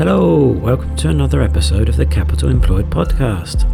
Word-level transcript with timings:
Hello, 0.00 0.46
welcome 0.46 0.96
to 0.96 1.10
another 1.10 1.42
episode 1.42 1.90
of 1.90 1.98
the 1.98 2.06
Capital 2.06 2.48
Employed 2.48 2.88
podcast. 2.88 3.68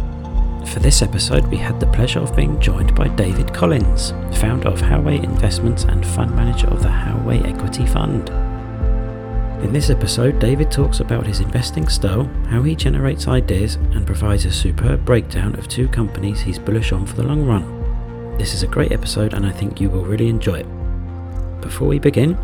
For 0.67 0.79
this 0.79 1.01
episode, 1.01 1.47
we 1.47 1.55
had 1.55 1.79
the 1.79 1.87
pleasure 1.87 2.19
of 2.19 2.35
being 2.35 2.59
joined 2.59 2.93
by 2.93 3.07
David 3.07 3.53
Collins, 3.53 4.11
founder 4.37 4.67
of 4.67 4.81
Howay 4.81 5.23
Investments 5.23 5.85
and 5.85 6.05
fund 6.05 6.35
manager 6.35 6.67
of 6.67 6.83
the 6.83 6.89
Howay 6.89 7.45
Equity 7.45 7.85
Fund. 7.85 8.27
In 9.63 9.71
this 9.71 9.89
episode, 9.89 10.37
David 10.37 10.69
talks 10.69 10.99
about 10.99 11.25
his 11.25 11.39
investing 11.39 11.87
style, 11.87 12.25
how 12.49 12.61
he 12.61 12.75
generates 12.75 13.29
ideas, 13.29 13.75
and 13.75 14.05
provides 14.05 14.43
a 14.43 14.51
superb 14.51 15.05
breakdown 15.05 15.55
of 15.55 15.69
two 15.69 15.87
companies 15.87 16.41
he's 16.41 16.59
bullish 16.59 16.91
on 16.91 17.05
for 17.05 17.15
the 17.15 17.23
long 17.23 17.45
run. 17.45 18.37
This 18.37 18.53
is 18.53 18.63
a 18.63 18.67
great 18.67 18.91
episode, 18.91 19.33
and 19.33 19.45
I 19.45 19.53
think 19.53 19.79
you 19.79 19.89
will 19.89 20.03
really 20.03 20.27
enjoy 20.27 20.55
it. 20.55 21.61
Before 21.61 21.87
we 21.87 21.99
begin, 21.99 22.37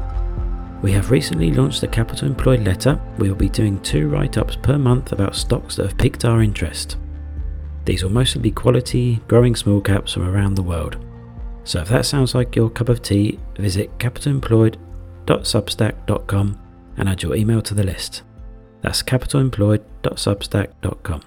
we 0.83 0.91
have 0.91 1.09
recently 1.09 1.51
launched 1.51 1.81
the 1.81 1.87
Capital 1.87 2.27
Employed 2.27 2.63
letter. 2.65 2.99
We 3.17 3.29
will 3.29 3.37
be 3.37 3.47
doing 3.47 3.79
two 3.79 4.09
write 4.09 4.37
ups 4.37 4.57
per 4.57 4.77
month 4.77 5.13
about 5.13 5.35
stocks 5.35 5.77
that 5.77 5.87
have 5.87 5.97
piqued 5.97 6.25
our 6.25 6.43
interest. 6.43 6.97
These 7.85 8.03
will 8.03 8.11
mostly 8.11 8.41
be 8.41 8.51
quality, 8.51 9.21
growing 9.29 9.55
small 9.55 9.79
caps 9.79 10.11
from 10.11 10.27
around 10.27 10.55
the 10.55 10.61
world. 10.61 10.97
So 11.63 11.79
if 11.79 11.87
that 11.87 12.05
sounds 12.05 12.35
like 12.35 12.53
your 12.55 12.69
cup 12.69 12.89
of 12.89 13.01
tea, 13.01 13.39
visit 13.57 13.97
capitalemployed.substack.com 13.97 16.59
and 16.97 17.09
add 17.09 17.23
your 17.23 17.35
email 17.35 17.61
to 17.61 17.73
the 17.73 17.83
list. 17.83 18.23
That's 18.81 19.01
capitalemployed.substack.com. 19.01 21.21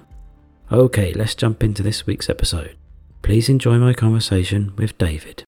Okay, 0.70 1.14
let's 1.14 1.34
jump 1.34 1.64
into 1.64 1.82
this 1.82 2.06
week's 2.06 2.28
episode. 2.28 2.76
Please 3.22 3.48
enjoy 3.48 3.78
my 3.78 3.94
conversation 3.94 4.74
with 4.76 4.98
David. 4.98 5.44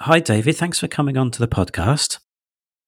Hi, 0.00 0.20
David. 0.20 0.56
Thanks 0.56 0.78
for 0.78 0.86
coming 0.86 1.16
on 1.16 1.32
to 1.32 1.40
the 1.40 1.48
podcast. 1.48 2.18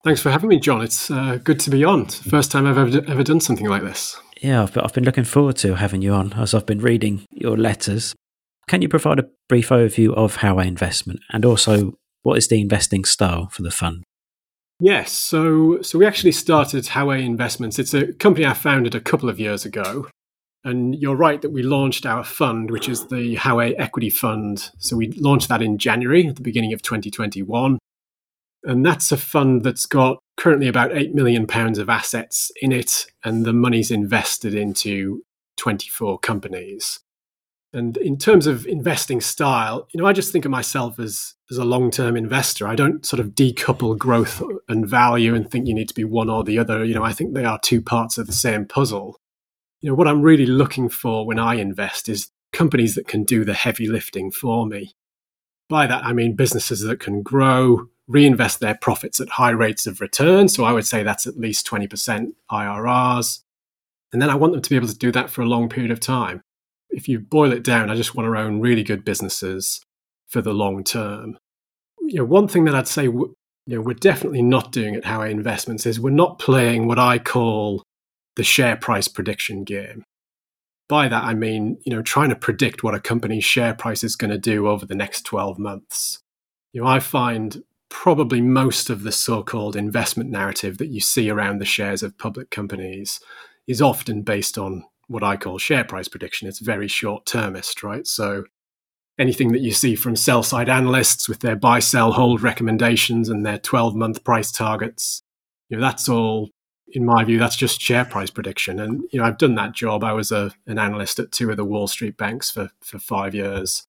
Thanks 0.05 0.23
for 0.23 0.31
having 0.31 0.49
me, 0.49 0.61
Jon. 0.61 0.81
It's 0.81 1.11
uh, 1.11 1.39
good 1.43 1.59
to 1.61 1.71
be 1.71 1.85
on. 1.85 2.07
First 2.07 2.53
time 2.53 2.67
I've 2.67 2.79
ever, 2.79 3.05
ever 3.11 3.25
done 3.25 3.41
something 3.41 3.67
like 3.67 3.83
this. 3.83 4.17
Yeah, 4.41 4.63
I've, 4.63 4.77
I've 4.79 4.95
been 4.95 5.05
looking 5.05 5.25
forward 5.25 5.57
to 5.57 5.75
having 5.75 6.03
you 6.03 6.13
on 6.13 6.33
as 6.35 6.55
I've 6.55 6.67
been 6.67 6.81
reading 6.81 7.27
your 7.33 7.57
letters. 7.57 8.15
Can 8.69 8.81
you 8.81 8.89
provide 8.89 9.19
a 9.19 9.29
brief 9.49 9.71
overview 9.71 10.15
of 10.15 10.37
Howay 10.37 10.69
Investment 10.69 11.19
and 11.31 11.45
also 11.45 11.95
what 12.23 12.39
is 12.39 12.47
the 12.47 12.61
investing 12.61 13.05
style 13.05 13.49
for 13.49 13.63
the 13.63 13.73
fund? 13.73 14.05
Yes, 14.79 15.13
so 15.13 15.83
so 15.83 15.99
we 15.99 16.07
actually 16.07 16.33
started 16.33 16.85
Howay 16.85 17.25
Investments. 17.25 17.79
It's 17.79 17.93
a 17.93 18.13
company 18.15 18.47
I 18.47 18.55
founded 18.55 18.95
a 18.95 19.01
couple 19.01 19.29
of 19.29 19.41
years 19.41 19.65
ago. 19.65 20.09
And 20.63 20.95
you're 20.95 21.17
right 21.17 21.41
that 21.41 21.53
we 21.53 21.63
launched 21.63 22.05
our 22.05 22.23
fund, 22.23 22.71
which 22.71 22.89
is 22.89 23.07
the 23.07 23.37
Howay 23.37 23.75
Equity 23.79 24.11
Fund. 24.11 24.71
So 24.79 24.97
we 24.97 25.11
launched 25.13 25.49
that 25.49 25.63
in 25.63 25.79
January 25.79 26.27
at 26.27 26.37
the 26.37 26.43
beginning 26.43 26.73
of 26.73 26.83
2021. 26.83 27.79
And 28.65 28.85
that's 28.85 29.11
a 29.11 29.17
fund 29.17 29.63
that's 29.63 29.87
got 29.87 30.19
currently 30.37 30.69
about 30.69 30.91
£8 30.91 31.15
million 31.15 31.47
of 31.81 31.89
assets 31.89 32.51
in 32.61 32.73
it, 32.73 33.07
and 33.25 33.47
the 33.47 33.55
money's 33.55 33.91
invested 33.91 34.55
into 34.55 35.23
24 35.57 36.19
companies. 36.19 37.01
And 37.73 37.97
in 37.97 38.19
terms 38.19 38.47
of 38.47 38.67
investing 38.67 39.21
style, 39.21 39.87
you 39.93 40.01
know, 40.01 40.07
I 40.07 40.13
just 40.13 40.33
think 40.33 40.45
of 40.45 40.51
myself 40.51 40.99
as, 40.99 41.35
as 41.51 41.57
a 41.57 41.65
long 41.65 41.91
term 41.91 42.17
investor. 42.17 42.67
I 42.67 42.75
don't 42.75 43.07
sort 43.07 43.21
of 43.21 43.29
decouple 43.29 43.97
growth 43.97 44.43
and 44.69 44.87
value 44.87 45.35
and 45.35 45.49
think 45.49 45.69
you 45.69 45.75
need 45.75 45.89
to 45.89 45.95
be 45.95 46.05
one 46.05 46.29
or 46.29 46.43
the 46.43 46.59
other. 46.59 46.85
You 46.85 46.95
know, 46.95 47.05
I 47.05 47.13
think 47.13 47.33
they 47.33 47.45
are 47.45 47.61
two 47.61 47.81
parts 47.81 48.19
of 48.19 48.27
the 48.27 48.33
same 48.33 48.67
puzzle 48.67 49.17
you 49.81 49.89
know 49.89 49.95
what 49.95 50.09
i'm 50.09 50.23
really 50.23 50.47
looking 50.47 50.89
for 50.89 51.27
when 51.27 51.39
i 51.39 51.55
invest 51.55 52.09
is 52.09 52.31
companies 52.53 52.95
that 52.95 53.07
can 53.07 53.25
do 53.25 53.45
the 53.45 53.55
heavy 53.55 53.87
lifting 53.87 54.31
for 54.31 54.67
me. 54.67 54.95
By 55.69 55.87
that 55.87 56.05
i 56.05 56.13
mean 56.13 56.35
businesses 56.35 56.81
that 56.83 57.01
can 57.01 57.23
grow 57.23 57.89
reinvest 58.09 58.59
their 58.59 58.75
profits 58.75 59.21
at 59.21 59.29
high 59.29 59.51
rates 59.51 59.87
of 59.87 60.01
return. 60.01 60.49
So 60.49 60.65
i 60.65 60.73
would 60.73 60.87
say 60.87 61.03
that's 61.03 61.27
at 61.27 61.39
least 61.39 61.67
20% 61.67 62.33
irrs 62.51 63.43
and 64.13 64.21
then 64.21 64.31
i 64.31 64.35
want 64.35 64.53
them 64.53 64.63
to 64.63 64.71
be 64.71 64.77
able 64.77 64.89
to 64.89 64.99
do 64.99 65.13
that 65.13 65.31
for 65.31 65.43
a 65.43 65.47
long 65.47 65.69
period 65.69 65.93
of 65.93 66.01
time. 66.01 66.43
If 66.91 67.09
you 67.09 67.21
boil 67.21 67.53
it 67.53 67.63
down 67.63 67.91
i 67.91 67.95
just 67.95 68.15
want 68.15 68.27
to 68.27 68.39
own 68.39 68.61
really 68.61 68.83
good 68.83 69.05
businesses 69.05 69.81
for 70.29 70.43
the 70.43 70.53
long 70.53 70.85
term. 70.85 71.39
You 72.01 72.19
know 72.19 72.25
one 72.25 72.49
thing 72.49 72.65
that 72.65 72.75
i'd 72.75 72.89
say 72.89 73.05
you 73.05 73.37
know 73.67 73.81
we're 73.81 73.95
definitely 73.95 74.43
not 74.43 74.73
doing 74.73 74.97
at 74.97 75.05
Howay 75.05 75.31
Investments 75.31 75.87
is 75.87 76.01
we're 76.01 76.11
not 76.11 76.41
playing 76.41 76.89
what 76.89 76.99
I 76.99 77.19
call 77.19 77.85
the 78.37 78.45
share 78.45 78.77
price 78.77 79.09
prediction 79.09 79.65
game. 79.65 80.05
By 80.89 81.09
that, 81.09 81.23
I 81.23 81.35
mean, 81.35 81.79
you 81.85 81.95
know, 81.95 82.03
trying 82.03 82.31
to 82.31 82.37
predict 82.37 82.83
what 82.83 82.95
a 82.95 83.01
company's 83.01 83.45
share 83.45 83.75
price 83.75 84.03
is 84.03 84.17
going 84.17 84.31
to 84.31 84.39
do 84.39 84.67
over 84.67 84.85
the 84.85 84.95
next 84.95 85.23
12 85.23 85.59
months. 85.59 86.21
You 86.73 86.83
know, 86.83 86.87
I 86.87 87.01
find 87.01 87.63
probably 87.89 88.41
most 88.41 88.91
of 88.91 89.03
the 89.03 89.13
so 89.13 89.43
called 89.43 89.77
investment 89.77 90.31
narrative 90.31 90.79
that 90.79 90.89
you 90.89 91.01
see 91.01 91.29
around 91.29 91.59
the 91.59 91.65
shares 91.65 92.03
of 92.03 92.19
public 92.19 92.51
companies 92.51 93.21
is 93.67 93.83
often 93.83 94.23
based 94.23 94.57
on 94.57 94.85
what 95.09 95.25
I 95.25 95.37
call 95.37 95.59
share 95.59 95.85
price 95.85 96.09
prediction. 96.09 96.49
It's 96.49 96.61
very 96.61 96.89
short 96.89 97.27
termist, 97.27 97.83
right? 97.83 98.07
So 98.07 98.45
anything 99.19 99.53
that 99.53 99.61
you 99.61 99.73
see 99.73 99.97
from 99.97 100.17
sell 100.17 100.43
side 100.43 100.69
analysts 100.69 101.29
with 101.29 101.41
their 101.41 101.57
buy, 101.57 101.81
sell, 101.81 102.13
hold 102.13 102.43
recommendations 102.43 103.29
and 103.29 103.45
their 103.45 103.59
12 103.59 103.95
month 103.95 104.25
price 104.25 104.51
targets, 104.51 105.23
you 105.69 105.77
know, 105.77 105.83
that's 105.83 106.09
all 106.09 106.51
in 106.93 107.05
my 107.05 107.25
view, 107.25 107.39
that's 107.39 107.57
just 107.57 107.81
share 107.81 108.05
price 108.05 108.31
prediction. 108.31 108.81
And 108.81 109.03
you 109.13 109.19
know, 109.21 109.25
I've 109.25 109.39
done 109.39 109.55
that 109.57 109.75
job. 109.75 110.05
I 110.05 110.13
was 110.13 110.33
a, 110.33 110.53
an 110.67 110.79
analyst 110.79 111.19
at 111.19 111.33
two 111.33 111.51
of 111.51 111.57
the 111.57 111.65
Wall 111.65 111.87
Street 111.87 112.17
banks 112.17 112.51
for 112.51 112.71
for 112.81 112.99
five 112.99 113.35
years, 113.35 113.87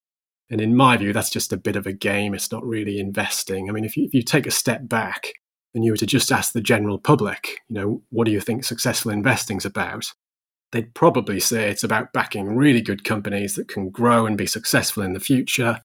and 0.50 0.60
in 0.60 0.76
my 0.76 0.96
view, 0.96 1.12
that's 1.12 1.30
just 1.30 1.52
a 1.52 1.56
bit 1.56 1.76
of 1.76 1.86
a 1.86 1.92
game. 1.92 2.34
It's 2.34 2.52
not 2.52 2.64
really 2.64 2.98
investing. 2.98 3.68
I 3.68 3.72
mean, 3.72 3.84
if 3.84 3.96
you, 3.96 4.04
if 4.04 4.14
you 4.14 4.22
take 4.22 4.46
a 4.46 4.50
step 4.50 4.88
back 4.88 5.32
and 5.74 5.84
you 5.84 5.92
were 5.92 5.96
to 5.96 6.06
just 6.06 6.30
ask 6.30 6.52
the 6.52 6.60
general 6.60 6.98
public, 6.98 7.60
you 7.68 7.74
know, 7.74 8.02
what 8.10 8.24
do 8.24 8.32
you 8.32 8.40
think 8.40 8.64
successful 8.64 9.10
investing's 9.10 9.64
about? 9.64 10.12
They'd 10.70 10.94
probably 10.94 11.40
say 11.40 11.70
it's 11.70 11.84
about 11.84 12.12
backing 12.12 12.54
really 12.54 12.82
good 12.82 13.04
companies 13.04 13.54
that 13.54 13.68
can 13.68 13.90
grow 13.90 14.26
and 14.26 14.36
be 14.36 14.46
successful 14.46 15.02
in 15.02 15.12
the 15.12 15.20
future 15.20 15.80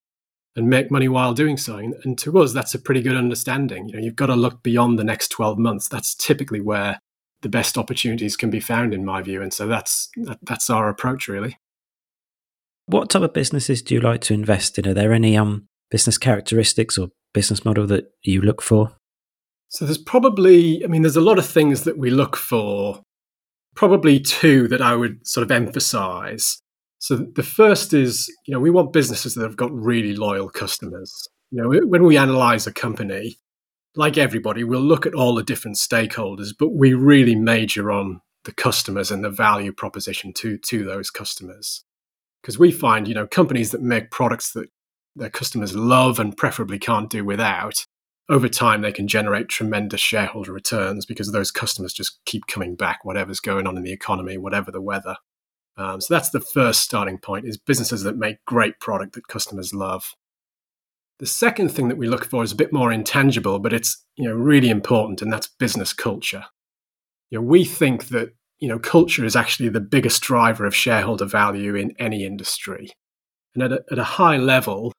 and 0.57 0.69
make 0.69 0.91
money 0.91 1.07
while 1.07 1.33
doing 1.33 1.55
so. 1.55 1.77
And 1.77 2.17
to 2.17 2.39
us, 2.39 2.51
that's 2.51 2.73
a 2.73 2.79
pretty 2.79 3.01
good 3.01 3.15
understanding. 3.15 3.87
You 3.87 3.95
know, 3.95 4.03
you've 4.03 4.15
got 4.15 4.25
to 4.27 4.35
look 4.35 4.63
beyond 4.63 4.97
the 4.97 5.03
next 5.03 5.29
12 5.29 5.57
months. 5.57 5.87
That's 5.87 6.15
typically 6.15 6.59
where 6.59 6.99
the 7.41 7.49
best 7.49 7.77
opportunities 7.77 8.35
can 8.35 8.49
be 8.49 8.59
found, 8.59 8.93
in 8.93 9.05
my 9.05 9.21
view. 9.21 9.41
And 9.41 9.53
so 9.53 9.67
that's 9.67 10.09
that, 10.17 10.39
that's 10.41 10.69
our 10.69 10.89
approach, 10.89 11.27
really. 11.27 11.57
What 12.85 13.09
type 13.09 13.23
of 13.23 13.33
businesses 13.33 13.81
do 13.81 13.95
you 13.95 14.01
like 14.01 14.21
to 14.21 14.33
invest 14.33 14.79
in? 14.79 14.87
Are 14.87 14.93
there 14.93 15.13
any 15.13 15.37
um, 15.37 15.67
business 15.91 16.17
characteristics 16.17 16.97
or 16.97 17.09
business 17.33 17.65
model 17.65 17.85
that 17.87 18.11
you 18.23 18.41
look 18.41 18.61
for? 18.61 18.95
So 19.69 19.85
there's 19.85 19.97
probably, 19.97 20.83
I 20.83 20.87
mean, 20.87 21.01
there's 21.01 21.17
a 21.17 21.21
lot 21.21 21.37
of 21.37 21.45
things 21.45 21.83
that 21.83 21.97
we 21.97 22.09
look 22.09 22.37
for. 22.37 23.01
Probably 23.75 24.19
two 24.19 24.67
that 24.69 24.81
I 24.81 24.95
would 24.95 25.27
sort 25.27 25.43
of 25.43 25.51
emphasize. 25.51 26.59
So 26.99 27.15
the 27.17 27.43
first 27.43 27.93
is, 27.93 28.33
you 28.47 28.53
know, 28.53 28.59
we 28.59 28.71
want 28.71 28.93
businesses 28.93 29.35
that 29.35 29.43
have 29.43 29.57
got 29.57 29.71
really 29.71 30.15
loyal 30.15 30.49
customers. 30.49 31.27
You 31.51 31.61
know, 31.61 31.81
when 31.85 32.03
we 32.03 32.17
analyze 32.17 32.65
a 32.65 32.73
company, 32.73 33.37
like 33.97 34.17
everybody, 34.17 34.63
we'll 34.63 34.79
look 34.79 35.05
at 35.05 35.15
all 35.15 35.35
the 35.35 35.43
different 35.43 35.77
stakeholders, 35.77 36.49
but 36.57 36.69
we 36.69 36.93
really 36.93 37.35
major 37.35 37.91
on 37.91 38.21
the 38.45 38.53
customers 38.53 39.11
and 39.11 39.23
the 39.23 39.29
value 39.29 39.73
proposition 39.73 40.31
to 40.33 40.57
to 40.57 40.85
those 40.85 41.09
customers. 41.09 41.83
Because 42.41 42.57
we 42.57 42.71
find, 42.71 43.07
you 43.07 43.15
know, 43.15 43.27
companies 43.27 43.71
that 43.71 43.81
make 43.81 44.11
products 44.11 44.53
that 44.53 44.69
their 45.15 45.29
customers 45.29 45.75
love 45.75 46.19
and 46.19 46.37
preferably 46.37 46.77
can't 46.77 47.09
do 47.09 47.25
without, 47.25 47.85
over 48.29 48.47
time 48.47 48.81
they 48.81 48.91
can 48.91 49.07
generate 49.07 49.49
tremendous 49.49 50.01
shareholder 50.01 50.53
returns 50.53 51.05
because 51.05 51.31
those 51.31 51.51
customers 51.51 51.93
just 51.93 52.19
keep 52.25 52.45
coming 52.47 52.75
back, 52.75 53.03
whatever's 53.03 53.39
going 53.39 53.65
on 53.65 53.77
in 53.77 53.83
the 53.83 53.91
economy, 53.91 54.37
whatever 54.37 54.71
the 54.71 54.81
weather. 54.81 55.15
Um, 55.75 56.01
so 56.01 56.13
that's 56.13 56.29
the 56.29 56.39
first 56.39 56.81
starting 56.81 57.17
point: 57.17 57.47
is 57.47 57.57
businesses 57.57 58.03
that 58.03 58.17
make 58.17 58.45
great 58.45 58.79
product 58.79 59.13
that 59.13 59.27
customers 59.27 59.73
love. 59.73 60.13
The 61.19 61.25
second 61.25 61.69
thing 61.69 61.87
that 61.87 61.97
we 61.97 62.07
look 62.07 62.25
for 62.25 62.43
is 62.43 62.51
a 62.51 62.55
bit 62.55 62.71
more 62.71 62.91
intangible, 62.91 63.59
but 63.59 63.73
it's 63.73 64.03
you 64.17 64.27
know 64.27 64.35
really 64.35 64.69
important, 64.69 65.21
and 65.21 65.31
that's 65.31 65.47
business 65.47 65.93
culture. 65.93 66.45
You 67.31 67.39
know, 67.39 67.45
we 67.45 67.65
think 67.65 68.09
that 68.09 68.33
you 68.59 68.67
know 68.67 68.79
culture 68.79 69.25
is 69.25 69.35
actually 69.35 69.69
the 69.69 69.81
biggest 69.81 70.21
driver 70.21 70.65
of 70.65 70.75
shareholder 70.75 71.25
value 71.25 71.75
in 71.75 71.93
any 71.99 72.23
industry, 72.23 72.91
and 73.55 73.63
at 73.63 73.71
a, 73.71 73.83
at 73.91 73.99
a 73.99 74.03
high 74.03 74.37
level, 74.37 74.93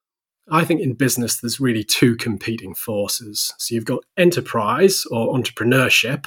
I 0.51 0.65
think 0.65 0.81
in 0.81 0.95
business 0.95 1.41
there's 1.41 1.61
really 1.61 1.85
two 1.85 2.17
competing 2.17 2.75
forces. 2.75 3.55
So 3.59 3.75
you've 3.75 3.85
got 3.85 4.05
enterprise 4.17 5.05
or 5.11 5.35
entrepreneurship, 5.35 6.27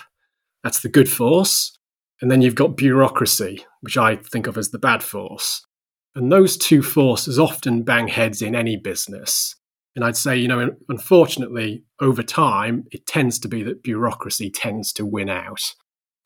that's 0.64 0.82
the 0.82 0.90
good 0.90 1.10
force, 1.10 1.76
and 2.22 2.30
then 2.30 2.42
you've 2.42 2.56
got 2.56 2.78
bureaucracy, 2.78 3.66
which 3.82 3.98
I 3.98 4.16
think 4.16 4.48
of 4.48 4.58
as 4.58 4.70
the 4.70 4.80
bad 4.80 5.04
force. 5.04 5.66
And 6.14 6.32
those 6.32 6.58
two 6.58 6.84
forces 6.84 7.40
often 7.40 7.84
bang 7.84 8.10
heads 8.10 8.42
in 8.42 8.54
any 8.54 8.78
business. 8.78 9.56
And 9.96 10.06
I'd 10.06 10.18
say, 10.18 10.38
you 10.38 10.48
know, 10.48 10.74
unfortunately, 10.90 11.84
over 12.00 12.24
time, 12.24 12.86
it 12.92 13.06
tends 13.06 13.40
to 13.40 13.48
be 13.48 13.62
that 13.64 13.84
bureaucracy 13.84 14.50
tends 14.50 14.94
to 14.94 15.06
win 15.06 15.30
out. 15.30 15.74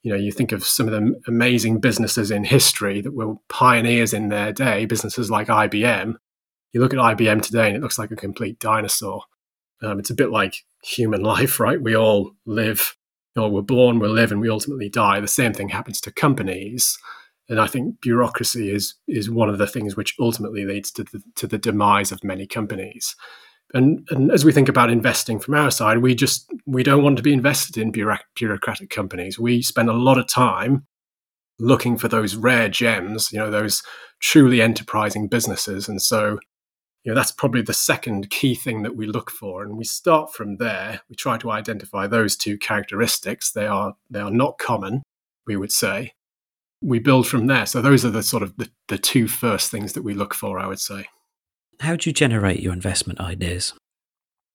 You 0.03 0.11
know, 0.11 0.17
you 0.17 0.31
think 0.31 0.51
of 0.51 0.63
some 0.63 0.87
of 0.87 0.93
the 0.93 1.19
amazing 1.27 1.79
businesses 1.79 2.29
in 2.29 2.43
history 2.43 3.01
that 3.01 3.15
were 3.15 3.35
pioneers 3.49 4.13
in 4.13 4.29
their 4.29 4.53
day, 4.53 4.85
businesses 4.85 5.31
like 5.31 5.47
IBM. 5.47 6.13
You 6.73 6.81
look 6.81 6.93
at 6.93 6.99
IBM 6.99 7.41
today 7.41 7.67
and 7.67 7.75
it 7.75 7.81
looks 7.81 7.97
like 7.97 8.11
a 8.11 8.15
complete 8.15 8.59
dinosaur. 8.59 9.23
Um, 9.81 9.97
it's 9.97 10.11
a 10.11 10.15
bit 10.15 10.29
like 10.29 10.57
human 10.83 11.21
life, 11.23 11.59
right? 11.59 11.81
We 11.81 11.95
all 11.95 12.33
live, 12.45 12.95
you 13.35 13.41
know, 13.41 13.49
we're 13.49 13.63
born, 13.63 13.97
we 13.97 14.07
live, 14.07 14.31
and 14.31 14.41
we 14.41 14.49
ultimately 14.49 14.89
die. 14.89 15.19
The 15.19 15.27
same 15.27 15.53
thing 15.53 15.69
happens 15.69 15.99
to 16.01 16.11
companies. 16.11 16.99
And 17.49 17.59
I 17.59 17.67
think 17.67 18.01
bureaucracy 18.01 18.71
is 18.71 18.95
is 19.07 19.29
one 19.29 19.49
of 19.49 19.57
the 19.57 19.67
things 19.67 19.95
which 19.95 20.15
ultimately 20.19 20.65
leads 20.65 20.91
to 20.91 21.03
the, 21.03 21.21
to 21.35 21.47
the 21.47 21.57
demise 21.57 22.11
of 22.11 22.23
many 22.23 22.45
companies. 22.47 23.15
And, 23.75 24.07
and 24.09 24.31
as 24.31 24.45
we 24.45 24.53
think 24.53 24.69
about 24.69 24.89
investing 24.89 25.37
from 25.37 25.53
our 25.53 25.69
side, 25.69 25.97
we 25.97 26.15
just 26.15 26.49
we 26.65 26.81
don't 26.81 27.03
want 27.03 27.17
to 27.17 27.23
be 27.23 27.33
invested 27.33 27.77
in 27.77 27.91
bureaucratic 27.91 28.89
companies. 28.89 29.37
We 29.37 29.61
spend 29.61 29.89
a 29.89 29.93
lot 29.93 30.17
of 30.17 30.27
time 30.27 30.87
looking 31.59 31.97
for 31.97 32.07
those 32.07 32.37
rare 32.37 32.69
gems, 32.69 33.33
you 33.33 33.37
know, 33.37 33.51
those 33.51 33.83
truly 34.21 34.61
enterprising 34.61 35.27
businesses. 35.27 35.89
And 35.89 36.01
so, 36.01 36.39
you 37.03 37.11
know, 37.11 37.15
that's 37.15 37.33
probably 37.33 37.61
the 37.61 37.73
second 37.73 38.29
key 38.29 38.55
thing 38.55 38.83
that 38.83 38.95
we 38.95 39.07
look 39.07 39.29
for. 39.29 39.61
And 39.61 39.77
we 39.77 39.83
start 39.83 40.33
from 40.33 40.55
there. 40.55 41.01
We 41.09 41.17
try 41.17 41.37
to 41.39 41.51
identify 41.51 42.07
those 42.07 42.37
two 42.37 42.57
characteristics. 42.57 43.51
They 43.51 43.67
are 43.67 43.95
they 44.09 44.21
are 44.21 44.31
not 44.31 44.57
common, 44.57 45.03
we 45.45 45.57
would 45.57 45.73
say. 45.73 46.13
We 46.81 46.99
build 46.99 47.27
from 47.27 47.47
there. 47.47 47.65
So 47.65 47.81
those 47.81 48.05
are 48.05 48.09
the 48.09 48.23
sort 48.23 48.41
of 48.41 48.55
the, 48.55 48.69
the 48.87 48.97
two 48.97 49.27
first 49.27 49.69
things 49.69 49.91
that 49.93 50.03
we 50.03 50.13
look 50.13 50.33
for, 50.33 50.59
I 50.59 50.67
would 50.67 50.79
say. 50.79 51.07
How 51.79 51.95
do 51.95 52.09
you 52.09 52.13
generate 52.13 52.61
your 52.61 52.73
investment 52.73 53.19
ideas? 53.19 53.73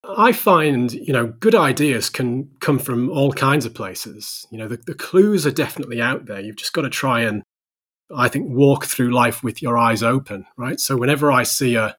I 0.03 0.31
find, 0.31 0.91
you 0.91 1.13
know, 1.13 1.27
good 1.27 1.53
ideas 1.53 2.09
can 2.09 2.49
come 2.59 2.79
from 2.79 3.09
all 3.09 3.31
kinds 3.31 3.65
of 3.65 3.73
places. 3.73 4.47
You 4.51 4.57
know, 4.57 4.67
the, 4.67 4.77
the 4.77 4.95
clues 4.95 5.45
are 5.45 5.51
definitely 5.51 6.01
out 6.01 6.25
there. 6.25 6.39
You've 6.39 6.55
just 6.55 6.73
got 6.73 6.81
to 6.81 6.89
try 6.89 7.21
and, 7.21 7.43
I 8.15 8.27
think, 8.27 8.49
walk 8.49 8.85
through 8.85 9.13
life 9.13 9.43
with 9.43 9.61
your 9.61 9.77
eyes 9.77 10.01
open, 10.01 10.45
right? 10.57 10.79
So 10.79 10.97
whenever 10.97 11.31
I 11.31 11.43
see 11.43 11.75
a, 11.75 11.95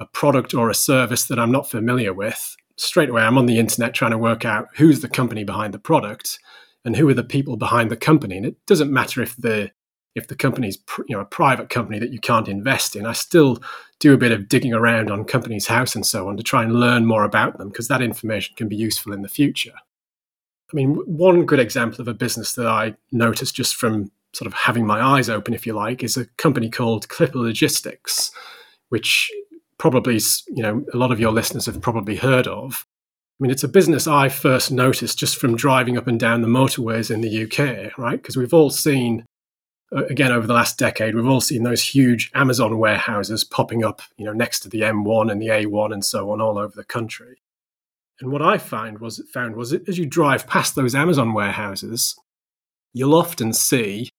a 0.00 0.06
product 0.06 0.52
or 0.52 0.68
a 0.68 0.74
service 0.74 1.26
that 1.26 1.38
I'm 1.38 1.52
not 1.52 1.70
familiar 1.70 2.12
with, 2.12 2.56
straight 2.76 3.08
away 3.08 3.22
I'm 3.22 3.38
on 3.38 3.46
the 3.46 3.58
internet 3.60 3.94
trying 3.94 4.10
to 4.10 4.18
work 4.18 4.44
out 4.44 4.68
who's 4.74 5.00
the 5.00 5.08
company 5.08 5.44
behind 5.44 5.72
the 5.72 5.78
product 5.78 6.40
and 6.84 6.96
who 6.96 7.08
are 7.08 7.14
the 7.14 7.22
people 7.22 7.56
behind 7.56 7.90
the 7.90 7.96
company. 7.96 8.36
And 8.36 8.46
it 8.46 8.56
doesn't 8.66 8.92
matter 8.92 9.22
if 9.22 9.36
the 9.36 9.70
if 10.14 10.28
the 10.28 10.36
company's 10.36 10.78
you 11.08 11.16
know 11.16 11.20
a 11.20 11.26
private 11.26 11.68
company 11.68 11.98
that 11.98 12.12
you 12.12 12.20
can't 12.20 12.48
invest 12.48 12.96
in. 12.96 13.06
I 13.06 13.12
still 13.12 13.62
do 13.98 14.14
a 14.14 14.18
bit 14.18 14.32
of 14.32 14.48
digging 14.48 14.72
around 14.72 15.10
on 15.10 15.24
Companies 15.24 15.66
House 15.66 15.94
and 15.94 16.06
so 16.06 16.28
on 16.28 16.36
to 16.36 16.42
try 16.42 16.62
and 16.62 16.78
learn 16.78 17.06
more 17.06 17.24
about 17.24 17.58
them 17.58 17.68
because 17.68 17.88
that 17.88 18.02
information 18.02 18.54
can 18.56 18.68
be 18.68 18.76
useful 18.76 19.12
in 19.12 19.22
the 19.22 19.28
future. 19.28 19.74
I 20.72 20.76
mean, 20.76 20.94
one 21.06 21.46
good 21.46 21.60
example 21.60 22.00
of 22.00 22.08
a 22.08 22.14
business 22.14 22.52
that 22.52 22.66
I 22.66 22.94
noticed 23.12 23.54
just 23.54 23.76
from 23.76 24.10
sort 24.32 24.46
of 24.46 24.54
having 24.54 24.86
my 24.86 25.00
eyes 25.00 25.28
open, 25.28 25.54
if 25.54 25.66
you 25.66 25.72
like, 25.72 26.02
is 26.02 26.16
a 26.16 26.26
company 26.36 26.68
called 26.68 27.08
Clipper 27.08 27.38
Logistics, 27.38 28.30
which 28.88 29.30
probably 29.78 30.20
you 30.48 30.62
know 30.62 30.84
a 30.92 30.96
lot 30.96 31.12
of 31.12 31.20
your 31.20 31.32
listeners 31.32 31.66
have 31.66 31.80
probably 31.80 32.16
heard 32.16 32.46
of. 32.46 32.86
I 33.40 33.42
mean, 33.42 33.50
it's 33.50 33.64
a 33.64 33.68
business 33.68 34.06
I 34.06 34.28
first 34.28 34.70
noticed 34.70 35.18
just 35.18 35.36
from 35.36 35.56
driving 35.56 35.98
up 35.98 36.06
and 36.06 36.20
down 36.20 36.42
the 36.42 36.48
motorways 36.48 37.10
in 37.10 37.20
the 37.20 37.44
UK, 37.44 37.98
right? 37.98 38.20
Because 38.20 38.36
we've 38.36 38.54
all 38.54 38.70
seen 38.70 39.24
again 39.94 40.32
over 40.32 40.46
the 40.46 40.54
last 40.54 40.78
decade, 40.78 41.14
we've 41.14 41.26
all 41.26 41.40
seen 41.40 41.62
those 41.62 41.82
huge 41.82 42.30
Amazon 42.34 42.78
warehouses 42.78 43.44
popping 43.44 43.84
up, 43.84 44.02
you 44.16 44.24
know, 44.24 44.32
next 44.32 44.60
to 44.60 44.68
the 44.68 44.80
M1 44.80 45.30
and 45.30 45.40
the 45.40 45.48
A1 45.48 45.92
and 45.92 46.04
so 46.04 46.30
on 46.30 46.40
all 46.40 46.58
over 46.58 46.74
the 46.74 46.84
country. 46.84 47.40
And 48.20 48.30
what 48.30 48.42
I 48.42 48.58
found 48.58 48.98
was 48.98 49.22
found 49.32 49.56
was 49.56 49.72
as 49.72 49.98
you 49.98 50.06
drive 50.06 50.46
past 50.46 50.74
those 50.74 50.94
Amazon 50.94 51.32
warehouses, 51.32 52.16
you'll 52.92 53.14
often 53.14 53.52
see 53.52 54.10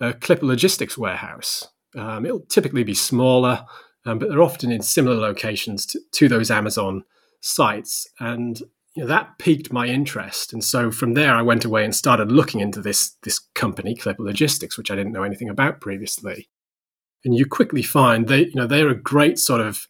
a 0.00 0.12
Clipper 0.12 0.46
Logistics 0.46 0.98
warehouse. 0.98 1.68
Um, 1.96 2.26
it'll 2.26 2.40
typically 2.40 2.84
be 2.84 2.94
smaller, 2.94 3.64
um, 4.04 4.18
but 4.18 4.28
they're 4.28 4.42
often 4.42 4.70
in 4.70 4.82
similar 4.82 5.16
locations 5.16 5.86
to, 5.86 6.00
to 6.12 6.28
those 6.28 6.50
Amazon 6.50 7.04
sites. 7.40 8.06
And 8.20 8.62
you 8.96 9.02
know, 9.02 9.08
that 9.08 9.38
piqued 9.38 9.72
my 9.72 9.86
interest. 9.86 10.54
And 10.54 10.64
so 10.64 10.90
from 10.90 11.12
there, 11.12 11.34
I 11.34 11.42
went 11.42 11.66
away 11.66 11.84
and 11.84 11.94
started 11.94 12.32
looking 12.32 12.60
into 12.60 12.80
this, 12.80 13.14
this 13.22 13.38
company, 13.54 13.94
Clipper 13.94 14.22
Logistics, 14.22 14.78
which 14.78 14.90
I 14.90 14.96
didn't 14.96 15.12
know 15.12 15.22
anything 15.22 15.50
about 15.50 15.82
previously. 15.82 16.48
And 17.22 17.34
you 17.34 17.44
quickly 17.44 17.82
find 17.82 18.26
they, 18.26 18.46
you 18.46 18.54
know, 18.54 18.66
they're 18.66 18.88
a 18.88 18.94
great 18.94 19.38
sort 19.38 19.60
of 19.60 19.86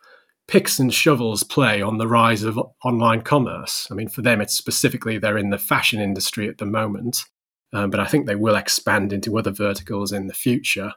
picks 0.49 0.81
and 0.81 0.93
shovels 0.93 1.45
play 1.45 1.81
on 1.81 1.99
the 1.99 2.09
rise 2.09 2.43
of 2.43 2.59
online 2.85 3.23
commerce. 3.23 3.87
I 3.93 3.95
mean, 3.95 4.09
for 4.09 4.23
them, 4.23 4.41
it's 4.41 4.57
specifically 4.57 5.19
they're 5.19 5.39
in 5.39 5.51
the 5.51 5.59
fashion 5.59 6.01
industry 6.01 6.49
at 6.49 6.59
the 6.59 6.67
moment, 6.67 7.25
um, 7.73 7.91
but 7.91 8.01
I 8.01 8.07
think 8.07 8.27
they 8.27 8.35
will 8.35 8.57
expand 8.57 9.13
into 9.13 9.39
other 9.39 9.53
verticals 9.53 10.13
in 10.13 10.27
the 10.27 10.35
future. 10.35 10.93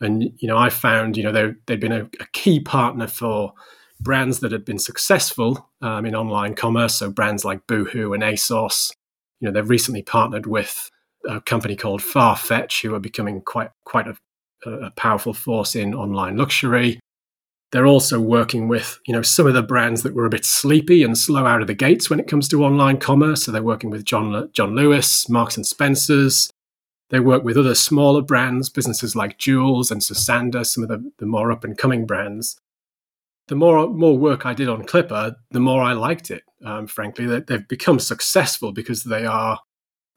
And 0.00 0.32
you 0.38 0.48
know, 0.48 0.56
I 0.56 0.70
found 0.70 1.16
you 1.16 1.22
know 1.22 1.54
they've 1.66 1.80
been 1.80 1.92
a, 1.92 2.04
a 2.20 2.26
key 2.32 2.60
partner 2.60 3.06
for 3.06 3.52
brands 4.00 4.40
that 4.40 4.52
had 4.52 4.64
been 4.64 4.78
successful 4.78 5.70
um, 5.82 6.06
in 6.06 6.14
online 6.14 6.54
commerce, 6.54 6.96
so 6.96 7.10
brands 7.10 7.44
like 7.44 7.66
Boohoo 7.66 8.12
and 8.12 8.22
ASOS. 8.22 8.92
You 9.40 9.46
know, 9.46 9.52
they've 9.52 9.68
recently 9.68 10.02
partnered 10.02 10.46
with 10.46 10.90
a 11.26 11.40
company 11.40 11.76
called 11.76 12.00
Farfetch, 12.00 12.82
who 12.82 12.94
are 12.94 13.00
becoming 13.00 13.40
quite 13.40 13.70
quite 13.84 14.06
a, 14.06 14.16
a 14.70 14.90
powerful 14.92 15.34
force 15.34 15.74
in 15.74 15.94
online 15.94 16.36
luxury. 16.36 17.00
They're 17.70 17.86
also 17.86 18.18
working 18.18 18.68
with 18.68 18.98
you 19.06 19.12
know 19.12 19.22
some 19.22 19.46
of 19.46 19.54
the 19.54 19.62
brands 19.62 20.02
that 20.02 20.14
were 20.14 20.26
a 20.26 20.30
bit 20.30 20.44
sleepy 20.44 21.02
and 21.02 21.16
slow 21.16 21.46
out 21.46 21.60
of 21.60 21.66
the 21.66 21.74
gates 21.74 22.08
when 22.08 22.20
it 22.20 22.28
comes 22.28 22.48
to 22.48 22.64
online 22.64 22.98
commerce. 22.98 23.44
So 23.44 23.52
they're 23.52 23.62
working 23.62 23.90
with 23.90 24.04
John 24.04 24.50
John 24.52 24.74
Lewis, 24.74 25.28
Marks 25.28 25.56
and 25.56 25.66
Spencers. 25.66 26.50
They 27.10 27.20
work 27.20 27.42
with 27.42 27.56
other 27.56 27.74
smaller 27.74 28.20
brands, 28.20 28.68
businesses 28.68 29.16
like 29.16 29.38
Joules 29.38 29.90
and 29.90 30.02
Sosandar, 30.02 30.64
some 30.64 30.82
of 30.82 30.90
the, 30.90 31.10
the 31.18 31.24
more 31.24 31.50
up 31.50 31.64
and 31.64 31.76
coming 31.76 32.04
brands 32.04 32.60
the 33.48 33.56
more 33.56 33.88
more 33.88 34.16
work 34.16 34.46
I 34.46 34.54
did 34.54 34.68
on 34.68 34.84
Clipper, 34.84 35.36
the 35.50 35.60
more 35.60 35.82
I 35.82 35.92
liked 35.92 36.30
it. 36.30 36.42
Um, 36.64 36.86
frankly, 36.86 37.26
that 37.26 37.46
they've 37.46 37.66
become 37.66 37.98
successful 37.98 38.72
because 38.72 39.04
they 39.04 39.24
are 39.24 39.60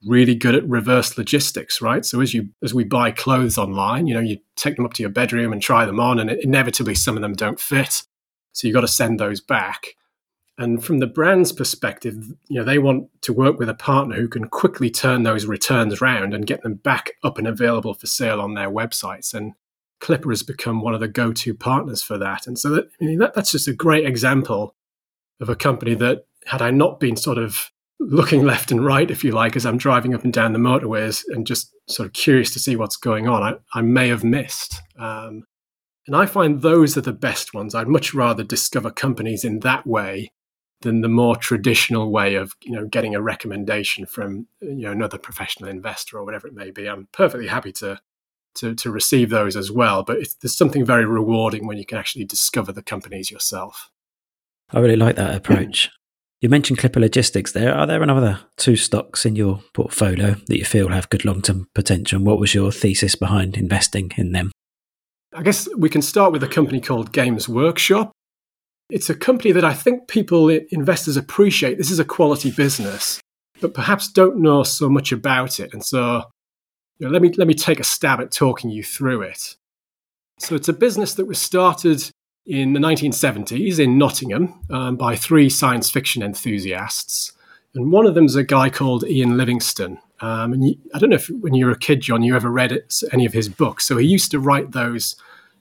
really 0.05 0.33
good 0.33 0.55
at 0.55 0.67
reverse 0.67 1.17
logistics, 1.17 1.81
right? 1.81 2.05
So 2.05 2.21
as 2.21 2.33
you 2.33 2.49
as 2.63 2.73
we 2.73 2.83
buy 2.83 3.11
clothes 3.11 3.57
online, 3.57 4.07
you 4.07 4.13
know, 4.13 4.19
you 4.19 4.37
take 4.55 4.75
them 4.75 4.85
up 4.85 4.93
to 4.93 5.03
your 5.03 5.11
bedroom 5.11 5.53
and 5.53 5.61
try 5.61 5.85
them 5.85 5.99
on, 5.99 6.19
and 6.19 6.29
inevitably 6.29 6.95
some 6.95 7.15
of 7.15 7.21
them 7.21 7.33
don't 7.33 7.59
fit, 7.59 8.03
so 8.53 8.67
you've 8.67 8.75
got 8.75 8.81
to 8.81 8.87
send 8.87 9.19
those 9.19 9.41
back. 9.41 9.95
And 10.57 10.83
from 10.83 10.99
the 10.99 11.07
brand's 11.07 11.51
perspective, 11.51 12.33
you 12.47 12.59
know, 12.59 12.63
they 12.63 12.77
want 12.77 13.09
to 13.21 13.33
work 13.33 13.57
with 13.57 13.69
a 13.69 13.73
partner 13.73 14.15
who 14.15 14.27
can 14.27 14.47
quickly 14.47 14.91
turn 14.91 15.23
those 15.23 15.45
returns 15.45 16.01
around 16.01 16.33
and 16.33 16.45
get 16.45 16.61
them 16.61 16.75
back 16.75 17.13
up 17.23 17.37
and 17.37 17.47
available 17.47 17.93
for 17.93 18.05
sale 18.05 18.39
on 18.39 18.53
their 18.53 18.69
websites. 18.69 19.33
And 19.33 19.53
Clipper 20.01 20.29
has 20.29 20.43
become 20.43 20.81
one 20.81 20.93
of 20.93 20.99
the 20.99 21.07
go-to 21.07 21.53
partners 21.53 22.01
for 22.03 22.17
that. 22.17 22.47
And 22.47 22.59
so 22.59 22.69
that, 22.69 22.89
I 23.01 23.05
mean, 23.05 23.19
that, 23.19 23.33
that's 23.33 23.51
just 23.51 23.67
a 23.67 23.73
great 23.73 24.05
example 24.05 24.75
of 25.39 25.49
a 25.49 25.55
company 25.55 25.93
that 25.95 26.25
had 26.47 26.61
I 26.61 26.71
not 26.71 26.99
been 26.99 27.15
sort 27.15 27.37
of 27.37 27.71
looking 27.99 28.43
left 28.43 28.71
and 28.71 28.83
right, 28.83 29.09
if 29.09 29.23
you 29.23 29.31
like, 29.31 29.55
as 29.55 29.65
I'm 29.65 29.77
driving 29.77 30.13
up 30.13 30.23
and 30.23 30.33
down 30.33 30.53
the 30.53 30.59
motorways 30.59 31.23
and 31.29 31.45
just 31.45 31.71
sort 31.87 32.07
of 32.07 32.13
curious 32.13 32.51
to 32.53 32.59
see 32.59 32.75
what's 32.75 32.97
going 32.97 33.27
on, 33.27 33.43
I, 33.43 33.79
I 33.79 33.81
may 33.81 34.09
have 34.09 34.23
missed. 34.23 34.81
Um, 34.97 35.43
and 36.07 36.15
I 36.15 36.25
find 36.25 36.61
those 36.61 36.97
are 36.97 37.01
the 37.01 37.13
best 37.13 37.53
ones. 37.53 37.75
I'd 37.75 37.87
much 37.87 38.13
rather 38.13 38.43
discover 38.43 38.89
companies 38.89 39.43
in 39.45 39.59
that 39.59 39.85
way 39.85 40.31
than 40.81 41.01
the 41.01 41.09
more 41.09 41.35
traditional 41.35 42.11
way 42.11 42.35
of 42.35 42.55
you 42.63 42.71
know 42.71 42.87
getting 42.87 43.13
a 43.13 43.21
recommendation 43.21 44.07
from 44.07 44.47
you 44.61 44.81
know 44.81 44.91
another 44.91 45.19
professional 45.19 45.69
investor 45.69 46.17
or 46.17 46.25
whatever 46.25 46.47
it 46.47 46.55
may 46.55 46.71
be. 46.71 46.89
I'm 46.89 47.07
perfectly 47.11 47.47
happy 47.47 47.71
to 47.73 47.99
to, 48.55 48.75
to 48.75 48.91
receive 48.91 49.29
those 49.29 49.55
as 49.55 49.71
well. 49.71 50.03
But 50.03 50.19
there's 50.41 50.55
something 50.55 50.85
very 50.85 51.05
rewarding 51.05 51.67
when 51.67 51.77
you 51.77 51.85
can 51.85 51.97
actually 51.97 52.25
discover 52.25 52.71
the 52.71 52.83
companies 52.83 53.31
yourself. 53.31 53.89
I 54.71 54.79
really 54.79 54.95
like 54.95 55.15
that 55.15 55.35
approach. 55.35 55.89
You 56.41 56.49
mentioned 56.49 56.79
Clipper 56.79 56.99
Logistics 56.99 57.51
there. 57.51 57.71
Are 57.71 57.85
there 57.85 58.01
another 58.01 58.39
two 58.57 58.75
stocks 58.75 59.27
in 59.27 59.35
your 59.35 59.61
portfolio 59.75 60.33
that 60.47 60.57
you 60.57 60.65
feel 60.65 60.87
have 60.87 61.07
good 61.11 61.23
long 61.23 61.43
term 61.43 61.67
potential? 61.75 62.17
And 62.17 62.25
what 62.25 62.39
was 62.39 62.55
your 62.55 62.71
thesis 62.71 63.13
behind 63.13 63.55
investing 63.57 64.11
in 64.17 64.31
them? 64.31 64.51
I 65.35 65.43
guess 65.43 65.69
we 65.77 65.87
can 65.87 66.01
start 66.01 66.31
with 66.31 66.41
a 66.41 66.47
company 66.47 66.81
called 66.81 67.13
Games 67.13 67.47
Workshop. 67.47 68.11
It's 68.89 69.07
a 69.07 69.13
company 69.13 69.51
that 69.51 69.63
I 69.63 69.75
think 69.75 70.07
people, 70.07 70.49
investors, 70.49 71.15
appreciate. 71.15 71.77
This 71.77 71.91
is 71.91 71.99
a 71.99 72.05
quality 72.05 72.49
business, 72.49 73.21
but 73.61 73.75
perhaps 73.75 74.11
don't 74.11 74.41
know 74.41 74.63
so 74.63 74.89
much 74.89 75.11
about 75.11 75.59
it. 75.59 75.71
And 75.73 75.85
so 75.85 76.23
you 77.01 77.07
know, 77.07 77.13
let 77.13 77.23
me 77.23 77.33
let 77.35 77.47
me 77.47 77.55
take 77.55 77.79
a 77.79 77.83
stab 77.83 78.21
at 78.21 78.31
talking 78.31 78.69
you 78.69 78.83
through 78.83 79.23
it. 79.23 79.55
So 80.37 80.53
it's 80.53 80.69
a 80.69 80.73
business 80.73 81.15
that 81.15 81.25
was 81.25 81.39
started 81.39 82.11
in 82.45 82.73
the 82.73 82.79
1970s 82.79 83.79
in 83.79 83.97
Nottingham 83.97 84.59
um, 84.69 84.97
by 84.97 85.15
three 85.15 85.49
science 85.49 85.89
fiction 85.89 86.21
enthusiasts, 86.21 87.31
and 87.73 87.91
one 87.91 88.05
of 88.05 88.13
them 88.13 88.25
is 88.25 88.35
a 88.35 88.43
guy 88.43 88.69
called 88.69 89.03
Ian 89.03 89.35
Livingstone. 89.35 89.97
Um, 90.19 90.53
and 90.53 90.67
you, 90.67 90.75
I 90.93 90.99
don't 90.99 91.09
know 91.09 91.15
if 91.15 91.27
when 91.27 91.55
you 91.55 91.65
were 91.65 91.71
a 91.71 91.77
kid, 91.77 92.01
Jon, 92.01 92.21
you 92.21 92.35
ever 92.35 92.51
read 92.51 92.71
it, 92.71 93.01
any 93.11 93.25
of 93.25 93.33
his 93.33 93.49
books. 93.49 93.85
So 93.85 93.97
he 93.97 94.05
used 94.05 94.29
to 94.29 94.39
write 94.39 94.71
those 94.71 95.15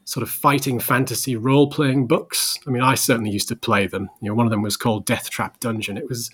sort 0.05 0.23
of 0.23 0.29
fighting 0.29 0.79
fantasy 0.79 1.37
role 1.37 1.71
playing 1.71 2.07
books. 2.07 2.59
I 2.67 2.71
mean, 2.71 2.83
I 2.83 2.97
certainly 2.97 3.31
used 3.31 3.49
to 3.49 3.57
play 3.57 3.87
them. 3.87 4.11
You 4.21 4.29
know, 4.29 4.35
one 4.35 4.45
of 4.45 4.51
them 4.51 4.61
was 4.61 4.77
called 4.77 5.07
Death 5.07 5.31
Trap 5.31 5.59
Dungeon. 5.61 5.97
It 5.97 6.07
was 6.07 6.31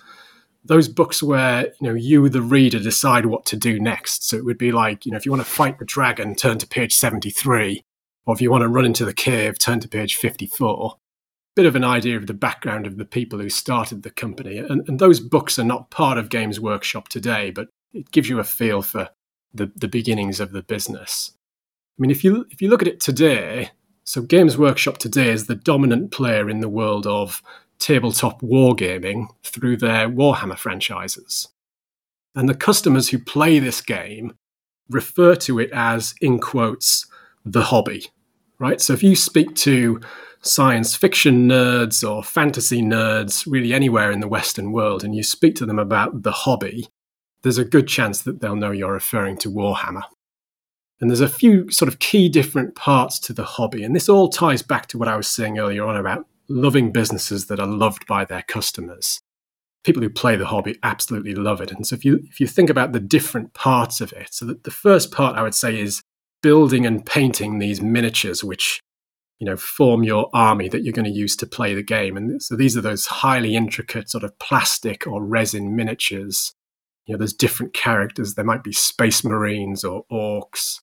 those 0.67 0.89
books 0.89 1.23
where 1.23 1.67
you 1.81 1.89
know 1.89 1.95
you 1.95 2.29
the 2.29 2.43
reader 2.43 2.79
decide 2.79 3.27
what 3.27 3.47
to 3.47 3.57
do 3.57 3.79
next 3.81 4.25
so 4.25 4.37
it 4.37 4.45
would 4.45 4.59
be 4.59 4.73
like 4.73 5.07
you 5.07 5.13
know 5.13 5.17
if 5.17 5.27
you 5.27 5.33
want 5.33 5.45
to 5.45 5.51
fight 5.51 5.79
the 5.79 5.85
dragon 5.85 6.35
turn 6.35 6.59
to 6.59 6.67
page 6.67 6.95
73 6.95 7.83
or 8.27 8.35
if 8.35 8.41
you 8.41 8.51
want 8.51 8.63
to 8.63 8.69
run 8.69 8.85
into 8.85 9.05
the 9.05 9.15
cave 9.15 9.59
turn 9.59 9.81
to 9.81 9.89
page 9.89 10.17
54 10.17 10.97
bit 11.57 11.67
of 11.67 11.75
an 11.75 11.85
idea 11.85 12.19
of 12.19 12.27
the 12.27 12.35
background 12.35 12.87
of 12.87 12.99
the 12.99 13.05
people 13.07 13.39
who 13.39 13.49
started 13.49 14.03
the 14.03 14.11
company. 14.11 14.59
And, 14.59 14.87
and 14.87 14.99
those 14.99 15.21
books 15.21 15.59
are 15.59 15.65
not 15.65 15.91
part 15.91 16.19
of 16.19 16.29
Games 16.29 16.61
Workshop 16.61 17.09
today, 17.09 17.51
but 17.51 17.69
it 17.95 18.11
gives 18.13 18.29
you 18.29 18.39
a 18.39 18.45
feel 18.45 18.83
for 18.83 19.09
the, 19.55 19.73
the 19.75 19.89
beginnings 19.89 20.39
of 20.39 20.53
the 20.53 20.63
business. 20.63 21.33
I 21.99 22.03
mean, 22.03 22.11
if 22.11 22.23
you 22.23 22.45
if 22.51 22.61
you 22.61 22.69
look 22.69 22.83
at 22.83 22.89
it 22.89 23.01
today, 23.01 23.71
so 24.05 24.21
Games 24.21 24.59
Workshop 24.59 24.99
today 24.99 25.31
is 25.31 25.47
the 25.47 25.55
dominant 25.55 26.13
player 26.13 26.51
in 26.51 26.61
the 26.61 26.69
world 26.69 27.07
of 27.07 27.43
tabletop 27.79 28.41
wargaming 28.41 29.29
through 29.43 29.77
their 29.77 30.09
Warhammer 30.09 30.59
franchises. 30.59 31.49
And 32.35 32.49
the 32.49 32.55
customers 32.55 33.09
who 33.09 33.19
play 33.19 33.59
this 33.59 33.81
game 33.81 34.35
refer 34.89 35.35
to 35.37 35.59
it 35.59 35.71
as, 35.73 36.15
in 36.21 36.39
quotes, 36.39 37.07
the 37.45 37.63
hobby, 37.63 38.07
right? 38.59 38.81
So 38.81 38.93
if 38.93 39.03
you 39.03 39.17
speak 39.17 39.55
to 39.57 40.01
science 40.43 40.95
fiction 40.95 41.49
nerds 41.49 42.09
or 42.09 42.23
fantasy 42.23 42.83
nerds, 42.83 43.51
really 43.51 43.73
anywhere 43.73 44.11
in 44.11 44.21
the 44.21 44.29
Western 44.29 44.73
world, 44.73 45.03
and 45.03 45.15
you 45.15 45.23
speak 45.23 45.55
to 45.57 45.67
them 45.67 45.79
about 45.79 46.23
the 46.23 46.33
hobby, 46.33 46.89
there's 47.43 47.59
a 47.59 47.65
good 47.65 47.89
chance 47.89 48.23
that 48.23 48.41
they'll 48.41 48.57
know 48.57 48.73
you're 48.73 48.93
referring 48.93 49.37
to 49.39 49.51
Warhammer. 49.51 50.03
And 51.01 51.11
there's 51.11 51.21
a 51.21 51.29
few 51.29 51.71
sort 51.71 51.89
of 51.89 51.99
key 51.99 52.29
different 52.29 52.75
parts 52.75 53.19
to 53.21 53.33
the 53.33 53.45
hobby. 53.45 53.85
And 53.85 53.95
this 53.95 54.09
all 54.09 54.29
ties 54.29 54.63
back 54.63 54.87
to 54.89 54.99
what 54.99 55.09
I 55.09 55.17
was 55.17 55.29
saying 55.29 55.59
earlier 55.59 55.85
on 55.85 55.97
about 55.97 56.27
loving 56.49 56.93
businesses 56.93 57.47
that 57.47 57.61
are 57.61 57.67
loved 57.67 58.07
by 58.07 58.25
their 58.25 58.43
customers. 58.43 59.21
People 59.85 60.03
who 60.03 60.11
play 60.11 60.37
the 60.37 60.47
hobby 60.47 60.79
absolutely 60.83 61.35
love 61.35 61.61
it. 61.61 61.71
And 61.71 61.87
so 61.87 61.95
if 61.95 62.05
you 62.05 62.21
if 62.25 62.41
you 62.41 62.47
think 62.47 62.71
about 62.71 62.93
the 62.93 63.01
different 63.01 63.55
parts 63.55 64.01
of 64.01 64.13
it, 64.13 64.35
so 64.35 64.45
that 64.47 64.65
the 64.65 64.71
first 64.71 65.13
part 65.13 65.37
I 65.37 65.43
would 65.43 65.55
say 65.55 65.79
is 65.79 66.03
building 66.43 66.85
and 66.85 67.07
painting 67.07 67.59
these 67.59 67.81
miniatures 67.81 68.45
which 68.45 68.81
you 69.39 69.47
know 69.47 69.57
form 69.57 70.03
your 70.03 70.29
army 70.35 70.69
that 70.69 70.83
you're 70.83 70.93
going 70.93 71.05
to 71.05 71.11
use 71.11 71.37
to 71.37 71.47
play 71.47 71.75
the 71.75 71.83
game. 71.83 72.17
And 72.17 72.43
so 72.43 72.57
these 72.57 72.77
are 72.77 72.81
those 72.81 73.07
highly 73.07 73.55
intricate 73.55 74.11
sort 74.11 74.25
of 74.25 74.39
plastic 74.39 75.07
or 75.07 75.25
resin 75.25 75.77
miniatures. 75.77 76.53
You 77.07 77.15
know, 77.15 77.19
there's 77.19 77.33
different 77.33 77.73
characters. 77.73 78.35
There 78.35 78.45
might 78.45 78.65
be 78.65 78.73
space 78.73 79.23
marines 79.23 79.85
or 79.85 80.05
orcs 80.11 80.81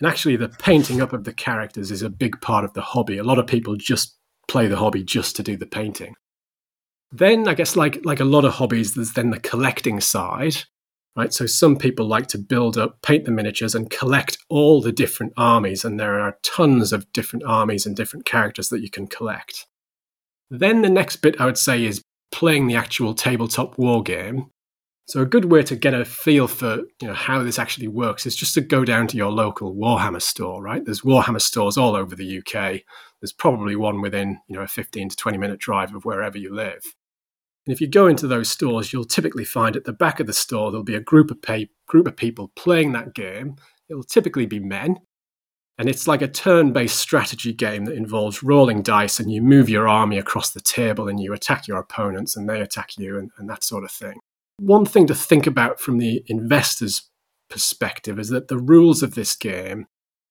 and 0.00 0.08
actually, 0.08 0.36
the 0.36 0.48
painting 0.48 1.00
up 1.00 1.12
of 1.12 1.24
the 1.24 1.32
characters 1.32 1.90
is 1.90 2.02
a 2.02 2.10
big 2.10 2.40
part 2.40 2.64
of 2.64 2.72
the 2.74 2.82
hobby. 2.82 3.18
A 3.18 3.24
lot 3.24 3.38
of 3.38 3.46
people 3.46 3.76
just 3.76 4.16
play 4.48 4.66
the 4.66 4.76
hobby 4.76 5.04
just 5.04 5.36
to 5.36 5.42
do 5.42 5.56
the 5.56 5.66
painting. 5.66 6.14
Then, 7.12 7.48
I 7.48 7.54
guess, 7.54 7.76
like 7.76 8.04
like 8.04 8.20
a 8.20 8.24
lot 8.24 8.44
of 8.44 8.54
hobbies, 8.54 8.94
there's 8.94 9.12
then 9.12 9.30
the 9.30 9.40
collecting 9.40 10.00
side, 10.00 10.56
right? 11.16 11.32
So 11.32 11.46
some 11.46 11.76
people 11.76 12.06
like 12.06 12.26
to 12.28 12.38
build 12.38 12.76
up, 12.76 13.00
paint 13.02 13.24
the 13.24 13.30
miniatures, 13.30 13.74
and 13.74 13.90
collect 13.90 14.38
all 14.50 14.82
the 14.82 14.92
different 14.92 15.32
armies, 15.36 15.84
and 15.84 15.98
there 15.98 16.20
are 16.20 16.38
tons 16.42 16.92
of 16.92 17.10
different 17.12 17.44
armies 17.46 17.86
and 17.86 17.96
different 17.96 18.26
characters 18.26 18.68
that 18.68 18.80
you 18.80 18.90
can 18.90 19.06
collect. 19.06 19.66
Then 20.50 20.82
the 20.82 20.90
next 20.90 21.16
bit 21.16 21.40
I 21.40 21.46
would 21.46 21.58
say 21.58 21.84
is 21.84 22.02
playing 22.30 22.66
the 22.66 22.76
actual 22.76 23.14
tabletop 23.14 23.78
war 23.78 24.02
game, 24.02 24.50
so 25.08 25.22
a 25.22 25.26
good 25.26 25.46
way 25.46 25.62
to 25.62 25.74
get 25.74 25.94
a 25.94 26.04
feel 26.04 26.46
for 26.46 26.82
you 27.00 27.08
know 27.08 27.14
how 27.14 27.42
this 27.42 27.58
actually 27.58 27.88
works 27.88 28.26
is 28.26 28.36
just 28.36 28.52
to 28.54 28.60
go 28.60 28.84
down 28.84 29.06
to 29.06 29.16
your 29.16 29.32
local 29.32 29.74
Warhammer 29.74 30.20
store, 30.20 30.62
right? 30.62 30.84
There's 30.84 31.00
Warhammer 31.00 31.40
stores 31.40 31.78
all 31.78 31.96
over 31.96 32.14
the 32.14 32.38
UK. 32.40 32.82
There's 33.20 33.32
probably 33.32 33.76
one 33.76 34.00
within 34.00 34.40
you 34.48 34.56
know 34.56 34.62
a 34.62 34.68
15 34.68 35.10
to 35.10 35.16
20 35.16 35.38
minute 35.38 35.58
drive 35.58 35.94
of 35.94 36.04
wherever 36.04 36.38
you 36.38 36.54
live. 36.54 36.82
And 37.66 37.74
if 37.74 37.80
you 37.82 37.86
go 37.86 38.06
into 38.06 38.26
those 38.26 38.50
stores, 38.50 38.92
you'll 38.92 39.04
typically 39.04 39.44
find 39.44 39.76
at 39.76 39.84
the 39.84 39.92
back 39.92 40.20
of 40.20 40.26
the 40.26 40.32
store 40.32 40.70
there'll 40.70 40.84
be 40.84 40.94
a 40.94 41.00
group 41.00 41.30
of 41.30 41.42
pay, 41.42 41.68
group 41.86 42.06
of 42.06 42.16
people 42.16 42.50
playing 42.56 42.92
that 42.92 43.14
game. 43.14 43.56
It'll 43.90 44.04
typically 44.04 44.46
be 44.46 44.58
men, 44.58 45.00
and 45.78 45.88
it's 45.88 46.08
like 46.08 46.22
a 46.22 46.28
turn-based 46.28 46.96
strategy 46.96 47.52
game 47.52 47.84
that 47.84 47.94
involves 47.94 48.42
rolling 48.42 48.82
dice, 48.82 49.20
and 49.20 49.30
you 49.30 49.42
move 49.42 49.68
your 49.68 49.86
army 49.86 50.18
across 50.18 50.50
the 50.50 50.60
table, 50.60 51.08
and 51.08 51.20
you 51.20 51.32
attack 51.32 51.68
your 51.68 51.78
opponents, 51.78 52.36
and 52.36 52.48
they 52.48 52.60
attack 52.60 52.96
you, 52.96 53.18
and, 53.18 53.30
and 53.36 53.48
that 53.50 53.62
sort 53.62 53.84
of 53.84 53.90
thing. 53.90 54.18
One 54.58 54.86
thing 54.86 55.06
to 55.06 55.14
think 55.14 55.46
about 55.46 55.78
from 55.78 55.98
the 55.98 56.24
investor's 56.26 57.08
perspective 57.50 58.18
is 58.18 58.28
that 58.30 58.48
the 58.48 58.58
rules 58.58 59.02
of 59.02 59.14
this 59.14 59.36
game 59.36 59.86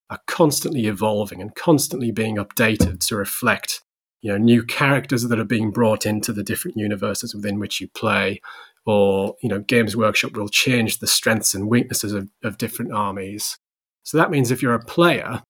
are 0.09 0.19
constantly 0.27 0.87
evolving 0.87 1.41
and 1.41 1.55
constantly 1.55 2.11
being 2.11 2.37
updated 2.37 3.05
to 3.07 3.15
reflect 3.15 3.81
you 4.21 4.31
know 4.31 4.37
new 4.37 4.63
characters 4.63 5.23
that 5.23 5.39
are 5.39 5.45
being 5.45 5.71
brought 5.71 6.05
into 6.05 6.33
the 6.33 6.43
different 6.43 6.77
universes 6.77 7.35
within 7.35 7.59
which 7.59 7.81
you 7.81 7.87
play. 7.89 8.41
Or 8.85 9.35
you 9.41 9.49
know 9.49 9.59
games 9.59 9.97
workshop 9.97 10.31
will 10.33 10.49
change 10.49 10.99
the 10.99 11.07
strengths 11.07 11.53
and 11.53 11.69
weaknesses 11.69 12.13
of, 12.13 12.29
of 12.43 12.57
different 12.57 12.93
armies. 12.93 13.57
So 14.03 14.17
that 14.17 14.31
means 14.31 14.49
if 14.49 14.61
you're 14.61 14.73
a 14.73 14.83
player 14.83 15.41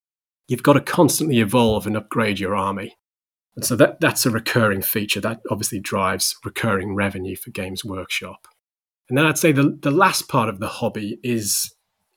you've 0.47 0.63
got 0.63 0.73
to 0.73 0.81
constantly 0.81 1.39
evolve 1.39 1.85
and 1.85 1.97
upgrade 1.97 2.39
your 2.39 2.55
army. 2.55 2.97
And 3.55 3.65
so 3.65 3.75
that 3.75 3.99
that's 3.99 4.25
a 4.25 4.31
recurring 4.31 4.81
feature 4.81 5.19
that 5.21 5.41
obviously 5.49 5.79
drives 5.79 6.35
recurring 6.45 6.95
revenue 6.95 7.35
for 7.35 7.49
games 7.51 7.83
workshop. 7.83 8.47
And 9.09 9.17
then 9.17 9.25
I'd 9.25 9.37
say 9.37 9.51
the, 9.51 9.77
the 9.81 9.91
last 9.91 10.27
part 10.27 10.49
of 10.49 10.59
the 10.59 10.67
hobby 10.67 11.19
is 11.23 11.73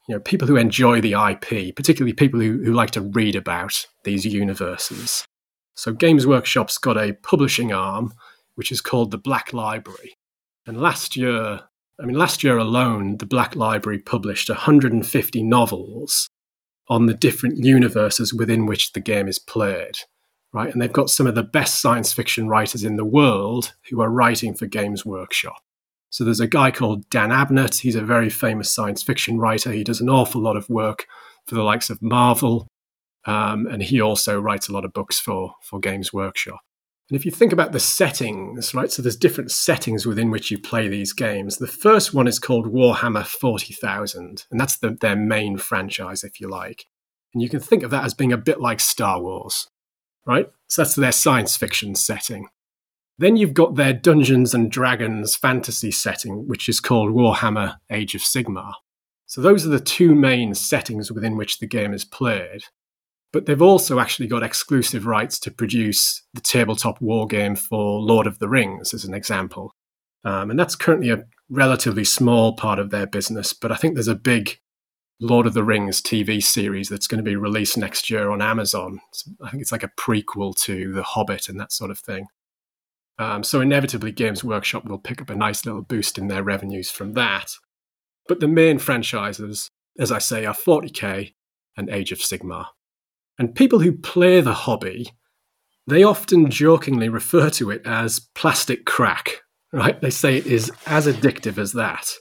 you 0.09 0.15
know 0.15 0.21
people 0.21 0.49
who 0.49 0.57
enjoy 0.57 1.01
the 1.01 1.13
IP, 1.13 1.75
particularly 1.77 2.13
people 2.13 2.41
who, 2.41 2.63
who 2.63 2.73
like 2.73 2.91
to 2.93 3.01
read 3.01 3.37
about 3.37 3.87
these 4.05 4.25
universes. 4.25 5.27
So 5.75 5.93
Games 5.93 6.27
Workshop's 6.27 6.79
got 6.79 6.97
a 6.99 7.15
publishing 7.15 7.73
arm 7.73 8.13
which 8.55 8.71
is 8.71 8.83
called 8.83 9.11
the 9.11 9.19
Black 9.19 9.55
Library. 9.55 10.17
And 10.67 10.81
last 10.81 11.17
year, 11.17 11.61
I 11.99 12.05
mean 12.05 12.19
last 12.19 12.45
year 12.45 12.59
alone, 12.59 13.17
the 13.17 13.27
Black 13.27 13.57
Library 13.57 13.99
published 13.99 14.51
150 14.51 15.43
novels 15.43 16.29
on 16.89 17.07
the 17.07 17.15
different 17.15 17.65
universes 17.65 18.35
within 18.35 18.67
which 18.67 18.93
the 18.93 19.01
game 19.01 19.29
is 19.29 19.39
played. 19.39 20.01
Right? 20.53 20.73
And 20.73 20.83
they've 20.83 20.93
got 20.93 21.09
some 21.09 21.29
of 21.29 21.37
the 21.37 21.45
best 21.45 21.81
science 21.81 22.13
fiction 22.13 22.49
writers 22.49 22.83
in 22.83 22.97
the 22.97 23.05
world 23.05 23.73
who 23.89 24.03
are 24.03 24.11
writing 24.11 24.55
for 24.55 24.67
Games 24.67 25.07
Workshop. 25.07 25.63
So 26.11 26.25
there's 26.25 26.41
a 26.41 26.49
guy 26.49 26.71
called 26.71 27.09
Dan 27.09 27.31
Abnett. 27.31 27.81
He's 27.81 27.97
a 27.97 28.03
very 28.03 28.29
famous 28.29 28.71
science 28.71 29.03
fiction 29.03 29.39
writer. 29.39 29.71
He 29.71 29.85
does 29.85 30.01
an 30.01 30.11
awful 30.11 30.43
lot 30.43 30.57
of 30.57 30.69
work 30.69 31.07
for 31.47 31.55
the 31.55 31.63
likes 31.63 31.89
of 31.89 32.03
Marvel, 32.03 32.67
um, 33.25 33.67
and 33.67 33.83
he 33.83 34.01
also 34.01 34.41
writes 34.41 34.69
a 34.69 34.73
lot 34.73 34.85
of 34.85 34.93
books 34.93 35.19
for 35.19 35.55
for 35.63 35.81
Games 35.81 36.13
Workshop. 36.13 36.61
And 37.11 37.19
if 37.19 37.25
you 37.25 37.33
think 37.33 37.53
about 37.53 37.73
the 37.73 37.81
settings, 37.81 38.73
right? 38.73 38.91
So 38.91 39.03
there's 39.03 39.17
different 39.17 39.51
settings 39.51 40.07
within 40.07 40.31
which 40.31 40.51
you 40.53 40.59
play 40.59 40.87
these 40.87 41.13
games. 41.13 41.57
The 41.57 41.67
first 41.67 42.15
one 42.15 42.29
is 42.29 42.39
called 42.39 42.73
Warhammer 42.73 43.27
40,000, 43.27 44.45
and 44.49 44.61
that's 44.61 44.79
the, 44.79 44.97
their 45.01 45.17
main 45.17 45.59
franchise, 45.59 46.23
if 46.23 46.41
you 46.41 46.49
like. 46.49 46.87
And 47.35 47.43
you 47.43 47.49
can 47.49 47.59
think 47.59 47.83
of 47.83 47.91
that 47.91 48.05
as 48.05 48.15
being 48.15 48.33
a 48.33 48.37
bit 48.37 48.61
like 48.61 48.79
Star 48.79 49.21
Wars, 49.21 49.69
right? 50.25 50.49
So 50.69 50.83
that's 50.83 50.95
their 50.95 51.11
science 51.11 51.57
fiction 51.57 51.97
setting. 51.97 52.47
Then 53.21 53.37
you've 53.37 53.53
got 53.53 53.75
their 53.75 53.93
Dungeons 53.93 54.55
and 54.55 54.71
Dragons 54.71 55.37
fantasy 55.37 55.91
setting, 55.91 56.49
which 56.49 56.71
is 56.71 56.81
called 56.81 57.13
Warhammer 57.13 57.77
Age 57.91 58.15
of 58.15 58.23
Sigmar. 58.23 58.73
So 59.27 59.43
those 59.43 59.67
are 59.67 59.69
the 59.69 59.79
two 59.79 60.15
main 60.15 60.55
settings 60.55 61.13
within 61.13 61.37
which 61.37 61.59
the 61.59 61.67
game 61.67 61.93
is 61.93 62.03
played. 62.03 62.63
But 63.31 63.45
they've 63.45 63.61
also 63.61 64.01
actually 64.01 64.27
got 64.27 64.43
exclusive 64.43 65.05
rights 65.05 65.39
to 65.41 65.51
produce 65.51 66.23
the 66.33 66.41
tabletop 66.41 66.99
war 67.03 67.27
game 67.27 67.57
for 67.57 68.01
Lord 68.01 68.27
of 68.27 68.39
the 68.39 68.49
Rings, 68.49 68.95
as 68.95 69.05
an 69.05 69.13
example. 69.13 69.75
Um, 70.25 70.49
and 70.49 70.59
that's 70.59 70.75
currently 70.75 71.11
a 71.11 71.25
relatively 71.51 72.05
small 72.05 72.55
part 72.55 72.79
of 72.79 72.89
their 72.89 73.07
business, 73.07 73.53
but 73.53 73.71
I 73.71 73.77
think 73.77 73.95
there's 73.95 74.09
a 74.09 74.15
big 74.15 74.61
Lord 75.21 75.47
of 75.47 75.53
the 75.53 75.63
Rings 75.63 76.01
TV 76.01 76.43
series 76.43 76.89
that's 76.89 77.07
going 77.07 77.23
to 77.23 77.31
be 77.31 77.37
released 77.37 77.77
next 77.77 78.09
year 78.09 78.31
on 78.31 78.41
Amazon. 78.41 79.03
I 79.45 79.51
think 79.51 79.61
it's 79.61 79.73
like 79.73 79.83
a 79.83 79.93
prequel 80.01 80.57
to 80.61 80.91
The 80.95 81.03
Hobbit 81.03 81.51
and 81.51 81.61
that 81.61 81.71
sort 81.71 81.91
of 81.91 81.99
thing. 81.99 82.29
Um, 83.19 83.45
so 83.45 83.61
inevitably, 83.61 84.13
Games 84.13 84.43
Workshop 84.43 84.87
will 84.87 84.99
pick 84.99 85.21
up 85.21 85.31
a 85.31 85.35
nice 85.35 85.67
little 85.67 85.83
boost 85.83 86.17
in 86.17 86.29
their 86.29 86.43
revenues 86.43 86.91
from 86.91 87.13
that. 87.15 87.53
But 88.27 88.41
the 88.41 88.49
main 88.49 88.79
franchises, 88.79 89.71
as 89.99 90.11
I 90.11 90.19
say, 90.19 90.47
are 90.47 90.55
40k 90.55 91.35
and 91.77 91.91
Age 91.91 92.13
of 92.13 92.19
Sigmar. 92.19 92.67
And 93.39 93.55
people 93.55 93.81
who 93.81 93.93
play 93.93 94.41
the 94.41 94.55
hobby, 94.55 95.13
they 95.87 96.03
often 96.03 96.51
jokingly 96.51 97.09
refer 97.09 97.51
to 97.51 97.71
it 97.71 97.83
as 97.85 98.21
plastic 98.35 98.85
crack, 98.85 99.43
right? 99.73 100.01
They 100.01 100.11
say 100.11 100.37
it 100.37 100.47
is 100.47 100.71
as 100.87 101.07
addictive 101.07 101.59
as 101.59 101.73
that. 101.73 102.13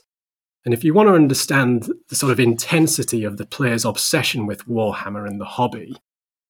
And 0.64 0.74
if 0.74 0.84
you 0.84 0.92
want 0.92 1.08
to 1.08 1.14
understand 1.14 1.90
the 2.08 2.14
sort 2.14 2.32
of 2.32 2.40
intensity 2.40 3.24
of 3.24 3.36
the 3.38 3.46
player's 3.46 3.84
obsession 3.84 4.46
with 4.46 4.66
Warhammer 4.66 5.26
and 5.26 5.40
the 5.40 5.46
hobby, 5.46 5.96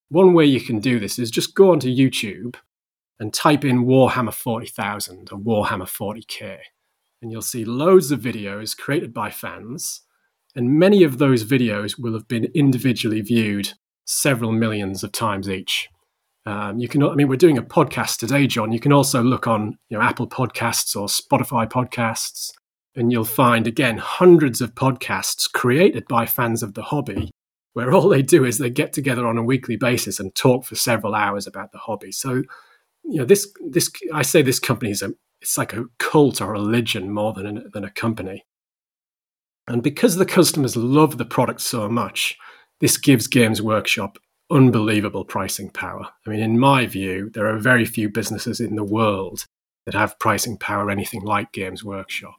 one 0.08 0.34
way 0.34 0.44
you 0.44 0.60
can 0.60 0.80
do 0.80 0.98
this 0.98 1.18
is 1.18 1.30
just 1.30 1.54
go 1.54 1.70
onto 1.70 1.88
YouTube 1.88 2.56
and 3.20 3.34
type 3.34 3.64
in 3.64 3.84
Warhammer 3.84 4.32
40,000 4.32 5.28
or 5.30 5.38
Warhammer 5.38 5.82
40k, 5.82 6.58
and 7.20 7.30
you'll 7.30 7.42
see 7.42 7.66
loads 7.66 8.10
of 8.10 8.20
videos 8.20 8.76
created 8.76 9.12
by 9.12 9.30
fans. 9.30 10.00
And 10.56 10.78
many 10.78 11.04
of 11.04 11.18
those 11.18 11.44
videos 11.44 12.00
will 12.00 12.14
have 12.14 12.26
been 12.26 12.50
individually 12.54 13.20
viewed 13.20 13.74
several 14.06 14.50
millions 14.50 15.04
of 15.04 15.12
times 15.12 15.48
each. 15.48 15.88
Um, 16.46 16.78
you 16.78 16.88
can, 16.88 17.02
I 17.02 17.14
mean, 17.14 17.28
we're 17.28 17.36
doing 17.36 17.58
a 17.58 17.62
podcast 17.62 18.16
today, 18.16 18.46
Jon. 18.46 18.72
You 18.72 18.80
can 18.80 18.92
also 18.92 19.22
look 19.22 19.46
on, 19.46 19.78
you 19.90 19.98
know, 19.98 20.02
Apple 20.02 20.26
Podcasts 20.26 20.96
or 20.96 21.06
Spotify 21.06 21.70
Podcasts, 21.70 22.50
and 22.96 23.12
you'll 23.12 23.24
find 23.24 23.66
again 23.66 23.98
hundreds 23.98 24.60
of 24.60 24.74
podcasts 24.74 25.50
created 25.52 26.08
by 26.08 26.26
fans 26.26 26.62
of 26.62 26.74
the 26.74 26.82
hobby, 26.82 27.30
where 27.74 27.92
all 27.92 28.08
they 28.08 28.22
do 28.22 28.44
is 28.44 28.58
they 28.58 28.70
get 28.70 28.92
together 28.92 29.26
on 29.26 29.38
a 29.38 29.44
weekly 29.44 29.76
basis 29.76 30.18
and 30.18 30.34
talk 30.34 30.64
for 30.64 30.74
several 30.74 31.14
hours 31.14 31.46
about 31.46 31.70
the 31.72 31.78
hobby. 31.78 32.10
So 32.10 32.42
you 33.04 33.18
know 33.18 33.24
this 33.24 33.52
this 33.70 33.90
I 34.12 34.22
say 34.22 34.42
this 34.42 34.58
company 34.58 34.90
is 34.90 35.02
a 35.02 35.12
it's 35.40 35.56
like 35.56 35.72
a 35.72 35.86
cult 35.98 36.40
or 36.40 36.54
a 36.54 36.60
religion 36.60 37.10
more 37.10 37.32
than 37.32 37.58
a, 37.58 37.68
than 37.68 37.84
a 37.84 37.90
company. 37.90 38.44
And 39.68 39.82
because 39.82 40.16
the 40.16 40.26
customers 40.26 40.76
love 40.76 41.16
the 41.16 41.24
product 41.24 41.60
so 41.60 41.88
much, 41.88 42.36
this 42.80 42.96
gives 42.96 43.26
Games 43.26 43.62
Workshop 43.62 44.18
unbelievable 44.50 45.24
pricing 45.24 45.70
power. 45.70 46.08
I 46.26 46.30
mean, 46.30 46.40
in 46.40 46.58
my 46.58 46.86
view, 46.86 47.30
there 47.32 47.46
are 47.46 47.58
very 47.58 47.84
few 47.84 48.08
businesses 48.08 48.60
in 48.60 48.74
the 48.74 48.84
world 48.84 49.46
that 49.86 49.94
have 49.94 50.18
pricing 50.18 50.58
power 50.58 50.90
anything 50.90 51.22
like 51.22 51.52
Games 51.52 51.84
Workshop. 51.84 52.34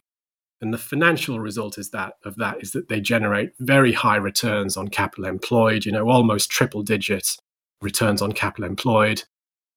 And 0.60 0.74
the 0.74 0.77
financial 0.77 1.39
result 1.39 1.77
is 1.77 1.89
that 1.89 2.13
of 2.24 2.36
that 2.36 2.62
is 2.62 2.72
that 2.74 2.88
they 2.88 3.01
generate 3.01 3.53
very 3.60 3.94
high 3.94 4.18
returns 4.18 4.77
on 4.77 4.89
capital 4.89 5.25
employed, 5.25 5.86
you 5.86 5.91
know, 5.91 6.08
almost 6.08 6.51
triple 6.51 6.84
digit 6.84 7.38
returns 7.82 8.22
on 8.22 8.32
capital 8.32 8.65
employed. 8.65 9.24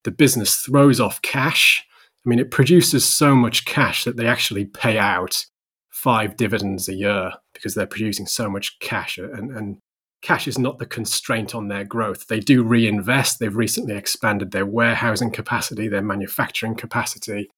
The 0.04 0.10
business 0.10 0.56
throws 0.56 1.00
off 1.00 1.20
cash. 1.22 1.84
I 2.24 2.28
mean, 2.28 2.38
it 2.38 2.50
produces 2.50 3.04
so 3.04 3.34
much 3.34 3.64
cash 3.64 4.04
that 4.04 4.16
they 4.16 4.26
actually 4.26 4.64
pay 4.64 4.98
out 4.98 5.44
five 5.90 6.36
dividends 6.36 6.88
a 6.88 6.94
year 6.94 7.32
because 7.54 7.74
they're 7.74 7.86
producing 7.86 8.26
so 8.26 8.50
much 8.50 8.78
cash. 8.80 9.18
And, 9.18 9.50
and 9.50 9.78
cash 10.22 10.48
is 10.48 10.58
not 10.58 10.78
the 10.78 10.86
constraint 10.86 11.54
on 11.54 11.68
their 11.68 11.84
growth. 11.84 12.26
They 12.26 12.40
do 12.40 12.64
reinvest. 12.64 13.38
They've 13.38 13.54
recently 13.54 13.94
expanded 13.94 14.50
their 14.50 14.66
warehousing 14.66 15.30
capacity, 15.30 15.86
their 15.86 16.02
manufacturing 16.02 16.74
capacity. 16.74 17.48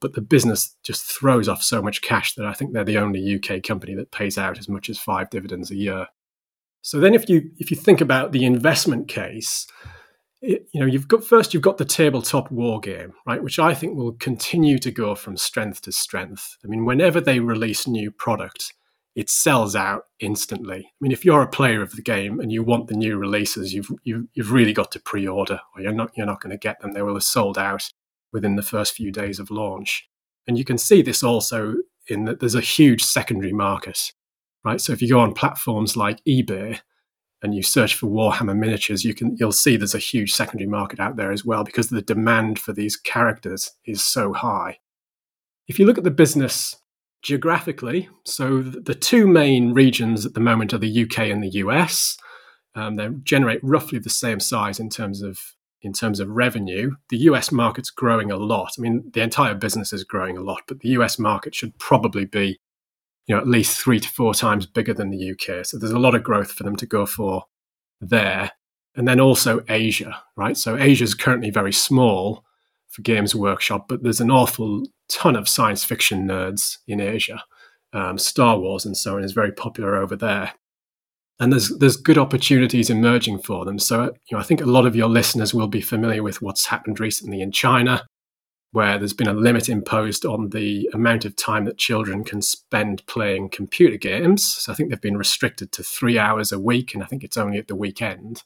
But 0.00 0.14
the 0.14 0.20
business 0.20 0.76
just 0.82 1.04
throws 1.04 1.48
off 1.48 1.62
so 1.62 1.80
much 1.80 2.02
cash 2.02 2.34
that 2.34 2.46
I 2.46 2.52
think 2.52 2.72
they're 2.72 2.84
the 2.84 2.98
only 2.98 3.36
UK 3.36 3.62
company 3.62 3.94
that 3.94 4.12
pays 4.12 4.36
out 4.36 4.58
as 4.58 4.68
much 4.68 4.88
as 4.90 4.98
five 4.98 5.30
dividends 5.30 5.70
a 5.70 5.76
year. 5.76 6.06
So 6.82 7.00
then 7.00 7.14
if 7.14 7.28
you 7.28 7.50
if 7.58 7.70
you 7.70 7.76
think 7.76 8.00
about 8.00 8.32
the 8.32 8.44
investment 8.44 9.08
case, 9.08 9.66
you 10.42 10.80
know, 10.80 10.86
you've 10.86 11.08
got 11.08 11.24
first 11.24 11.54
you've 11.54 11.62
got 11.62 11.78
the 11.78 11.84
tabletop 11.84 12.50
war 12.50 12.80
game, 12.80 13.12
right, 13.26 13.42
which 13.42 13.58
I 13.58 13.74
think 13.74 13.96
will 13.96 14.12
continue 14.12 14.78
to 14.78 14.90
go 14.90 15.14
from 15.14 15.36
strength 15.36 15.82
to 15.82 15.92
strength. 15.92 16.56
I 16.64 16.68
mean, 16.68 16.84
whenever 16.84 17.20
they 17.20 17.38
release 17.40 17.86
new 17.86 18.10
product, 18.10 18.74
it 19.14 19.30
sells 19.30 19.76
out 19.76 20.04
instantly. 20.20 20.78
I 20.78 20.96
mean, 21.00 21.12
if 21.12 21.24
you're 21.24 21.42
a 21.42 21.48
player 21.48 21.80
of 21.80 21.92
the 21.92 22.02
game 22.02 22.40
and 22.40 22.50
you 22.50 22.64
want 22.64 22.88
the 22.88 22.96
new 22.96 23.16
releases, 23.18 23.72
you've 23.72 23.90
you've, 24.02 24.26
you've 24.34 24.52
really 24.52 24.72
got 24.72 24.90
to 24.92 25.00
pre-order, 25.00 25.60
or 25.74 25.82
you're 25.82 25.92
not 25.92 26.10
you're 26.16 26.26
not 26.26 26.40
going 26.40 26.50
to 26.50 26.58
get 26.58 26.80
them. 26.80 26.92
They 26.92 27.02
will 27.02 27.14
have 27.14 27.24
sold 27.24 27.56
out 27.56 27.92
within 28.32 28.56
the 28.56 28.62
first 28.62 28.94
few 28.94 29.12
days 29.12 29.38
of 29.38 29.50
launch. 29.50 30.08
And 30.48 30.58
you 30.58 30.64
can 30.64 30.78
see 30.78 31.02
this 31.02 31.22
also 31.22 31.74
in 32.08 32.24
that 32.24 32.40
there's 32.40 32.56
a 32.56 32.60
huge 32.60 33.04
secondary 33.04 33.52
market, 33.52 34.12
right? 34.64 34.80
So 34.80 34.92
if 34.92 35.00
you 35.00 35.08
go 35.08 35.20
on 35.20 35.34
platforms 35.34 35.96
like 35.96 36.24
eBay 36.24 36.80
and 37.42 37.54
you 37.54 37.62
search 37.62 37.94
for 37.94 38.06
Warhammer 38.06 38.56
miniatures, 38.56 39.04
you 39.04 39.14
can 39.14 39.36
you'll 39.38 39.52
see 39.52 39.76
there's 39.76 39.94
a 39.94 39.98
huge 39.98 40.32
secondary 40.32 40.68
market 40.68 41.00
out 41.00 41.16
there 41.16 41.32
as 41.32 41.44
well 41.44 41.64
because 41.64 41.88
the 41.88 42.02
demand 42.02 42.58
for 42.58 42.72
these 42.72 42.96
characters 42.96 43.72
is 43.84 44.04
so 44.04 44.32
high. 44.32 44.78
If 45.68 45.78
you 45.78 45.86
look 45.86 45.98
at 45.98 46.04
the 46.04 46.10
business 46.10 46.76
geographically, 47.22 48.08
so 48.24 48.62
the 48.62 48.94
two 48.94 49.26
main 49.26 49.72
regions 49.72 50.26
at 50.26 50.34
the 50.34 50.40
moment 50.40 50.74
are 50.74 50.78
the 50.78 51.02
UK 51.04 51.18
and 51.20 51.42
the 51.42 51.58
US. 51.60 52.16
Um, 52.74 52.96
they 52.96 53.08
generate 53.22 53.60
roughly 53.62 53.98
the 53.98 54.10
same 54.10 54.40
size 54.40 54.80
in 54.80 54.88
terms 54.88 55.22
of 55.22 55.38
in 55.82 55.92
terms 55.92 56.20
of 56.20 56.28
revenue. 56.28 56.92
The 57.08 57.18
US 57.18 57.50
market's 57.50 57.90
growing 57.90 58.30
a 58.30 58.36
lot. 58.36 58.72
I 58.78 58.80
mean, 58.80 59.10
the 59.12 59.22
entire 59.22 59.54
business 59.54 59.92
is 59.92 60.04
growing 60.04 60.36
a 60.36 60.42
lot, 60.42 60.62
but 60.66 60.80
the 60.80 60.90
US 60.90 61.18
market 61.18 61.54
should 61.54 61.76
probably 61.78 62.24
be, 62.24 62.60
you 63.26 63.34
know, 63.34 63.40
at 63.40 63.48
least 63.48 63.80
three 63.80 64.00
to 64.00 64.08
four 64.08 64.34
times 64.34 64.66
bigger 64.66 64.94
than 64.94 65.10
the 65.10 65.30
UK. 65.32 65.64
So 65.64 65.78
there's 65.78 65.92
a 65.92 65.98
lot 65.98 66.14
of 66.14 66.24
growth 66.24 66.52
for 66.52 66.64
them 66.64 66.76
to 66.76 66.86
go 66.86 67.06
for 67.06 67.44
there. 68.00 68.50
And 68.94 69.08
then 69.08 69.20
also 69.20 69.64
Asia, 69.68 70.20
right? 70.36 70.56
So 70.56 70.76
Asia 70.76 71.04
is 71.04 71.14
currently 71.14 71.50
very 71.50 71.72
small 71.72 72.44
for 72.88 73.02
Games 73.02 73.34
Workshop, 73.34 73.86
but 73.88 74.02
there's 74.02 74.20
an 74.20 74.30
awful 74.30 74.84
ton 75.08 75.34
of 75.34 75.48
science 75.48 75.82
fiction 75.82 76.26
nerds 76.26 76.78
in 76.86 77.00
Asia. 77.00 77.42
Um, 77.94 78.18
Star 78.18 78.58
Wars 78.58 78.84
and 78.84 78.96
so 78.96 79.16
on 79.16 79.24
is 79.24 79.32
very 79.32 79.52
popular 79.52 79.96
over 79.96 80.16
there, 80.16 80.52
and 81.40 81.52
there's 81.52 81.76
there's 81.78 81.96
good 81.96 82.16
opportunities 82.16 82.88
emerging 82.88 83.40
for 83.40 83.64
them. 83.66 83.78
So 83.78 84.04
you 84.04 84.36
know, 84.36 84.38
I 84.38 84.42
think 84.42 84.62
a 84.62 84.66
lot 84.66 84.86
of 84.86 84.96
your 84.96 85.08
listeners 85.08 85.52
will 85.52 85.68
be 85.68 85.82
familiar 85.82 86.22
with 86.22 86.40
what's 86.40 86.66
happened 86.66 87.00
recently 87.00 87.42
in 87.42 87.52
China, 87.52 88.06
where 88.72 88.98
there's 88.98 89.12
been 89.12 89.28
a 89.28 89.34
limit 89.34 89.68
imposed 89.68 90.24
on 90.24 90.48
the 90.48 90.88
amount 90.94 91.24
of 91.26 91.36
time 91.36 91.66
that 91.66 91.76
children 91.76 92.24
can 92.24 92.40
spend 92.40 93.06
playing 93.06 93.50
computer 93.50 93.98
games. 93.98 94.42
So 94.42 94.72
I 94.72 94.74
think 94.74 94.88
they've 94.88 95.00
been 95.00 95.18
restricted 95.18 95.72
to 95.72 95.82
three 95.82 96.18
hours 96.18 96.52
a 96.52 96.58
week, 96.58 96.94
and 96.94 97.02
I 97.02 97.06
think 97.06 97.22
it's 97.22 97.36
only 97.36 97.58
at 97.58 97.68
the 97.68 97.76
weekend. 97.76 98.42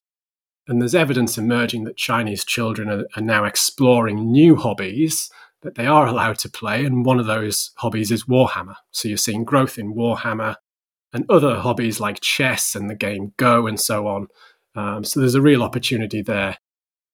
And 0.66 0.80
there's 0.80 0.96
evidence 0.96 1.38
emerging 1.38 1.84
that 1.84 1.96
Chinese 1.96 2.44
children 2.44 2.90
are, 2.90 3.06
are 3.14 3.22
now 3.22 3.44
exploring 3.44 4.32
new 4.32 4.56
hobbies 4.56 5.30
that 5.62 5.76
they 5.76 5.86
are 5.86 6.06
allowed 6.06 6.38
to 6.38 6.50
play. 6.50 6.84
And 6.84 7.04
one 7.04 7.20
of 7.20 7.26
those 7.26 7.70
hobbies 7.76 8.10
is 8.10 8.24
Warhammer. 8.24 8.76
So 8.90 9.06
you're 9.06 9.16
seeing 9.16 9.44
growth 9.44 9.78
in 9.78 9.94
Warhammer 9.94 10.56
and 11.12 11.24
other 11.30 11.60
hobbies 11.60 12.00
like 12.00 12.20
chess 12.20 12.74
and 12.74 12.90
the 12.90 12.96
game 12.96 13.32
Go 13.36 13.68
and 13.68 13.78
so 13.78 14.08
on. 14.08 14.26
Um, 14.74 15.04
so 15.04 15.20
there's 15.20 15.36
a 15.36 15.40
real 15.40 15.62
opportunity 15.62 16.20
there 16.20 16.58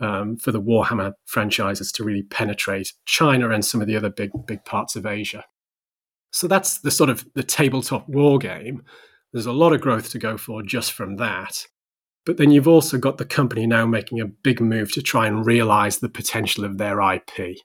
um, 0.03 0.37
for 0.37 0.53
the 0.53 0.61
Warhammer 0.61 1.13
franchises 1.25 1.93
to 1.93 2.05
really 2.05 2.25
penetrate 2.25 2.93
China 3.07 3.51
and 3.51 3.65
some 3.65 3.81
of 3.81 3.87
the 3.87 3.97
other 3.97 4.11
big 4.11 4.31
big 4.47 4.65
parts 4.65 4.97
of 4.97 5.07
Asia. 5.07 5.45
So 6.33 6.49
that's 6.49 6.79
the 6.79 6.91
sort 6.91 7.09
of 7.09 7.25
the 7.35 7.43
tabletop 7.43 8.09
war 8.09 8.39
game. 8.39 8.83
There's 9.33 9.47
a 9.47 9.53
lot 9.53 9.73
of 9.73 9.81
growth 9.81 10.11
to 10.11 10.19
go 10.19 10.37
for 10.37 10.63
just 10.63 10.93
from 10.93 11.17
that. 11.17 11.67
But 12.25 12.37
then 12.37 12.51
you've 12.51 12.69
also 12.69 12.99
got 12.99 13.19
the 13.19 13.25
company 13.25 13.67
now 13.67 13.87
making 13.87 14.21
a 14.21 14.27
big 14.27 14.61
move 14.61 14.93
to 14.93 15.03
try 15.03 15.27
and 15.27 15.45
realize 15.45 15.99
the 15.99 16.09
potential 16.09 16.65
of 16.65 16.79
their 16.79 17.01
IP. 17.01 17.57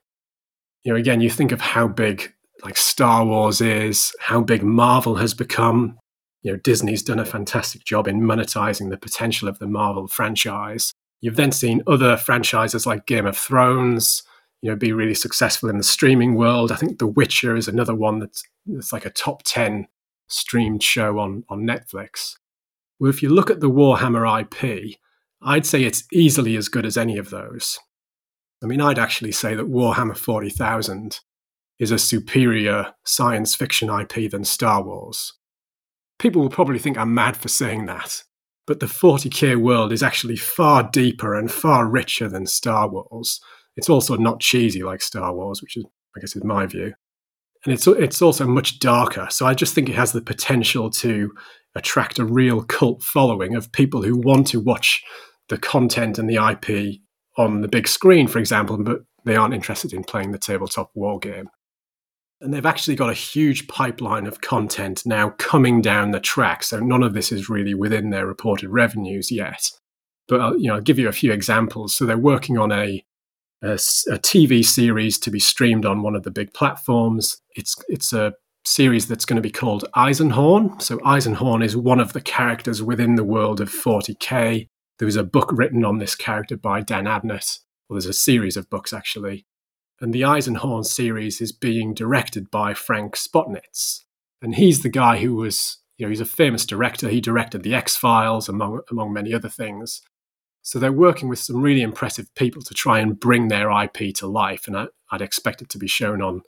You 0.83 0.93
know, 0.93 0.95
again, 0.95 1.21
you 1.21 1.29
think 1.29 1.51
of 1.51 1.61
how 1.61 1.87
big 1.87 2.33
like 2.63 2.77
Star 2.77 3.25
Wars 3.25 3.61
is, 3.61 4.15
how 4.19 4.41
big 4.41 4.63
Marvel 4.63 5.15
has 5.15 5.33
become. 5.33 5.97
You 6.41 6.53
know, 6.53 6.57
Disney's 6.57 7.03
done 7.03 7.19
a 7.19 7.25
fantastic 7.25 7.83
job 7.83 8.07
in 8.07 8.21
monetizing 8.21 8.89
the 8.89 8.97
potential 8.97 9.47
of 9.47 9.59
the 9.59 9.67
Marvel 9.67 10.07
franchise. 10.07 10.91
You've 11.21 11.35
then 11.35 11.51
seen 11.51 11.81
other 11.87 12.17
franchises 12.17 12.85
like 12.85 13.07
Game 13.07 13.25
of 13.25 13.37
Thrones, 13.37 14.23
you 14.61 14.69
know, 14.69 14.75
be 14.75 14.93
really 14.93 15.15
successful 15.15 15.69
in 15.69 15.77
the 15.77 15.83
streaming 15.83 16.35
world. 16.35 16.71
I 16.71 16.75
think 16.75 16.99
The 16.99 17.07
Witcher 17.07 17.55
is 17.55 17.67
another 17.67 17.95
one 17.95 18.19
that's, 18.19 18.43
that's 18.65 18.93
like 18.93 19.05
a 19.05 19.09
top 19.09 19.43
10 19.43 19.87
streamed 20.27 20.83
show 20.83 21.19
on, 21.19 21.43
on 21.49 21.61
Netflix. 21.61 22.35
Well, 22.99 23.09
if 23.09 23.21
you 23.21 23.29
look 23.29 23.49
at 23.49 23.59
the 23.59 23.69
Warhammer 23.69 24.41
IP, 24.41 24.97
I'd 25.41 25.65
say 25.65 25.83
it's 25.83 26.03
easily 26.11 26.55
as 26.55 26.69
good 26.69 26.85
as 26.85 26.97
any 26.97 27.17
of 27.17 27.29
those. 27.29 27.79
I 28.63 28.65
mean, 28.65 28.81
I'd 28.81 28.99
actually 28.99 29.31
say 29.31 29.53
that 29.55 29.69
Warhammer 29.69 30.17
40,000 30.17 31.19
is 31.79 31.91
a 31.91 31.99
superior 31.99 32.93
science 33.03 33.53
fiction 33.53 33.89
IP 33.89 34.31
than 34.31 34.43
Star 34.43 34.81
Wars. 34.81 35.33
People 36.17 36.41
will 36.41 36.49
probably 36.49 36.79
think 36.79 36.97
I'm 36.97 37.13
mad 37.13 37.37
for 37.37 37.49
saying 37.49 37.85
that, 37.85 38.23
but 38.67 38.81
the 38.81 38.85
40k 38.85 39.55
world 39.55 39.91
is 39.91 40.03
actually 40.03 40.35
far 40.35 40.87
deeper 40.91 41.33
and 41.33 41.49
far 41.49 41.87
richer 41.87 42.27
than 42.27 42.45
Star 42.45 42.87
Wars. 42.89 43.39
It's 43.77 43.89
also 43.89 44.17
not 44.17 44.41
cheesy 44.41 44.83
like 44.83 45.01
Star 45.01 45.33
Wars, 45.33 45.61
which 45.61 45.77
is, 45.77 45.85
I 46.15 46.19
guess, 46.19 46.35
is 46.35 46.43
my 46.43 46.65
view. 46.65 46.93
And 47.65 47.73
it's, 47.73 47.87
it's 47.87 48.21
also 48.21 48.45
much 48.45 48.79
darker. 48.79 49.27
So 49.31 49.45
I 49.45 49.53
just 49.53 49.73
think 49.73 49.89
it 49.89 49.95
has 49.95 50.11
the 50.11 50.21
potential 50.21 50.89
to 50.91 51.31
attract 51.75 52.19
a 52.19 52.25
real 52.25 52.63
cult 52.63 53.01
following 53.01 53.55
of 53.55 53.71
people 53.71 54.03
who 54.03 54.17
want 54.17 54.47
to 54.47 54.59
watch 54.59 55.03
the 55.49 55.57
content 55.57 56.19
and 56.19 56.29
the 56.29 56.35
IP 56.35 56.99
on 57.37 57.61
the 57.61 57.67
big 57.67 57.87
screen, 57.87 58.27
for 58.27 58.39
example, 58.39 58.77
but 58.77 59.01
they 59.25 59.35
aren't 59.35 59.53
interested 59.53 59.93
in 59.93 60.03
playing 60.03 60.31
the 60.31 60.37
tabletop 60.37 60.91
war 60.93 61.19
game. 61.19 61.49
And 62.39 62.53
they've 62.53 62.65
actually 62.65 62.95
got 62.95 63.09
a 63.09 63.15
huge 63.15 63.67
pipeline 63.67 64.27
of 64.27 64.41
content 64.41 65.03
now 65.05 65.31
coming 65.37 65.81
down 65.81 66.11
the 66.11 66.19
track. 66.19 66.63
So 66.63 66.79
none 66.79 67.01
of 67.01 67.13
this 67.13 67.31
is 67.31 67.49
really 67.49 67.73
within 67.73 68.11
their 68.11 68.27
reported 68.27 68.69
revenues 68.69 69.31
yet. 69.31 69.71
But 70.27 70.41
I'll, 70.41 70.57
you 70.57 70.67
know, 70.67 70.75
I'll 70.75 70.81
give 70.81 70.99
you 70.99 71.07
a 71.07 71.13
few 71.13 71.31
examples. 71.31 71.95
So 71.95 72.05
they're 72.05 72.17
working 72.17 72.57
on 72.57 72.71
a, 72.71 73.03
a, 73.63 73.73
a 73.73 74.19
TV 74.19 74.63
series 74.63 75.17
to 75.19 75.31
be 75.31 75.39
streamed 75.39 75.85
on 75.85 76.03
one 76.03 76.15
of 76.15 76.23
the 76.23 76.31
big 76.31 76.53
platforms. 76.53 77.41
It's 77.55 77.75
it's 77.87 78.13
a 78.13 78.33
series 78.67 79.07
that's 79.07 79.25
going 79.25 79.37
to 79.37 79.41
be 79.41 79.49
called 79.49 79.85
Eisenhorn. 79.95 80.81
So 80.81 80.97
Eisenhorn 80.99 81.63
is 81.63 81.75
one 81.75 81.99
of 81.99 82.13
the 82.13 82.21
characters 82.21 82.83
within 82.83 83.15
the 83.15 83.23
world 83.23 83.61
of 83.61 83.69
40k. 83.69 84.67
There 84.99 85.05
was 85.05 85.15
a 85.15 85.23
book 85.23 85.49
written 85.51 85.85
on 85.85 85.99
this 85.99 86.15
character 86.15 86.57
by 86.57 86.81
Dan 86.81 87.05
Abnett. 87.05 87.59
Well, 87.87 87.95
there's 87.95 88.05
a 88.05 88.13
series 88.13 88.57
of 88.57 88.69
books 88.69 88.93
actually. 88.93 89.45
And 89.99 90.13
the 90.13 90.21
Eisenhorn 90.21 90.85
series 90.85 91.41
is 91.41 91.51
being 91.51 91.93
directed 91.93 92.51
by 92.51 92.73
Frank 92.73 93.15
Spotnitz. 93.15 94.03
And 94.41 94.55
he's 94.55 94.83
the 94.83 94.89
guy 94.89 95.17
who 95.17 95.35
was, 95.35 95.79
you 95.97 96.05
know, 96.05 96.09
he's 96.09 96.21
a 96.21 96.25
famous 96.25 96.65
director. 96.65 97.09
He 97.09 97.19
directed 97.19 97.63
The 97.63 97.73
X 97.73 97.95
Files, 97.95 98.47
among, 98.47 98.81
among 98.91 99.11
many 99.11 99.33
other 99.33 99.49
things. 99.49 100.01
So 100.61 100.77
they're 100.77 100.91
working 100.91 101.29
with 101.29 101.39
some 101.39 101.61
really 101.61 101.81
impressive 101.81 102.27
people 102.35 102.61
to 102.61 102.73
try 102.73 102.99
and 102.99 103.19
bring 103.19 103.47
their 103.47 103.71
IP 103.71 104.13
to 104.15 104.27
life. 104.27 104.67
And 104.67 104.77
I, 104.77 104.87
would 105.11 105.21
expect 105.21 105.61
it 105.61 105.69
to 105.69 105.79
be 105.79 105.87
shown 105.87 106.21
on 106.21 106.41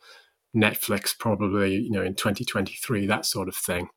Netflix 0.55 1.17
probably, 1.17 1.75
you 1.75 1.91
know, 1.91 2.03
in 2.03 2.15
2023, 2.15 3.07
that 3.07 3.25
sort 3.25 3.47
of 3.47 3.55
thing. 3.55 3.89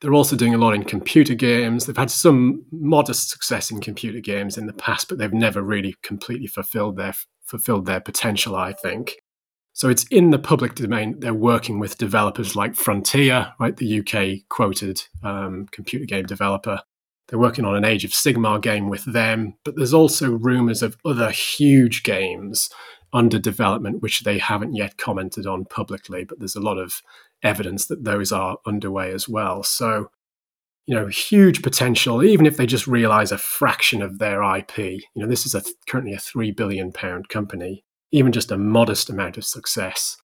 They're 0.00 0.14
also 0.14 0.36
doing 0.36 0.54
a 0.54 0.58
lot 0.58 0.74
in 0.74 0.84
computer 0.84 1.34
games. 1.34 1.84
They've 1.84 1.96
had 1.96 2.10
some 2.10 2.64
modest 2.72 3.28
success 3.28 3.70
in 3.70 3.80
computer 3.80 4.20
games 4.20 4.56
in 4.56 4.66
the 4.66 4.72
past, 4.72 5.08
but 5.08 5.18
they've 5.18 5.32
never 5.32 5.60
really 5.60 5.96
completely 6.02 6.46
fulfilled 6.46 6.96
their 6.96 7.14
fulfilled 7.50 7.86
their 7.86 8.00
potential, 8.00 8.56
I 8.56 8.72
think. 8.72 9.16
So 9.72 9.88
it's 9.88 10.04
in 10.04 10.30
the 10.30 10.38
public 10.38 10.74
domain. 10.74 11.16
They're 11.18 11.34
working 11.34 11.78
with 11.78 11.98
developers 11.98 12.56
like 12.56 12.74
Frontier, 12.74 13.52
right, 13.58 13.76
the 13.76 14.00
UK 14.00 14.48
quoted 14.48 15.02
um, 15.22 15.66
computer 15.70 16.04
game 16.04 16.26
developer. 16.26 16.80
They're 17.28 17.38
working 17.38 17.64
on 17.64 17.76
an 17.76 17.84
Age 17.84 18.04
of 18.04 18.10
Sigmar 18.10 18.60
game 18.60 18.88
with 18.88 19.04
them, 19.04 19.54
but 19.64 19.76
there's 19.76 19.94
also 19.94 20.32
rumors 20.32 20.82
of 20.82 20.96
other 21.04 21.30
huge 21.30 22.02
games 22.02 22.68
under 23.12 23.38
development 23.38 24.02
which 24.02 24.20
they 24.20 24.38
haven't 24.38 24.74
yet 24.74 24.96
commented 24.96 25.46
on 25.46 25.64
publicly. 25.64 26.24
But 26.24 26.40
there's 26.40 26.56
a 26.56 26.60
lot 26.60 26.78
of 26.78 27.02
evidence 27.42 27.86
that 27.86 28.04
those 28.04 28.32
are 28.32 28.58
underway 28.66 29.12
as 29.12 29.28
well. 29.28 29.62
So 29.62 30.10
you 30.86 30.94
know, 30.94 31.06
huge 31.06 31.62
potential, 31.62 32.22
even 32.22 32.46
if 32.46 32.56
they 32.56 32.66
just 32.66 32.86
realize 32.86 33.32
a 33.32 33.38
fraction 33.38 34.02
of 34.02 34.18
their 34.18 34.42
IP. 34.42 34.78
You 34.78 35.02
know, 35.16 35.28
this 35.28 35.46
is 35.46 35.54
a, 35.54 35.62
currently 35.88 36.14
a 36.14 36.18
three 36.18 36.50
billion 36.50 36.92
pound 36.92 37.28
company. 37.28 37.84
Even 38.12 38.32
just 38.32 38.50
a 38.50 38.58
modest 38.58 39.08
amount 39.08 39.36
of 39.36 39.44
success 39.44 40.16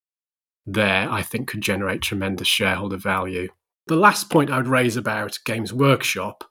there, 0.67 1.09
I 1.09 1.23
think, 1.23 1.49
could 1.49 1.61
generate 1.61 2.03
tremendous 2.03 2.49
shareholder 2.49 2.97
value. 2.97 3.49
The 3.87 3.95
last 3.95 4.29
point 4.29 4.51
I 4.51 4.57
would 4.57 4.67
raise 4.67 4.97
about 4.97 5.39
Games 5.45 5.73
Workshop, 5.73 6.43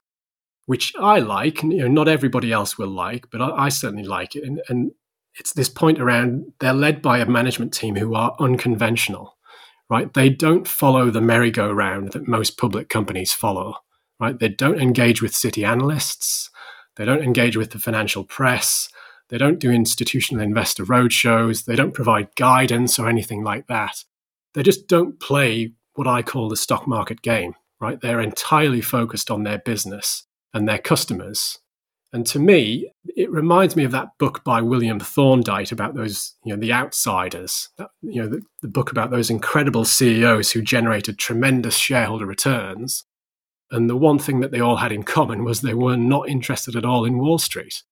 which 0.64 0.94
I 0.98 1.18
like, 1.18 1.62
you 1.62 1.78
know, 1.78 1.88
not 1.88 2.08
everybody 2.08 2.50
else 2.52 2.78
will 2.78 2.88
like, 2.88 3.26
but 3.30 3.42
I, 3.42 3.66
I 3.66 3.68
certainly 3.68 4.04
like 4.04 4.34
it, 4.34 4.44
and, 4.44 4.62
and 4.68 4.92
it's 5.38 5.52
this 5.52 5.68
point 5.68 6.00
around 6.00 6.52
they're 6.60 6.72
led 6.72 7.02
by 7.02 7.18
a 7.18 7.26
management 7.26 7.74
team 7.74 7.96
who 7.96 8.14
are 8.14 8.34
unconventional, 8.40 9.36
right? 9.90 10.12
They 10.14 10.30
don't 10.30 10.66
follow 10.66 11.10
the 11.10 11.20
merry-go-round 11.20 12.12
that 12.12 12.26
most 12.26 12.56
public 12.56 12.88
companies 12.88 13.34
follow 13.34 13.74
right? 14.20 14.38
They 14.38 14.48
don't 14.48 14.80
engage 14.80 15.22
with 15.22 15.34
city 15.34 15.64
analysts. 15.64 16.50
They 16.96 17.04
don't 17.04 17.22
engage 17.22 17.56
with 17.56 17.70
the 17.70 17.78
financial 17.78 18.24
press. 18.24 18.88
They 19.28 19.38
don't 19.38 19.58
do 19.58 19.70
institutional 19.70 20.42
investor 20.42 20.84
roadshows. 20.84 21.64
They 21.64 21.76
don't 21.76 21.94
provide 21.94 22.34
guidance 22.36 22.98
or 22.98 23.08
anything 23.08 23.42
like 23.42 23.66
that. 23.66 24.04
They 24.54 24.62
just 24.62 24.86
don't 24.86 25.18
play 25.20 25.72
what 25.94 26.06
I 26.06 26.22
call 26.22 26.48
the 26.48 26.56
stock 26.56 26.86
market 26.86 27.22
game, 27.22 27.54
right? 27.80 28.00
They're 28.00 28.20
entirely 28.20 28.80
focused 28.80 29.30
on 29.30 29.42
their 29.42 29.58
business 29.58 30.26
and 30.54 30.68
their 30.68 30.78
customers. 30.78 31.58
And 32.12 32.24
to 32.28 32.38
me, 32.38 32.92
it 33.16 33.30
reminds 33.30 33.74
me 33.76 33.84
of 33.84 33.92
that 33.92 34.10
book 34.18 34.44
by 34.44 34.62
William 34.62 35.00
Thorndike 35.00 35.72
about 35.72 35.94
those, 35.94 36.34
you 36.44 36.54
know, 36.54 36.60
the 36.60 36.72
outsiders, 36.72 37.68
that, 37.76 37.90
you 38.00 38.22
know, 38.22 38.28
the, 38.28 38.42
the 38.62 38.68
book 38.68 38.90
about 38.90 39.10
those 39.10 39.28
incredible 39.28 39.84
CEOs 39.84 40.52
who 40.52 40.62
generated 40.62 41.18
tremendous 41.18 41.76
shareholder 41.76 42.24
returns 42.24 43.04
and 43.70 43.90
the 43.90 43.96
one 43.96 44.18
thing 44.18 44.40
that 44.40 44.50
they 44.50 44.60
all 44.60 44.76
had 44.76 44.92
in 44.92 45.02
common 45.02 45.44
was 45.44 45.60
they 45.60 45.74
were 45.74 45.96
not 45.96 46.28
interested 46.28 46.76
at 46.76 46.84
all 46.84 47.04
in 47.04 47.18
Wall 47.18 47.38
Street. 47.38 47.82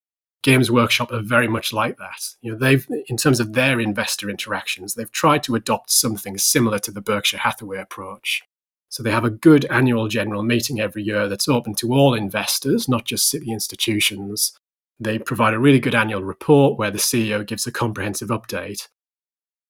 Games 0.43 0.71
Workshop 0.71 1.11
are 1.11 1.23
very 1.23 1.49
much 1.49 1.73
like 1.73 1.97
that. 1.97 2.23
You 2.43 2.53
know, 2.53 2.59
they've, 2.59 2.87
in 3.09 3.17
terms 3.17 3.41
of 3.41 3.55
their 3.55 3.81
investor 3.81 4.29
interactions, 4.29 4.95
they've 4.95 5.11
tried 5.11 5.43
to 5.45 5.55
adopt 5.55 5.91
something 5.91 6.37
similar 6.37 6.79
to 6.81 6.91
the 6.91 7.01
Berkshire 7.01 7.39
Hathaway 7.39 7.79
approach. 7.79 8.43
So 8.91 9.03
they 9.03 9.11
have 9.11 9.25
a 9.25 9.31
good 9.31 9.65
annual 9.67 10.07
general 10.07 10.43
meeting 10.43 10.81
every 10.81 11.03
year 11.03 11.29
that's 11.29 11.49
open 11.49 11.75
to 11.77 11.95
all 11.95 12.15
investors, 12.15 12.89
not 12.89 13.07
just 13.07 13.29
city 13.29 13.51
institutions. 13.51 14.57
They 15.01 15.19
provide 15.19 15.55
a 15.55 15.59
really 15.59 15.81
good 15.81 15.95
annual 15.95 16.23
report 16.23 16.79
where 16.79 16.91
the 16.91 16.99
CEO 16.99 17.45
gives 17.45 17.67
a 17.67 17.73
comprehensive 17.73 18.29
update 18.29 18.87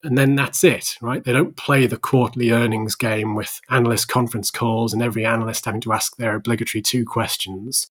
and 0.05 0.17
then 0.17 0.35
that's 0.35 0.63
it, 0.63 0.97
right? 1.01 1.23
They 1.23 1.33
don't 1.33 1.57
play 1.57 1.87
the 1.87 1.97
quarterly 1.97 2.51
earnings 2.51 2.95
game 2.95 3.33
with 3.33 3.59
analyst 3.69 4.07
conference 4.07 4.51
calls 4.51 4.93
and 4.93 5.01
every 5.01 5.25
analyst 5.25 5.65
having 5.65 5.81
to 5.81 5.93
ask 5.93 6.15
their 6.15 6.35
obligatory 6.35 6.81
two 6.83 7.05
questions 7.05 7.87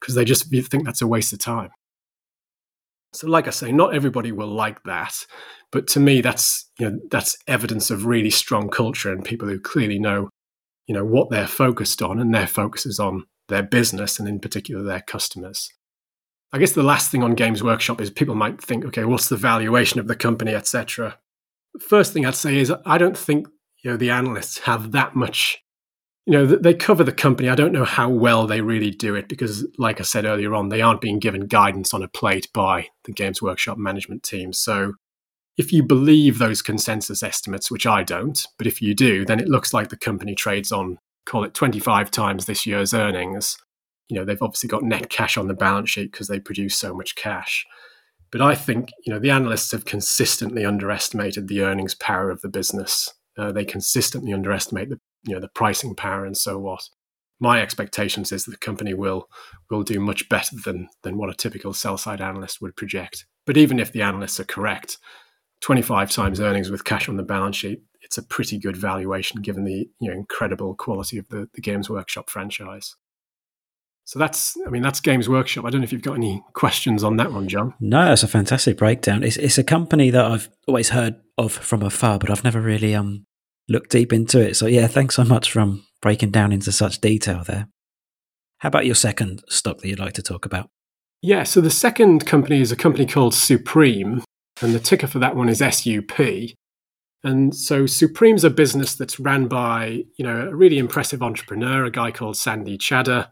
because 0.00 0.14
they 0.14 0.24
just 0.24 0.50
think 0.50 0.84
that's 0.84 1.02
a 1.02 1.06
waste 1.06 1.34
of 1.34 1.38
time. 1.38 1.70
So, 3.12 3.28
like 3.28 3.46
I 3.46 3.50
say, 3.50 3.72
not 3.72 3.94
everybody 3.94 4.32
will 4.32 4.48
like 4.48 4.82
that, 4.84 5.26
but 5.70 5.86
to 5.88 6.00
me, 6.00 6.20
that's 6.20 6.70
you 6.78 6.90
know 6.90 6.98
that's 7.10 7.36
evidence 7.46 7.90
of 7.90 8.06
really 8.06 8.30
strong 8.30 8.70
culture 8.70 9.12
and 9.12 9.24
people 9.24 9.48
who 9.48 9.60
clearly 9.60 9.98
know, 9.98 10.30
you 10.86 10.94
know, 10.94 11.04
what 11.04 11.28
they're 11.28 11.46
focused 11.46 12.00
on, 12.02 12.20
and 12.20 12.32
their 12.34 12.46
focus 12.46 12.86
is 12.86 12.98
on 12.98 13.24
their 13.48 13.64
business 13.64 14.18
and 14.18 14.28
in 14.28 14.38
particular 14.38 14.82
their 14.82 15.00
customers. 15.00 15.70
I 16.52 16.58
guess 16.58 16.72
the 16.72 16.84
last 16.84 17.10
thing 17.10 17.22
on 17.22 17.34
Games 17.34 17.62
Workshop 17.62 18.00
is 18.00 18.10
people 18.10 18.34
might 18.34 18.62
think, 18.62 18.84
okay, 18.84 19.04
what's 19.04 19.28
the 19.28 19.36
valuation 19.36 20.00
of 20.00 20.06
the 20.06 20.16
company, 20.16 20.54
etc 20.54 21.18
first 21.78 22.12
thing 22.12 22.26
I'd 22.26 22.34
say 22.34 22.58
is 22.58 22.72
I 22.84 22.98
don't 22.98 23.16
think 23.16 23.46
you 23.82 23.90
know 23.90 23.96
the 23.96 24.10
analysts 24.10 24.58
have 24.60 24.92
that 24.92 25.14
much. 25.14 25.58
You 26.26 26.34
know, 26.34 26.46
they 26.46 26.74
cover 26.74 27.02
the 27.02 27.12
company. 27.12 27.48
I 27.48 27.54
don't 27.54 27.72
know 27.72 27.84
how 27.84 28.08
well 28.08 28.46
they 28.46 28.60
really 28.60 28.90
do 28.90 29.14
it 29.14 29.28
because, 29.28 29.66
like 29.78 30.00
I 30.00 30.04
said 30.04 30.26
earlier 30.26 30.54
on, 30.54 30.68
they 30.68 30.82
aren't 30.82 31.00
being 31.00 31.18
given 31.18 31.46
guidance 31.46 31.94
on 31.94 32.02
a 32.02 32.08
plate 32.08 32.48
by 32.52 32.88
the 33.04 33.12
Games 33.12 33.40
Workshop 33.40 33.78
management 33.78 34.22
team. 34.22 34.52
So, 34.52 34.94
if 35.56 35.72
you 35.72 35.82
believe 35.82 36.38
those 36.38 36.62
consensus 36.62 37.22
estimates, 37.22 37.70
which 37.70 37.86
I 37.86 38.04
don't, 38.04 38.46
but 38.58 38.66
if 38.66 38.80
you 38.80 38.94
do, 38.94 39.24
then 39.24 39.40
it 39.40 39.48
looks 39.48 39.72
like 39.74 39.88
the 39.88 39.96
company 39.96 40.34
trades 40.34 40.70
on, 40.70 40.98
call 41.26 41.42
it 41.42 41.54
25 41.54 42.10
times 42.10 42.46
this 42.46 42.66
year's 42.66 42.94
earnings. 42.94 43.56
You 44.08 44.16
know, 44.16 44.24
they've 44.24 44.42
obviously 44.42 44.68
got 44.68 44.82
net 44.82 45.08
cash 45.08 45.36
on 45.36 45.48
the 45.48 45.54
balance 45.54 45.90
sheet 45.90 46.12
because 46.12 46.28
they 46.28 46.38
produce 46.38 46.76
so 46.76 46.94
much 46.94 47.14
cash. 47.14 47.66
But 48.32 48.42
I 48.42 48.54
think 48.54 48.90
you 49.04 49.12
know 49.12 49.18
the 49.18 49.30
analysts 49.30 49.72
have 49.72 49.84
consistently 49.84 50.64
underestimated 50.64 51.48
the 51.48 51.62
earnings 51.62 51.94
power 51.94 52.30
of 52.30 52.40
the 52.40 52.48
business. 52.48 53.12
Uh, 53.36 53.52
they 53.52 53.64
consistently 53.64 54.32
underestimate 54.32 54.90
the 54.90 55.00
you 55.24 55.34
know 55.34 55.40
the 55.40 55.48
pricing 55.48 55.94
power 55.94 56.24
and 56.24 56.36
so 56.36 56.58
what. 56.58 56.82
My 57.42 57.62
expectations 57.62 58.32
is 58.32 58.44
the 58.44 58.56
company 58.58 58.92
will 58.92 59.26
will 59.70 59.82
do 59.82 59.98
much 59.98 60.28
better 60.28 60.56
than 60.64 60.88
than 61.02 61.16
what 61.16 61.30
a 61.30 61.34
typical 61.34 61.72
sell 61.72 61.96
side 61.96 62.20
analyst 62.20 62.60
would 62.60 62.76
project. 62.76 63.24
But 63.46 63.56
even 63.56 63.78
if 63.78 63.92
the 63.92 64.02
analysts 64.02 64.38
are 64.38 64.44
correct, 64.44 64.98
25 65.62 66.10
times 66.10 66.40
earnings 66.40 66.70
with 66.70 66.84
cash 66.84 67.08
on 67.08 67.16
the 67.16 67.22
balance 67.22 67.56
sheet, 67.56 67.82
it's 68.02 68.18
a 68.18 68.22
pretty 68.22 68.58
good 68.58 68.76
valuation 68.76 69.40
given 69.40 69.64
the 69.64 69.88
you 70.00 70.10
know 70.10 70.12
incredible 70.12 70.74
quality 70.74 71.18
of 71.18 71.28
the, 71.28 71.48
the 71.54 71.60
Games 71.60 71.88
Workshop 71.88 72.30
franchise. 72.30 72.94
So 74.10 74.18
that's, 74.18 74.56
I 74.66 74.70
mean, 74.70 74.82
that's 74.82 74.98
Games 74.98 75.28
Workshop. 75.28 75.64
I 75.64 75.70
don't 75.70 75.82
know 75.82 75.84
if 75.84 75.92
you've 75.92 76.02
got 76.02 76.16
any 76.16 76.42
questions 76.52 77.04
on 77.04 77.16
that 77.18 77.32
one, 77.32 77.46
Jon. 77.46 77.74
No, 77.78 78.06
that's 78.06 78.24
a 78.24 78.28
fantastic 78.28 78.76
breakdown. 78.76 79.22
It's, 79.22 79.36
it's 79.36 79.56
a 79.56 79.62
company 79.62 80.10
that 80.10 80.24
I've 80.24 80.48
always 80.66 80.88
heard 80.88 81.14
of 81.38 81.52
from 81.52 81.84
afar, 81.84 82.18
but 82.18 82.28
I've 82.28 82.42
never 82.42 82.60
really 82.60 82.92
um 82.92 83.24
looked 83.68 83.92
deep 83.92 84.12
into 84.12 84.40
it. 84.40 84.56
So 84.56 84.66
yeah, 84.66 84.88
thanks 84.88 85.14
so 85.14 85.22
much 85.22 85.52
for 85.52 85.60
um, 85.60 85.86
breaking 86.02 86.32
down 86.32 86.50
into 86.50 86.72
such 86.72 87.00
detail 87.00 87.44
there. 87.46 87.68
How 88.58 88.66
about 88.66 88.84
your 88.84 88.96
second 88.96 89.44
stock 89.48 89.78
that 89.78 89.88
you'd 89.88 90.00
like 90.00 90.14
to 90.14 90.22
talk 90.22 90.44
about? 90.44 90.70
Yeah, 91.22 91.44
so 91.44 91.60
the 91.60 91.70
second 91.70 92.26
company 92.26 92.60
is 92.60 92.72
a 92.72 92.76
company 92.76 93.06
called 93.06 93.32
Supreme, 93.32 94.24
and 94.60 94.74
the 94.74 94.80
ticker 94.80 95.06
for 95.06 95.20
that 95.20 95.36
one 95.36 95.48
is 95.48 95.58
SUP. 95.58 96.18
And 97.22 97.54
so 97.54 97.86
Supreme's 97.86 98.42
a 98.42 98.50
business 98.50 98.96
that's 98.96 99.20
ran 99.20 99.46
by, 99.46 100.02
you 100.16 100.24
know, 100.24 100.48
a 100.48 100.56
really 100.56 100.78
impressive 100.78 101.22
entrepreneur, 101.22 101.84
a 101.84 101.92
guy 101.92 102.10
called 102.10 102.36
Sandy 102.36 102.76
Chadha. 102.76 103.28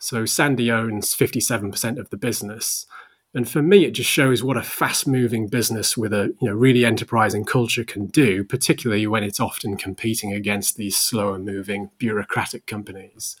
So 0.00 0.24
Sandy 0.24 0.72
owns 0.72 1.14
57% 1.14 1.98
of 1.98 2.08
the 2.08 2.16
business. 2.16 2.86
And 3.34 3.48
for 3.48 3.62
me, 3.62 3.84
it 3.84 3.92
just 3.92 4.10
shows 4.10 4.42
what 4.42 4.56
a 4.56 4.62
fast 4.62 5.06
moving 5.06 5.46
business 5.46 5.96
with 5.96 6.12
a 6.12 6.34
you 6.40 6.48
know, 6.48 6.54
really 6.54 6.84
enterprising 6.84 7.44
culture 7.44 7.84
can 7.84 8.06
do, 8.06 8.42
particularly 8.42 9.06
when 9.06 9.22
it's 9.22 9.38
often 9.38 9.76
competing 9.76 10.32
against 10.32 10.76
these 10.76 10.96
slower 10.96 11.38
moving 11.38 11.90
bureaucratic 11.98 12.66
companies. 12.66 13.36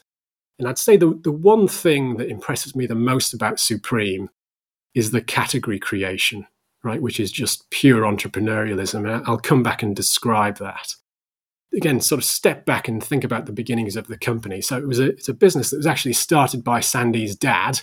And 0.58 0.68
I'd 0.68 0.78
say 0.78 0.96
the, 0.96 1.18
the 1.24 1.32
one 1.32 1.66
thing 1.66 2.18
that 2.18 2.28
impresses 2.28 2.76
me 2.76 2.86
the 2.86 2.94
most 2.94 3.32
about 3.32 3.58
Supreme 3.58 4.28
is 4.94 5.10
the 5.10 5.22
category 5.22 5.78
creation, 5.78 6.46
right, 6.84 7.00
which 7.00 7.18
is 7.18 7.32
just 7.32 7.68
pure 7.70 8.02
entrepreneurialism. 8.02 9.10
And 9.10 9.26
I'll 9.26 9.38
come 9.38 9.62
back 9.62 9.82
and 9.82 9.96
describe 9.96 10.58
that 10.58 10.94
again 11.74 12.00
sort 12.00 12.18
of 12.18 12.24
step 12.24 12.64
back 12.66 12.88
and 12.88 13.02
think 13.02 13.24
about 13.24 13.46
the 13.46 13.52
beginnings 13.52 13.96
of 13.96 14.08
the 14.08 14.18
company. 14.18 14.60
So 14.60 14.76
it 14.76 14.86
was 14.86 14.98
a, 14.98 15.10
it's 15.10 15.28
a 15.28 15.34
business 15.34 15.70
that 15.70 15.78
was 15.78 15.86
actually 15.86 16.14
started 16.14 16.64
by 16.64 16.80
Sandy's 16.80 17.36
dad 17.36 17.80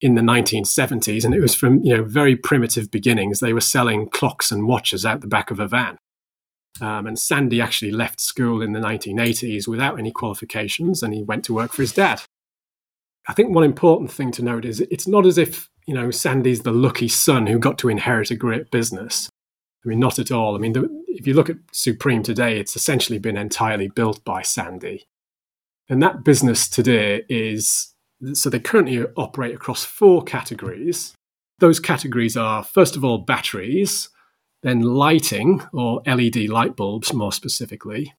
in 0.00 0.14
the 0.14 0.22
1970s, 0.22 1.24
and 1.24 1.34
it 1.34 1.40
was 1.40 1.54
from 1.54 1.82
you 1.82 1.96
know 1.96 2.04
very 2.04 2.36
primitive 2.36 2.90
beginnings. 2.90 3.40
They 3.40 3.52
were 3.52 3.60
selling 3.60 4.08
clocks 4.08 4.50
and 4.52 4.66
watches 4.66 5.06
out 5.06 5.20
the 5.20 5.26
back 5.26 5.50
of 5.50 5.60
a 5.60 5.68
van. 5.68 5.98
Um, 6.80 7.06
and 7.06 7.18
Sandy 7.18 7.60
actually 7.60 7.92
left 7.92 8.20
school 8.20 8.60
in 8.60 8.72
the 8.72 8.80
1980s 8.80 9.68
without 9.68 9.98
any 9.98 10.10
qualifications, 10.10 11.02
and 11.02 11.14
he 11.14 11.22
went 11.22 11.44
to 11.44 11.54
work 11.54 11.72
for 11.72 11.82
his 11.82 11.92
dad. 11.92 12.22
I 13.28 13.32
think 13.32 13.54
one 13.54 13.64
important 13.64 14.10
thing 14.10 14.32
to 14.32 14.42
note 14.42 14.64
is 14.64 14.80
it's 14.80 15.08
not 15.08 15.24
as 15.24 15.38
if 15.38 15.70
you 15.86 15.94
know 15.94 16.10
Sandy's 16.10 16.62
the 16.62 16.72
lucky 16.72 17.08
son 17.08 17.46
who 17.46 17.58
got 17.58 17.78
to 17.78 17.88
inherit 17.88 18.30
a 18.30 18.36
great 18.36 18.70
business. 18.70 19.30
I 19.84 19.88
mean, 19.88 20.00
not 20.00 20.18
at 20.18 20.30
all. 20.30 20.54
I 20.54 20.58
mean, 20.58 20.72
the, 20.72 20.88
if 21.08 21.26
you 21.26 21.34
look 21.34 21.50
at 21.50 21.56
Supreme 21.72 22.22
today, 22.22 22.58
it's 22.58 22.76
essentially 22.76 23.18
been 23.18 23.36
entirely 23.36 23.88
built 23.88 24.24
by 24.24 24.42
Sandy. 24.42 25.06
And 25.88 26.02
that 26.02 26.24
business 26.24 26.68
today 26.68 27.24
is 27.28 27.94
so 28.32 28.48
they 28.48 28.60
currently 28.60 29.04
operate 29.16 29.54
across 29.54 29.84
four 29.84 30.22
categories. 30.22 31.14
Those 31.58 31.80
categories 31.80 32.36
are, 32.36 32.64
first 32.64 32.96
of 32.96 33.04
all, 33.04 33.18
batteries, 33.18 34.08
then 34.62 34.80
lighting, 34.80 35.62
or 35.72 36.00
LED 36.06 36.48
light 36.48 36.74
bulbs 36.74 37.12
more 37.12 37.32
specifically. 37.32 38.14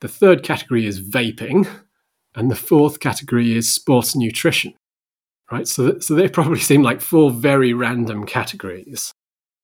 The 0.00 0.08
third 0.08 0.42
category 0.42 0.86
is 0.86 1.06
vaping, 1.06 1.68
and 2.34 2.50
the 2.50 2.56
fourth 2.56 3.00
category 3.00 3.56
is 3.56 3.72
sports 3.72 4.16
nutrition. 4.16 4.74
Right, 5.52 5.68
so, 5.68 5.98
so 5.98 6.14
they 6.14 6.28
probably 6.28 6.60
seem 6.60 6.82
like 6.82 7.02
four 7.02 7.30
very 7.30 7.74
random 7.74 8.24
categories. 8.24 9.12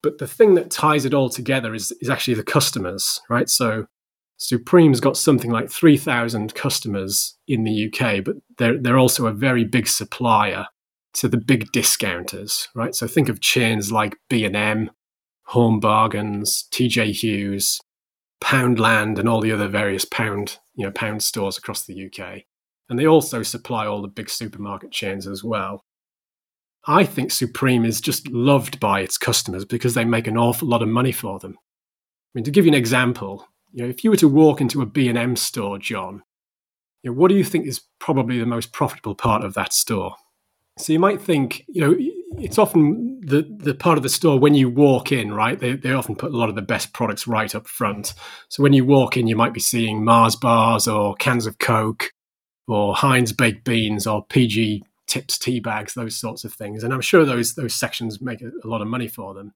But 0.02 0.18
the 0.18 0.26
thing 0.26 0.54
that 0.54 0.70
ties 0.70 1.04
it 1.04 1.14
all 1.14 1.28
together 1.28 1.74
is, 1.74 1.92
is 2.00 2.08
actually 2.08 2.34
the 2.34 2.42
customers, 2.42 3.20
right? 3.28 3.48
So 3.48 3.86
Supreme's 4.38 5.00
got 5.00 5.18
something 5.18 5.50
like 5.50 5.70
3,000 5.70 6.54
customers 6.54 7.36
in 7.46 7.64
the 7.64 7.92
UK, 7.92 8.24
but 8.24 8.36
they're, 8.56 8.78
they're 8.78 8.98
also 8.98 9.26
a 9.26 9.32
very 9.32 9.64
big 9.64 9.86
supplier 9.86 10.66
to 11.12 11.28
the 11.28 11.36
big 11.36 11.70
discounters, 11.72 12.68
right? 12.74 12.94
So 12.94 13.06
think 13.06 13.28
of 13.28 13.40
chains 13.40 13.92
like 13.92 14.16
B&M, 14.30 14.90
Home 15.46 15.80
Bargains, 15.80 16.68
TJ 16.72 17.22
Hughes, 17.22 17.80
Poundland, 18.42 19.18
and 19.18 19.28
all 19.28 19.40
the 19.40 19.52
other 19.52 19.68
various 19.68 20.04
pound, 20.06 20.58
you 20.74 20.86
know, 20.86 20.92
pound 20.92 21.22
stores 21.22 21.58
across 21.58 21.84
the 21.84 22.06
UK. 22.06 22.44
And 22.88 22.98
they 22.98 23.06
also 23.06 23.42
supply 23.42 23.86
all 23.86 24.00
the 24.00 24.08
big 24.08 24.30
supermarket 24.30 24.90
chains 24.90 25.26
as 25.26 25.44
well. 25.44 25.84
I 26.86 27.04
think 27.04 27.30
Supreme 27.30 27.84
is 27.84 28.00
just 28.00 28.28
loved 28.28 28.80
by 28.80 29.00
its 29.00 29.18
customers 29.18 29.64
because 29.64 29.94
they 29.94 30.04
make 30.04 30.26
an 30.26 30.38
awful 30.38 30.68
lot 30.68 30.82
of 30.82 30.88
money 30.88 31.12
for 31.12 31.38
them. 31.38 31.56
I 31.58 32.30
mean, 32.34 32.44
to 32.44 32.50
give 32.50 32.64
you 32.64 32.70
an 32.70 32.78
example, 32.78 33.46
you 33.72 33.82
know, 33.82 33.88
if 33.88 34.02
you 34.02 34.10
were 34.10 34.16
to 34.16 34.28
walk 34.28 34.60
into 34.60 34.82
a 34.82 34.86
B&M 34.86 35.36
store, 35.36 35.78
Jon, 35.78 36.22
you 37.02 37.10
know, 37.10 37.16
what 37.16 37.28
do 37.28 37.36
you 37.36 37.44
think 37.44 37.66
is 37.66 37.82
probably 37.98 38.38
the 38.38 38.46
most 38.46 38.72
profitable 38.72 39.14
part 39.14 39.44
of 39.44 39.54
that 39.54 39.72
store? 39.72 40.14
So 40.78 40.92
you 40.92 40.98
might 40.98 41.20
think, 41.20 41.64
you 41.68 41.80
know, 41.80 41.96
it's 42.38 42.58
often 42.58 43.20
the, 43.20 43.46
the 43.58 43.74
part 43.74 43.98
of 43.98 44.02
the 44.02 44.08
store 44.08 44.38
when 44.38 44.54
you 44.54 44.70
walk 44.70 45.12
in, 45.12 45.32
right? 45.32 45.58
They, 45.58 45.74
they 45.74 45.92
often 45.92 46.16
put 46.16 46.32
a 46.32 46.36
lot 46.36 46.48
of 46.48 46.54
the 46.54 46.62
best 46.62 46.92
products 46.92 47.26
right 47.26 47.54
up 47.54 47.66
front. 47.66 48.14
So 48.48 48.62
when 48.62 48.72
you 48.72 48.84
walk 48.84 49.16
in, 49.16 49.26
you 49.26 49.36
might 49.36 49.52
be 49.52 49.60
seeing 49.60 50.04
Mars 50.04 50.36
bars 50.36 50.88
or 50.88 51.14
cans 51.16 51.46
of 51.46 51.58
Coke 51.58 52.12
or 52.66 52.94
Heinz 52.94 53.32
baked 53.32 53.64
beans 53.64 54.06
or 54.06 54.24
PG 54.24 54.84
tips 55.10 55.38
tea 55.38 55.60
bags, 55.60 55.92
those 55.92 56.16
sorts 56.16 56.44
of 56.44 56.54
things. 56.54 56.84
And 56.84 56.94
I'm 56.94 57.00
sure 57.00 57.24
those 57.24 57.54
those 57.54 57.74
sections 57.74 58.22
make 58.22 58.40
a, 58.40 58.50
lot 58.64 58.80
of 58.80 58.88
money 58.88 59.08
for 59.08 59.34
them. 59.34 59.52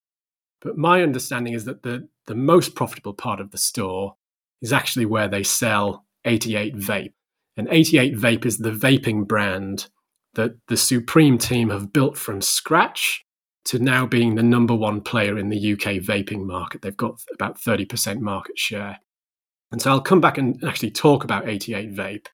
But 0.60 0.76
my 0.76 1.02
understanding 1.02 1.54
is 1.54 1.64
that 1.64 1.82
the 1.82 2.08
the 2.26 2.34
most 2.34 2.74
profitable 2.74 3.14
part 3.14 3.40
of 3.40 3.50
the 3.50 3.58
store 3.58 4.16
is 4.60 4.72
actually 4.72 5.06
where 5.06 5.28
they 5.28 5.42
sell 5.42 6.04
88 6.24 6.76
Vape. 6.76 7.12
And 7.56 7.68
88 7.70 8.16
Vape 8.16 8.44
is 8.44 8.58
the 8.58 8.70
vaping 8.70 9.26
brand 9.26 9.88
that 10.34 10.56
the 10.66 10.76
Supreme 10.76 11.38
team 11.38 11.70
have 11.70 11.92
built 11.92 12.18
from 12.18 12.40
scratch 12.40 13.24
to 13.66 13.78
now 13.78 14.04
being 14.06 14.34
the 14.34 14.42
number 14.42 14.74
one 14.74 15.00
player 15.00 15.38
in 15.38 15.48
the 15.48 15.72
UK 15.72 16.02
vaping 16.02 16.44
market. 16.44 16.82
They've 16.82 16.96
got 16.96 17.20
about 17.32 17.58
30% 17.58 18.20
market 18.20 18.58
share. 18.58 18.98
And 19.70 19.80
so 19.80 19.90
I'll 19.90 20.00
come 20.00 20.20
back 20.20 20.38
and 20.38 20.62
actually 20.64 20.90
talk 20.90 21.24
about 21.24 21.48
88 21.48 21.94
Vape. 21.94 22.26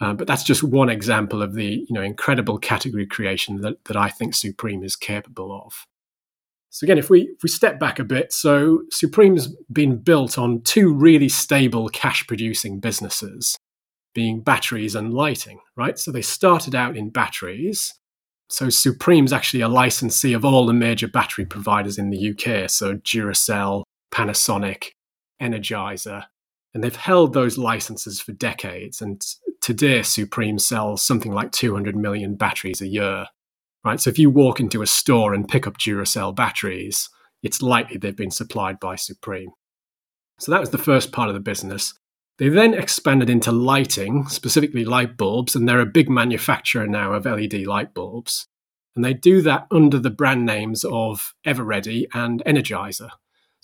Uh, 0.00 0.12
but 0.12 0.26
that's 0.26 0.42
just 0.42 0.62
one 0.62 0.88
example 0.88 1.40
of 1.42 1.54
the 1.54 1.86
you 1.88 1.92
know 1.94 2.02
incredible 2.02 2.58
category 2.58 3.06
creation 3.06 3.60
that, 3.60 3.84
that 3.84 3.96
I 3.96 4.08
think 4.08 4.34
Supreme 4.34 4.82
is 4.82 4.96
capable 4.96 5.52
of. 5.64 5.86
So 6.70 6.84
again, 6.84 6.98
if 6.98 7.08
we 7.08 7.22
if 7.22 7.42
we 7.42 7.48
step 7.48 7.78
back 7.78 7.98
a 7.98 8.04
bit, 8.04 8.32
so 8.32 8.82
Supreme's 8.90 9.54
been 9.72 9.96
built 9.96 10.38
on 10.38 10.62
two 10.62 10.92
really 10.92 11.28
stable 11.28 11.88
cash 11.88 12.26
producing 12.26 12.80
businesses 12.80 13.56
being 14.14 14.40
batteries 14.40 14.94
and 14.94 15.12
lighting, 15.12 15.60
right? 15.76 15.98
So 15.98 16.10
they 16.10 16.22
started 16.22 16.74
out 16.74 16.96
in 16.96 17.10
batteries. 17.10 17.94
So 18.48 18.70
Supreme's 18.70 19.32
actually 19.32 19.60
a 19.60 19.68
licensee 19.68 20.32
of 20.32 20.44
all 20.44 20.66
the 20.66 20.72
major 20.72 21.08
battery 21.08 21.44
providers 21.44 21.98
in 21.98 22.10
the 22.10 22.30
UK. 22.30 22.70
So 22.70 22.94
Duracell, 22.96 23.82
Panasonic, 24.12 24.90
Energizer. 25.42 26.24
And 26.72 26.82
they've 26.82 26.94
held 26.94 27.32
those 27.32 27.58
licenses 27.58 28.20
for 28.20 28.32
decades. 28.32 29.00
And 29.00 29.24
today, 29.64 30.02
Supreme 30.02 30.58
sells 30.58 31.02
something 31.02 31.32
like 31.32 31.50
200 31.50 31.96
million 31.96 32.34
batteries 32.34 32.82
a 32.82 32.86
year, 32.86 33.28
right? 33.82 33.98
So 33.98 34.10
if 34.10 34.18
you 34.18 34.28
walk 34.28 34.60
into 34.60 34.82
a 34.82 34.86
store 34.86 35.32
and 35.32 35.48
pick 35.48 35.66
up 35.66 35.78
Duracell 35.78 36.36
batteries, 36.36 37.08
it's 37.42 37.62
likely 37.62 37.96
they've 37.96 38.14
been 38.14 38.30
supplied 38.30 38.78
by 38.78 38.96
Supreme. 38.96 39.52
So 40.38 40.52
that 40.52 40.60
was 40.60 40.68
the 40.68 40.76
first 40.76 41.12
part 41.12 41.28
of 41.30 41.34
the 41.34 41.40
business. 41.40 41.94
They 42.36 42.50
then 42.50 42.74
expanded 42.74 43.30
into 43.30 43.52
lighting, 43.52 44.26
specifically 44.26 44.84
light 44.84 45.16
bulbs, 45.16 45.56
and 45.56 45.66
they're 45.66 45.80
a 45.80 45.86
big 45.86 46.10
manufacturer 46.10 46.86
now 46.86 47.14
of 47.14 47.24
LED 47.24 47.66
light 47.66 47.94
bulbs. 47.94 48.46
And 48.94 49.02
they 49.02 49.14
do 49.14 49.40
that 49.42 49.66
under 49.70 49.98
the 49.98 50.10
brand 50.10 50.44
names 50.44 50.84
of 50.84 51.32
Eveready 51.46 52.06
and 52.12 52.42
Energizer. 52.44 53.08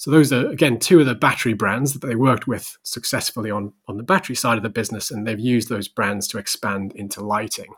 So 0.00 0.10
those 0.10 0.32
are 0.32 0.48
again 0.48 0.78
two 0.78 1.00
of 1.00 1.04
the 1.04 1.14
battery 1.14 1.52
brands 1.52 1.92
that 1.92 2.06
they 2.06 2.14
worked 2.14 2.46
with 2.46 2.78
successfully 2.84 3.50
on, 3.50 3.74
on 3.86 3.98
the 3.98 4.02
battery 4.02 4.34
side 4.34 4.56
of 4.56 4.62
the 4.62 4.70
business, 4.70 5.10
and 5.10 5.26
they've 5.26 5.38
used 5.38 5.68
those 5.68 5.88
brands 5.88 6.26
to 6.28 6.38
expand 6.38 6.92
into 6.96 7.22
lighting. 7.22 7.74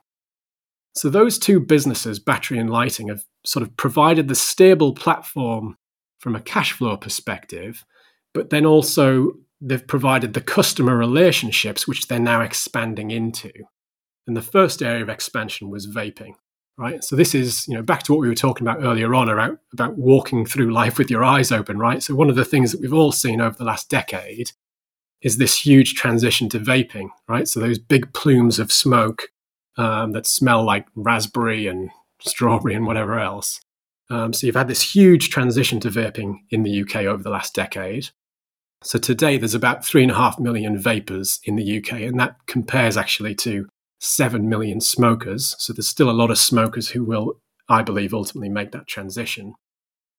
So 0.94 1.10
those 1.10 1.36
two 1.36 1.58
businesses, 1.58 2.20
battery 2.20 2.60
and 2.60 2.70
lighting, 2.70 3.08
have 3.08 3.24
sort 3.44 3.64
of 3.64 3.76
provided 3.76 4.28
the 4.28 4.36
stable 4.36 4.94
platform 4.94 5.76
from 6.20 6.36
a 6.36 6.40
cash 6.40 6.70
flow 6.70 6.96
perspective, 6.96 7.84
but 8.34 8.50
then 8.50 8.66
also 8.66 9.32
they've 9.60 9.84
provided 9.84 10.34
the 10.34 10.40
customer 10.40 10.96
relationships, 10.96 11.88
which 11.88 12.06
they're 12.06 12.20
now 12.20 12.40
expanding 12.40 13.10
into. 13.10 13.50
And 14.28 14.36
the 14.36 14.42
first 14.42 14.80
area 14.80 15.02
of 15.02 15.08
expansion 15.08 15.70
was 15.70 15.88
vaping, 15.88 16.34
right? 16.78 17.04
So 17.04 17.16
this 17.16 17.34
is, 17.34 17.66
you 17.68 17.74
know, 17.74 17.82
back 17.82 18.02
to 18.04 18.12
what 18.12 18.20
we 18.20 18.28
were 18.28 18.34
talking 18.34 18.66
about 18.66 18.82
earlier 18.82 19.14
on 19.14 19.28
about, 19.28 19.58
about 19.72 19.98
walking 19.98 20.46
through 20.46 20.72
life 20.72 20.98
with 20.98 21.10
your 21.10 21.24
eyes 21.24 21.52
open, 21.52 21.78
right? 21.78 22.02
So 22.02 22.14
one 22.14 22.30
of 22.30 22.36
the 22.36 22.44
things 22.44 22.72
that 22.72 22.80
we've 22.80 22.92
all 22.92 23.12
seen 23.12 23.40
over 23.40 23.56
the 23.56 23.64
last 23.64 23.90
decade 23.90 24.52
is 25.20 25.36
this 25.36 25.64
huge 25.64 25.94
transition 25.94 26.48
to 26.48 26.58
vaping, 26.58 27.08
right? 27.28 27.46
So 27.46 27.60
those 27.60 27.78
big 27.78 28.12
plumes 28.12 28.58
of 28.58 28.72
smoke 28.72 29.28
um, 29.76 30.12
that 30.12 30.26
smell 30.26 30.64
like 30.64 30.86
raspberry 30.94 31.66
and 31.66 31.90
strawberry 32.20 32.74
and 32.74 32.86
whatever 32.86 33.18
else. 33.18 33.60
Um, 34.10 34.32
so 34.32 34.46
you've 34.46 34.56
had 34.56 34.68
this 34.68 34.94
huge 34.94 35.30
transition 35.30 35.80
to 35.80 35.88
vaping 35.88 36.40
in 36.50 36.64
the 36.64 36.82
UK 36.82 36.96
over 37.04 37.22
the 37.22 37.30
last 37.30 37.54
decade. 37.54 38.10
So 38.82 38.98
today 38.98 39.38
there's 39.38 39.54
about 39.54 39.84
three 39.84 40.02
and 40.02 40.10
a 40.10 40.16
half 40.16 40.38
million 40.38 40.76
vapers 40.76 41.40
in 41.44 41.56
the 41.56 41.78
UK, 41.78 42.00
and 42.02 42.18
that 42.18 42.36
compares 42.46 42.96
actually 42.96 43.34
to 43.36 43.68
seven 44.02 44.48
million 44.48 44.80
smokers. 44.80 45.54
So 45.58 45.72
there's 45.72 45.88
still 45.88 46.10
a 46.10 46.12
lot 46.12 46.30
of 46.30 46.38
smokers 46.38 46.90
who 46.90 47.04
will, 47.04 47.40
I 47.68 47.82
believe, 47.82 48.12
ultimately 48.12 48.48
make 48.48 48.72
that 48.72 48.88
transition. 48.88 49.54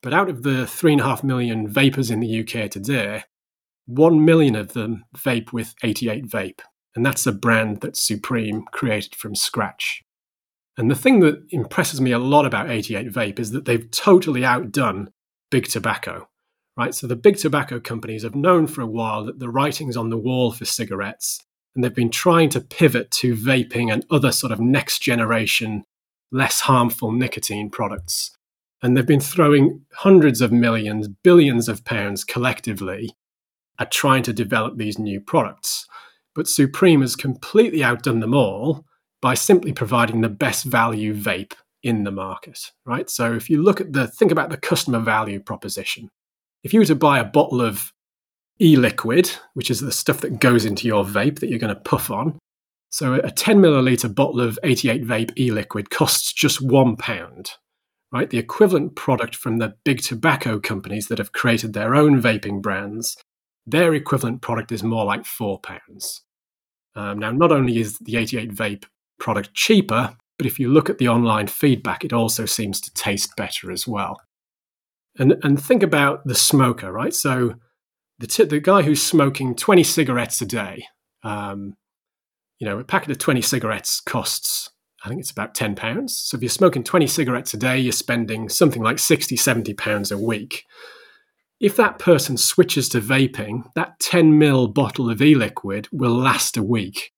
But 0.01 0.13
out 0.13 0.29
of 0.29 0.43
the 0.43 0.65
three 0.67 0.93
and 0.93 1.01
a 1.01 1.05
half 1.05 1.23
million 1.23 1.67
vapers 1.67 2.09
in 2.09 2.19
the 2.19 2.39
UK 2.39 2.69
today, 2.69 3.23
one 3.85 4.23
million 4.23 4.55
of 4.55 4.73
them 4.73 5.05
vape 5.15 5.51
with 5.51 5.75
88 5.83 6.25
Vape, 6.25 6.61
and 6.95 7.05
that's 7.05 7.27
a 7.27 7.31
brand 7.31 7.81
that 7.81 7.97
Supreme 7.97 8.63
created 8.71 9.15
from 9.15 9.35
scratch. 9.35 10.01
And 10.77 10.89
the 10.89 10.95
thing 10.95 11.19
that 11.19 11.43
impresses 11.49 12.01
me 12.01 12.11
a 12.11 12.19
lot 12.19 12.45
about 12.45 12.69
88 12.69 13.11
Vape 13.11 13.39
is 13.39 13.51
that 13.51 13.65
they've 13.65 13.91
totally 13.91 14.43
outdone 14.43 15.09
Big 15.51 15.67
Tobacco 15.67 16.27
right? 16.77 16.93
So 16.93 17.07
the 17.07 17.15
big 17.15 17.37
tobacco 17.37 17.79
companies 17.79 18.23
have 18.23 18.35
known 18.35 18.67
for 18.67 18.81
a 18.81 18.87
while 18.87 19.25
that 19.25 19.39
the 19.39 19.49
writing's 19.49 19.97
on 19.97 20.09
the 20.09 20.17
wall 20.17 20.51
for 20.51 20.65
cigarettes, 20.65 21.39
and 21.75 21.83
they've 21.83 21.93
been 21.93 22.11
trying 22.11 22.49
to 22.49 22.61
pivot 22.61 23.11
to 23.11 23.35
vaping 23.35 23.91
and 23.91 24.05
other 24.09 24.31
sort 24.31 24.51
of 24.51 24.59
next 24.59 24.99
generation, 24.99 25.83
less 26.31 26.61
harmful 26.61 27.11
nicotine 27.11 27.69
products. 27.69 28.35
And 28.81 28.95
they've 28.95 29.05
been 29.05 29.19
throwing 29.19 29.85
hundreds 29.93 30.41
of 30.41 30.51
millions, 30.51 31.07
billions 31.07 31.69
of 31.69 31.85
pounds 31.85 32.23
collectively 32.23 33.15
at 33.79 33.91
trying 33.91 34.23
to 34.23 34.33
develop 34.33 34.77
these 34.77 34.99
new 34.99 35.19
products. 35.19 35.87
But 36.35 36.47
Supreme 36.47 37.01
has 37.01 37.15
completely 37.15 37.83
outdone 37.83 38.19
them 38.19 38.33
all 38.33 38.85
by 39.21 39.35
simply 39.35 39.71
providing 39.71 40.21
the 40.21 40.29
best 40.29 40.65
value 40.65 41.15
vape 41.15 41.53
in 41.81 42.03
the 42.03 42.11
market, 42.11 42.71
right? 42.85 43.09
So 43.09 43.33
if 43.33 43.49
you 43.49 43.61
look 43.61 43.79
at 43.79 43.93
the, 43.93 44.07
think 44.07 44.31
about 44.31 44.49
the 44.49 44.57
customer 44.57 44.99
value 44.99 45.39
proposition 45.39 46.09
if 46.63 46.73
you 46.73 46.79
were 46.79 46.85
to 46.85 46.95
buy 46.95 47.19
a 47.19 47.25
bottle 47.25 47.61
of 47.61 47.91
e-liquid, 48.61 49.31
which 49.53 49.71
is 49.71 49.81
the 49.81 49.91
stuff 49.91 50.21
that 50.21 50.39
goes 50.39 50.65
into 50.65 50.87
your 50.87 51.03
vape 51.03 51.39
that 51.39 51.49
you're 51.49 51.59
going 51.59 51.73
to 51.73 51.81
puff 51.81 52.11
on, 52.11 52.37
so 52.89 53.15
a 53.15 53.31
10 53.31 53.57
milliliter 53.57 54.13
bottle 54.13 54.39
of 54.39 54.59
88 54.63 55.03
vape 55.03 55.37
e-liquid 55.37 55.89
costs 55.89 56.31
just 56.31 56.61
one 56.61 56.95
pound, 56.95 57.51
right? 58.11 58.29
The 58.29 58.37
equivalent 58.37 58.95
product 58.95 59.35
from 59.35 59.57
the 59.57 59.73
big 59.83 60.01
tobacco 60.01 60.59
companies 60.59 61.07
that 61.07 61.17
have 61.17 61.31
created 61.31 61.73
their 61.73 61.95
own 61.95 62.21
vaping 62.21 62.61
brands, 62.61 63.17
their 63.65 63.95
equivalent 63.95 64.41
product 64.41 64.71
is 64.71 64.83
more 64.83 65.05
like 65.05 65.25
four 65.25 65.59
pounds. 65.59 66.21
Um, 66.95 67.17
now, 67.17 67.31
not 67.31 67.51
only 67.51 67.79
is 67.79 67.97
the 67.97 68.17
88 68.17 68.51
vape 68.51 68.85
product 69.19 69.55
cheaper, 69.55 70.15
but 70.37 70.45
if 70.45 70.59
you 70.59 70.69
look 70.69 70.89
at 70.89 70.99
the 70.99 71.07
online 71.07 71.47
feedback, 71.47 72.05
it 72.05 72.13
also 72.13 72.45
seems 72.45 72.79
to 72.81 72.93
taste 72.93 73.35
better 73.35 73.71
as 73.71 73.87
well 73.87 74.19
and 75.17 75.35
and 75.43 75.61
think 75.61 75.83
about 75.83 76.25
the 76.25 76.35
smoker, 76.35 76.91
right? 76.91 77.13
So 77.13 77.55
the 78.23 78.27
t- 78.27 78.45
the 78.45 78.61
guy 78.61 78.83
who's 78.83 79.03
smoking 79.03 79.53
twenty 79.53 79.83
cigarettes 79.83 80.41
a 80.41 80.45
day, 80.45 80.85
um, 81.23 81.75
you 82.57 82.65
know, 82.65 82.79
a 82.79 82.83
packet 82.85 83.11
of 83.11 83.17
twenty 83.17 83.41
cigarettes 83.41 83.99
costs. 83.99 84.69
I 85.03 85.09
think 85.09 85.19
it's 85.19 85.31
about 85.31 85.53
10 85.53 85.75
pounds. 85.75 86.15
So 86.15 86.37
if 86.37 86.41
you're 86.41 86.49
smoking 86.49 86.81
20 86.81 87.07
cigarettes 87.07 87.53
a 87.53 87.57
day, 87.57 87.77
you're 87.77 87.91
spending 87.91 88.47
something 88.47 88.81
like 88.81 88.99
60, 88.99 89.35
70 89.35 89.73
pounds 89.73 90.11
a 90.11 90.17
week. 90.17 90.63
If 91.59 91.75
that 91.75 91.99
person 91.99 92.37
switches 92.37 92.87
to 92.89 93.01
vaping, 93.01 93.63
that 93.75 93.99
10 93.99 94.37
mil 94.37 94.69
bottle 94.69 95.09
of 95.09 95.21
e 95.21 95.35
liquid 95.35 95.89
will 95.91 96.15
last 96.15 96.55
a 96.55 96.63
week, 96.63 97.11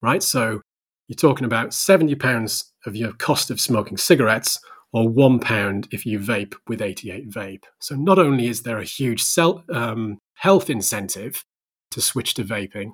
right? 0.00 0.22
So 0.22 0.62
you're 1.06 1.16
talking 1.16 1.44
about 1.44 1.74
70 1.74 2.14
pounds 2.14 2.72
of 2.86 2.96
your 2.96 3.12
cost 3.12 3.50
of 3.50 3.60
smoking 3.60 3.98
cigarettes 3.98 4.58
or 4.94 5.08
one 5.08 5.40
pound 5.40 5.88
if 5.90 6.06
you 6.06 6.20
vape 6.20 6.54
with 6.68 6.80
88 6.80 7.28
Vape. 7.28 7.64
So 7.80 7.96
not 7.96 8.16
only 8.16 8.46
is 8.46 8.62
there 8.62 8.78
a 8.78 8.84
huge 8.84 9.24
um, 9.68 10.18
health 10.34 10.70
incentive 10.70 11.44
to 11.90 12.00
switch 12.00 12.34
to 12.34 12.44
vaping, 12.44 12.92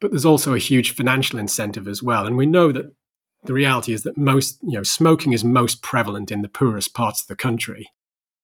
but 0.00 0.10
there's 0.10 0.24
also 0.24 0.54
a 0.54 0.58
huge 0.58 0.92
financial 0.92 1.38
incentive 1.38 1.86
as 1.86 2.02
well. 2.02 2.26
And 2.26 2.38
we 2.38 2.46
know 2.46 2.72
that 2.72 2.86
the 3.44 3.52
reality 3.52 3.92
is 3.92 4.04
that 4.04 4.16
most, 4.16 4.58
you 4.62 4.72
know, 4.72 4.82
smoking 4.82 5.34
is 5.34 5.44
most 5.44 5.82
prevalent 5.82 6.32
in 6.32 6.40
the 6.40 6.48
poorest 6.48 6.94
parts 6.94 7.20
of 7.20 7.26
the 7.26 7.36
country. 7.36 7.90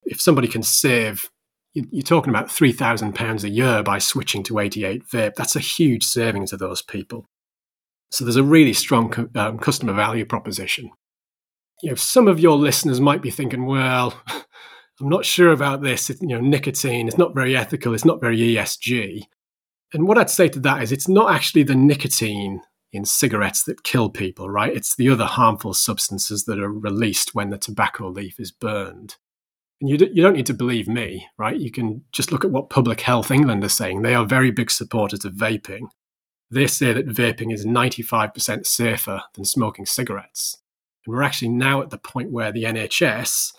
If 0.04 0.20
somebody 0.20 0.46
can 0.46 0.62
save, 0.62 1.30
you're 1.72 2.02
talking 2.02 2.30
about 2.30 2.50
three 2.50 2.72
thousand 2.72 3.14
pounds 3.14 3.44
a 3.44 3.48
year 3.48 3.82
by 3.82 3.98
switching 3.98 4.42
to 4.42 4.58
88 4.58 5.04
vape. 5.10 5.36
That's 5.36 5.56
a 5.56 5.60
huge 5.60 6.04
saving 6.04 6.46
to 6.48 6.58
those 6.58 6.82
people. 6.82 7.24
So 8.10 8.26
there's 8.26 8.36
a 8.36 8.42
really 8.42 8.74
strong 8.74 9.30
um, 9.36 9.58
customer 9.58 9.94
value 9.94 10.26
proposition 10.26 10.90
you 11.82 11.90
know, 11.90 11.94
some 11.94 12.28
of 12.28 12.40
your 12.40 12.56
listeners 12.56 13.00
might 13.00 13.22
be 13.22 13.30
thinking, 13.30 13.66
well, 13.66 14.20
I'm 15.00 15.08
not 15.08 15.24
sure 15.24 15.50
about 15.50 15.82
this. 15.82 16.10
It, 16.10 16.18
you 16.20 16.28
know, 16.28 16.40
nicotine, 16.40 17.08
it's 17.08 17.18
not 17.18 17.34
very 17.34 17.56
ethical, 17.56 17.94
it's 17.94 18.04
not 18.04 18.20
very 18.20 18.38
ESG. 18.38 19.24
And 19.92 20.06
what 20.06 20.18
I'd 20.18 20.30
say 20.30 20.48
to 20.48 20.60
that 20.60 20.82
is 20.82 20.92
it's 20.92 21.08
not 21.08 21.32
actually 21.34 21.62
the 21.62 21.74
nicotine 21.74 22.60
in 22.92 23.04
cigarettes 23.04 23.64
that 23.64 23.82
kill 23.82 24.10
people, 24.10 24.50
right? 24.50 24.74
It's 24.74 24.96
the 24.96 25.08
other 25.08 25.24
harmful 25.24 25.74
substances 25.74 26.44
that 26.44 26.58
are 26.58 26.72
released 26.72 27.34
when 27.34 27.50
the 27.50 27.58
tobacco 27.58 28.08
leaf 28.08 28.38
is 28.38 28.50
burned. 28.50 29.16
And 29.80 29.88
you, 29.88 29.96
d- 29.96 30.10
you 30.12 30.22
don't 30.22 30.34
need 30.34 30.46
to 30.46 30.54
believe 30.54 30.88
me, 30.88 31.26
right? 31.38 31.56
You 31.56 31.70
can 31.70 32.04
just 32.12 32.30
look 32.30 32.44
at 32.44 32.50
what 32.50 32.68
Public 32.68 33.00
Health 33.00 33.30
England 33.30 33.64
are 33.64 33.68
saying. 33.68 34.02
They 34.02 34.14
are 34.14 34.26
very 34.26 34.50
big 34.50 34.70
supporters 34.70 35.24
of 35.24 35.34
vaping. 35.34 35.88
They 36.50 36.66
say 36.66 36.92
that 36.92 37.06
vaping 37.06 37.52
is 37.52 37.64
95% 37.64 38.66
safer 38.66 39.22
than 39.34 39.44
smoking 39.44 39.86
cigarettes. 39.86 40.58
And 41.04 41.14
we're 41.14 41.22
actually 41.22 41.48
now 41.48 41.82
at 41.82 41.90
the 41.90 41.98
point 41.98 42.30
where 42.30 42.52
the 42.52 42.64
NHS, 42.64 43.52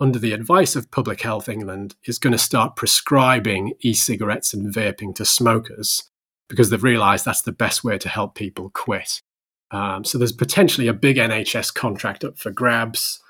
under 0.00 0.18
the 0.18 0.32
advice 0.32 0.76
of 0.76 0.90
Public 0.90 1.20
Health 1.20 1.48
England, 1.48 1.96
is 2.04 2.18
going 2.18 2.32
to 2.32 2.38
start 2.38 2.76
prescribing 2.76 3.74
e 3.80 3.94
cigarettes 3.94 4.52
and 4.52 4.74
vaping 4.74 5.14
to 5.16 5.24
smokers 5.24 6.10
because 6.48 6.70
they've 6.70 6.82
realized 6.82 7.24
that's 7.24 7.42
the 7.42 7.52
best 7.52 7.82
way 7.82 7.98
to 7.98 8.08
help 8.08 8.34
people 8.34 8.70
quit. 8.70 9.22
Um, 9.70 10.04
so 10.04 10.18
there's 10.18 10.32
potentially 10.32 10.86
a 10.86 10.92
big 10.92 11.16
NHS 11.16 11.72
contract 11.72 12.24
up 12.24 12.38
for 12.38 12.50
grabs. 12.50 13.20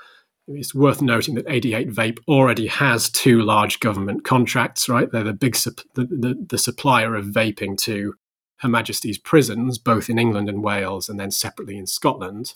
It's 0.49 0.75
worth 0.75 1.01
noting 1.01 1.37
that 1.37 1.47
88 1.49 1.89
Vape 1.91 2.19
already 2.27 2.67
has 2.67 3.09
two 3.09 3.43
large 3.43 3.79
government 3.79 4.25
contracts, 4.25 4.89
right? 4.89 5.11
They're 5.11 5.23
the 5.23 5.33
big 5.33 5.55
sup- 5.55 5.83
the, 5.95 6.05
the, 6.05 6.47
the 6.49 6.59
supplier 6.59 7.15
of 7.15 7.27
vaping 7.27 7.79
to 7.83 8.15
Her 8.57 8.69
Majesty's 8.69 9.19
prisons, 9.19 9.79
both 9.79 10.11
in 10.11 10.19
England 10.19 10.49
and 10.49 10.65
Wales, 10.65 11.09
and 11.09 11.21
then 11.21 11.31
separately 11.31 11.77
in 11.77 11.87
Scotland. 11.87 12.55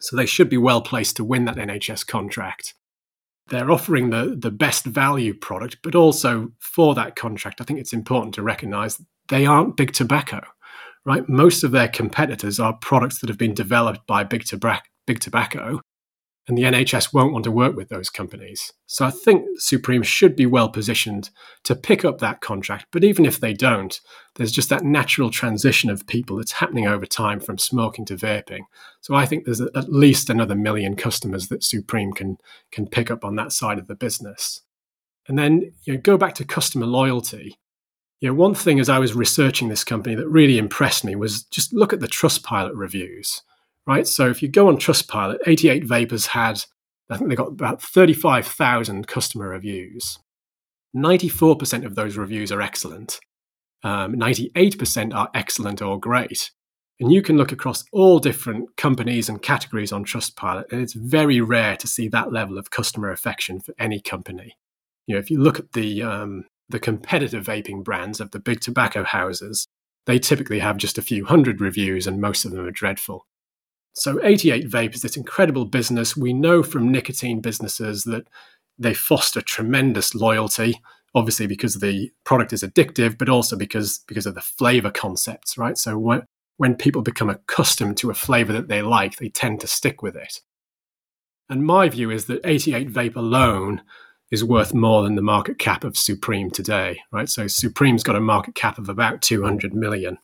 So 0.00 0.16
they 0.16 0.26
should 0.26 0.48
be 0.48 0.56
well 0.56 0.82
placed 0.82 1.16
to 1.16 1.24
win 1.24 1.44
that 1.44 1.56
NHS 1.56 2.06
contract. 2.06 2.74
They're 3.48 3.70
offering 3.70 4.10
the, 4.10 4.36
the 4.38 4.50
best 4.50 4.84
value 4.84 5.34
product, 5.34 5.78
but 5.82 5.94
also 5.94 6.52
for 6.58 6.94
that 6.94 7.16
contract, 7.16 7.60
I 7.60 7.64
think 7.64 7.80
it's 7.80 7.92
important 7.92 8.34
to 8.34 8.42
recognize 8.42 9.00
they 9.28 9.44
aren't 9.44 9.76
big 9.76 9.92
tobacco, 9.92 10.40
right? 11.04 11.28
Most 11.28 11.64
of 11.64 11.72
their 11.72 11.88
competitors 11.88 12.60
are 12.60 12.74
products 12.74 13.18
that 13.20 13.28
have 13.28 13.38
been 13.38 13.54
developed 13.54 14.06
by 14.06 14.22
big, 14.24 14.44
tobacco, 14.44 14.84
big 15.06 15.20
tobacco 15.20 15.80
and 16.50 16.58
the 16.58 16.64
NHS 16.64 17.14
won't 17.14 17.32
want 17.32 17.44
to 17.44 17.50
work 17.52 17.76
with 17.76 17.90
those 17.90 18.10
companies. 18.10 18.72
So 18.86 19.04
I 19.04 19.10
think 19.10 19.46
Supreme 19.60 20.02
should 20.02 20.34
be 20.34 20.46
well 20.46 20.68
positioned 20.68 21.30
to 21.62 21.76
pick 21.76 22.04
up 22.04 22.18
that 22.18 22.40
contract. 22.40 22.86
But 22.90 23.04
even 23.04 23.24
if 23.24 23.38
they 23.38 23.54
don't, 23.54 24.00
there's 24.34 24.50
just 24.50 24.68
that 24.68 24.82
natural 24.82 25.30
transition 25.30 25.90
of 25.90 26.08
people 26.08 26.36
that's 26.36 26.50
happening 26.50 26.88
over 26.88 27.06
time 27.06 27.38
from 27.38 27.56
smoking 27.56 28.04
to 28.06 28.16
vaping. 28.16 28.62
So 29.00 29.14
I 29.14 29.26
think 29.26 29.44
there's 29.44 29.60
at 29.60 29.92
least 29.92 30.28
another 30.28 30.56
million 30.56 30.96
customers 30.96 31.46
that 31.48 31.62
Supreme 31.62 32.12
can 32.12 32.36
can 32.72 32.88
pick 32.88 33.12
up 33.12 33.24
on 33.24 33.36
that 33.36 33.52
side 33.52 33.78
of 33.78 33.86
the 33.86 33.94
business. 33.94 34.62
And 35.28 35.38
then 35.38 35.72
you 35.84 35.94
know, 35.94 36.00
go 36.00 36.16
back 36.18 36.34
to 36.34 36.44
customer 36.44 36.86
loyalty. 36.86 37.60
You 38.18 38.30
know, 38.30 38.34
one 38.34 38.56
thing 38.56 38.80
as 38.80 38.88
I 38.88 38.98
was 38.98 39.14
researching 39.14 39.68
this 39.68 39.84
company 39.84 40.16
that 40.16 40.28
really 40.28 40.58
impressed 40.58 41.04
me 41.04 41.14
was 41.14 41.44
just 41.44 41.72
look 41.72 41.92
at 41.92 42.00
the 42.00 42.08
Trustpilot 42.08 42.72
reviews 42.74 43.42
right? 43.90 44.06
So 44.06 44.30
if 44.30 44.40
you 44.40 44.48
go 44.48 44.68
on 44.68 44.76
Trustpilot, 44.76 45.38
88 45.48 45.84
Vapors 45.84 46.26
had, 46.26 46.62
I 47.10 47.16
think 47.16 47.28
they 47.28 47.34
got 47.34 47.48
about 47.48 47.82
35,000 47.82 49.08
customer 49.08 49.48
reviews. 49.48 50.20
94% 50.96 51.84
of 51.84 51.96
those 51.96 52.16
reviews 52.16 52.52
are 52.52 52.62
excellent. 52.62 53.18
Um, 53.82 54.14
98% 54.14 55.12
are 55.12 55.28
excellent 55.34 55.82
or 55.82 55.98
great. 55.98 56.52
And 57.00 57.10
you 57.10 57.20
can 57.20 57.36
look 57.36 57.50
across 57.50 57.82
all 57.92 58.20
different 58.20 58.76
companies 58.76 59.28
and 59.28 59.42
categories 59.42 59.90
on 59.90 60.04
Trustpilot, 60.04 60.70
and 60.70 60.80
it's 60.80 60.92
very 60.92 61.40
rare 61.40 61.76
to 61.76 61.88
see 61.88 62.06
that 62.08 62.32
level 62.32 62.58
of 62.58 62.70
customer 62.70 63.10
affection 63.10 63.58
for 63.58 63.74
any 63.78 64.00
company. 64.00 64.56
You 65.06 65.14
know, 65.16 65.18
if 65.18 65.30
you 65.30 65.40
look 65.40 65.58
at 65.58 65.72
the 65.72 66.02
um, 66.02 66.44
the 66.68 66.78
competitive 66.78 67.46
vaping 67.46 67.82
brands 67.82 68.20
of 68.20 68.32
the 68.32 68.38
big 68.38 68.60
tobacco 68.60 69.02
houses, 69.02 69.66
they 70.04 70.18
typically 70.18 70.58
have 70.58 70.76
just 70.76 70.98
a 70.98 71.02
few 71.02 71.24
hundred 71.24 71.60
reviews, 71.60 72.06
and 72.06 72.20
most 72.20 72.44
of 72.44 72.52
them 72.52 72.66
are 72.66 72.70
dreadful. 72.70 73.24
So 73.94 74.20
88 74.22 74.68
Vape 74.68 74.94
is 74.94 75.02
this 75.02 75.16
incredible 75.16 75.64
business. 75.64 76.16
We 76.16 76.32
know 76.32 76.62
from 76.62 76.90
nicotine 76.90 77.40
businesses 77.40 78.04
that 78.04 78.26
they 78.78 78.94
foster 78.94 79.40
tremendous 79.40 80.14
loyalty, 80.14 80.80
obviously 81.14 81.46
because 81.46 81.74
the 81.74 82.10
product 82.24 82.52
is 82.52 82.62
addictive, 82.62 83.18
but 83.18 83.28
also 83.28 83.56
because 83.56 84.00
because 84.06 84.26
of 84.26 84.34
the 84.34 84.40
flavor 84.40 84.90
concepts, 84.90 85.58
right? 85.58 85.76
So 85.76 85.98
when 85.98 86.22
when 86.56 86.74
people 86.74 87.02
become 87.02 87.30
accustomed 87.30 87.96
to 87.98 88.10
a 88.10 88.14
flavor 88.14 88.52
that 88.52 88.68
they 88.68 88.82
like, 88.82 89.16
they 89.16 89.28
tend 89.30 89.60
to 89.60 89.66
stick 89.66 90.02
with 90.02 90.14
it. 90.14 90.40
And 91.48 91.64
my 91.64 91.88
view 91.88 92.10
is 92.10 92.26
that 92.26 92.40
88 92.44 92.92
Vape 92.92 93.16
alone 93.16 93.82
is 94.30 94.44
worth 94.44 94.72
more 94.72 95.02
than 95.02 95.16
the 95.16 95.22
market 95.22 95.58
cap 95.58 95.84
of 95.84 95.96
Supreme 95.96 96.50
today, 96.50 97.00
right? 97.12 97.28
So 97.28 97.48
Supreme's 97.48 98.04
got 98.04 98.14
a 98.14 98.20
market 98.20 98.54
cap 98.54 98.78
of 98.78 98.88
about 98.88 99.22
200 99.22 99.74
million. 99.74 100.18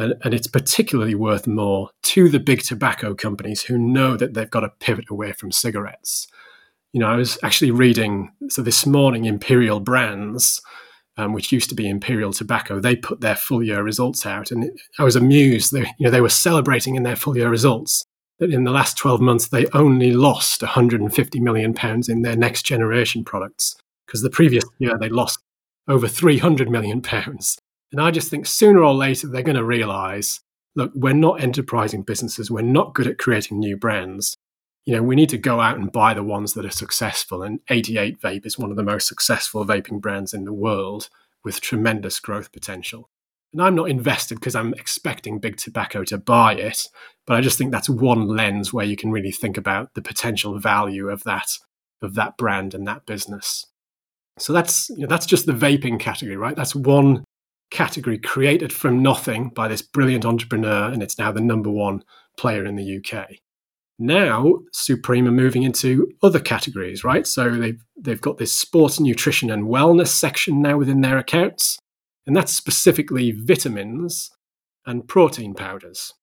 And, 0.00 0.14
and 0.24 0.32
it's 0.32 0.46
particularly 0.46 1.14
worth 1.14 1.46
more 1.46 1.90
to 2.04 2.30
the 2.30 2.40
big 2.40 2.62
tobacco 2.62 3.14
companies 3.14 3.62
who 3.62 3.76
know 3.76 4.16
that 4.16 4.32
they've 4.32 4.50
got 4.50 4.60
to 4.60 4.72
pivot 4.80 5.04
away 5.10 5.32
from 5.32 5.52
cigarettes. 5.52 6.26
You 6.92 7.00
know, 7.00 7.06
I 7.06 7.16
was 7.16 7.38
actually 7.42 7.70
reading, 7.70 8.32
so 8.48 8.62
this 8.62 8.86
morning, 8.86 9.26
Imperial 9.26 9.78
Brands, 9.78 10.62
um, 11.18 11.34
which 11.34 11.52
used 11.52 11.68
to 11.68 11.74
be 11.74 11.86
Imperial 11.86 12.32
Tobacco, 12.32 12.80
they 12.80 12.96
put 12.96 13.20
their 13.20 13.36
full 13.36 13.62
year 13.62 13.82
results 13.82 14.24
out. 14.24 14.50
And 14.50 14.70
I 14.98 15.04
was 15.04 15.16
amused. 15.16 15.70
They, 15.70 15.80
you 15.98 16.06
know, 16.06 16.10
they 16.10 16.22
were 16.22 16.30
celebrating 16.30 16.94
in 16.94 17.02
their 17.02 17.14
full 17.14 17.36
year 17.36 17.50
results 17.50 18.06
that 18.38 18.50
in 18.50 18.64
the 18.64 18.70
last 18.70 18.96
12 18.96 19.20
months, 19.20 19.48
they 19.48 19.66
only 19.74 20.12
lost 20.12 20.62
150 20.62 21.40
million 21.40 21.74
pounds 21.74 22.08
in 22.08 22.22
their 22.22 22.36
next 22.36 22.62
generation 22.62 23.22
products 23.22 23.76
because 24.06 24.22
the 24.22 24.30
previous 24.30 24.64
year 24.78 24.96
they 24.98 25.10
lost 25.10 25.40
over 25.86 26.08
300 26.08 26.70
million 26.70 27.02
pounds. 27.02 27.58
And 27.92 28.00
I 28.00 28.10
just 28.10 28.30
think 28.30 28.46
sooner 28.46 28.82
or 28.82 28.94
later 28.94 29.26
they're 29.26 29.42
going 29.42 29.56
to 29.56 29.64
realize 29.64 30.40
look, 30.76 30.92
we're 30.94 31.12
not 31.12 31.42
enterprising 31.42 32.02
businesses. 32.02 32.50
We're 32.50 32.62
not 32.62 32.94
good 32.94 33.06
at 33.06 33.18
creating 33.18 33.58
new 33.58 33.76
brands. 33.76 34.36
You 34.84 34.96
know, 34.96 35.02
we 35.02 35.16
need 35.16 35.28
to 35.30 35.38
go 35.38 35.60
out 35.60 35.76
and 35.76 35.92
buy 35.92 36.14
the 36.14 36.22
ones 36.22 36.54
that 36.54 36.64
are 36.64 36.70
successful. 36.70 37.42
And 37.42 37.60
88 37.68 38.20
Vape 38.20 38.46
is 38.46 38.58
one 38.58 38.70
of 38.70 38.76
the 38.76 38.82
most 38.82 39.06
successful 39.06 39.64
vaping 39.66 40.00
brands 40.00 40.32
in 40.32 40.44
the 40.44 40.52
world 40.52 41.08
with 41.44 41.60
tremendous 41.60 42.20
growth 42.20 42.52
potential. 42.52 43.10
And 43.52 43.60
I'm 43.60 43.74
not 43.74 43.90
invested 43.90 44.36
because 44.36 44.54
I'm 44.54 44.74
expecting 44.74 45.40
big 45.40 45.56
tobacco 45.56 46.04
to 46.04 46.18
buy 46.18 46.54
it, 46.54 46.86
but 47.26 47.36
I 47.36 47.40
just 47.40 47.58
think 47.58 47.72
that's 47.72 47.90
one 47.90 48.28
lens 48.28 48.72
where 48.72 48.86
you 48.86 48.96
can 48.96 49.10
really 49.10 49.32
think 49.32 49.56
about 49.56 49.94
the 49.94 50.02
potential 50.02 50.58
value 50.58 51.08
of 51.08 51.24
that 51.24 51.58
of 52.02 52.14
that 52.14 52.38
brand 52.38 52.72
and 52.72 52.86
that 52.86 53.04
business. 53.06 53.66
So 54.38 54.52
that's 54.52 54.88
you 54.90 55.00
know, 55.00 55.08
that's 55.08 55.26
just 55.26 55.46
the 55.46 55.52
vaping 55.52 55.98
category, 55.98 56.36
right? 56.36 56.56
That's 56.56 56.74
one 56.74 57.24
category 57.70 58.18
created 58.18 58.72
from 58.72 59.02
nothing 59.02 59.50
by 59.50 59.68
this 59.68 59.82
brilliant 59.82 60.24
entrepreneur, 60.24 60.90
and 60.90 61.02
it's 61.02 61.18
now 61.18 61.32
the 61.32 61.40
number 61.40 61.70
one 61.70 62.02
player 62.36 62.64
in 62.64 62.76
the 62.76 62.98
UK. 62.98 63.36
Now, 63.98 64.60
Supreme 64.72 65.28
are 65.28 65.32
moving 65.32 65.62
into 65.62 66.08
other 66.22 66.40
categories, 66.40 67.04
right? 67.04 67.26
So 67.26 67.50
they've, 67.50 67.84
they've 68.00 68.20
got 68.20 68.38
this 68.38 68.52
sports 68.52 68.98
nutrition 68.98 69.50
and 69.50 69.64
wellness 69.64 70.08
section 70.08 70.62
now 70.62 70.78
within 70.78 71.02
their 71.02 71.18
accounts, 71.18 71.78
and 72.26 72.34
that's 72.34 72.54
specifically 72.54 73.32
vitamins 73.32 74.30
and 74.86 75.06
protein 75.06 75.54
powders. 75.54 76.14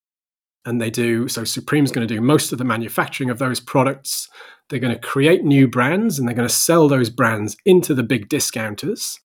And 0.65 0.81
they 0.81 0.89
do, 0.89 1.27
so 1.27 1.43
Supreme's 1.43 1.91
going 1.91 2.05
to 2.05 2.13
do 2.13 2.19
most 2.19 2.51
of 2.51 2.57
the 2.57 2.65
manufacturing 2.65 3.29
of 3.29 3.39
those 3.39 3.59
products. 3.59 4.27
They're 4.69 4.79
going 4.79 4.93
to 4.93 4.99
create 4.99 5.45
new 5.45 5.67
brands 5.67 6.19
and 6.19 6.27
they're 6.27 6.35
going 6.35 6.47
to 6.47 6.53
sell 6.53 6.89
those 6.89 7.09
brands 7.09 7.55
into 7.65 7.93
the 7.93 8.03
big 8.03 8.27
discounters. 8.27 9.19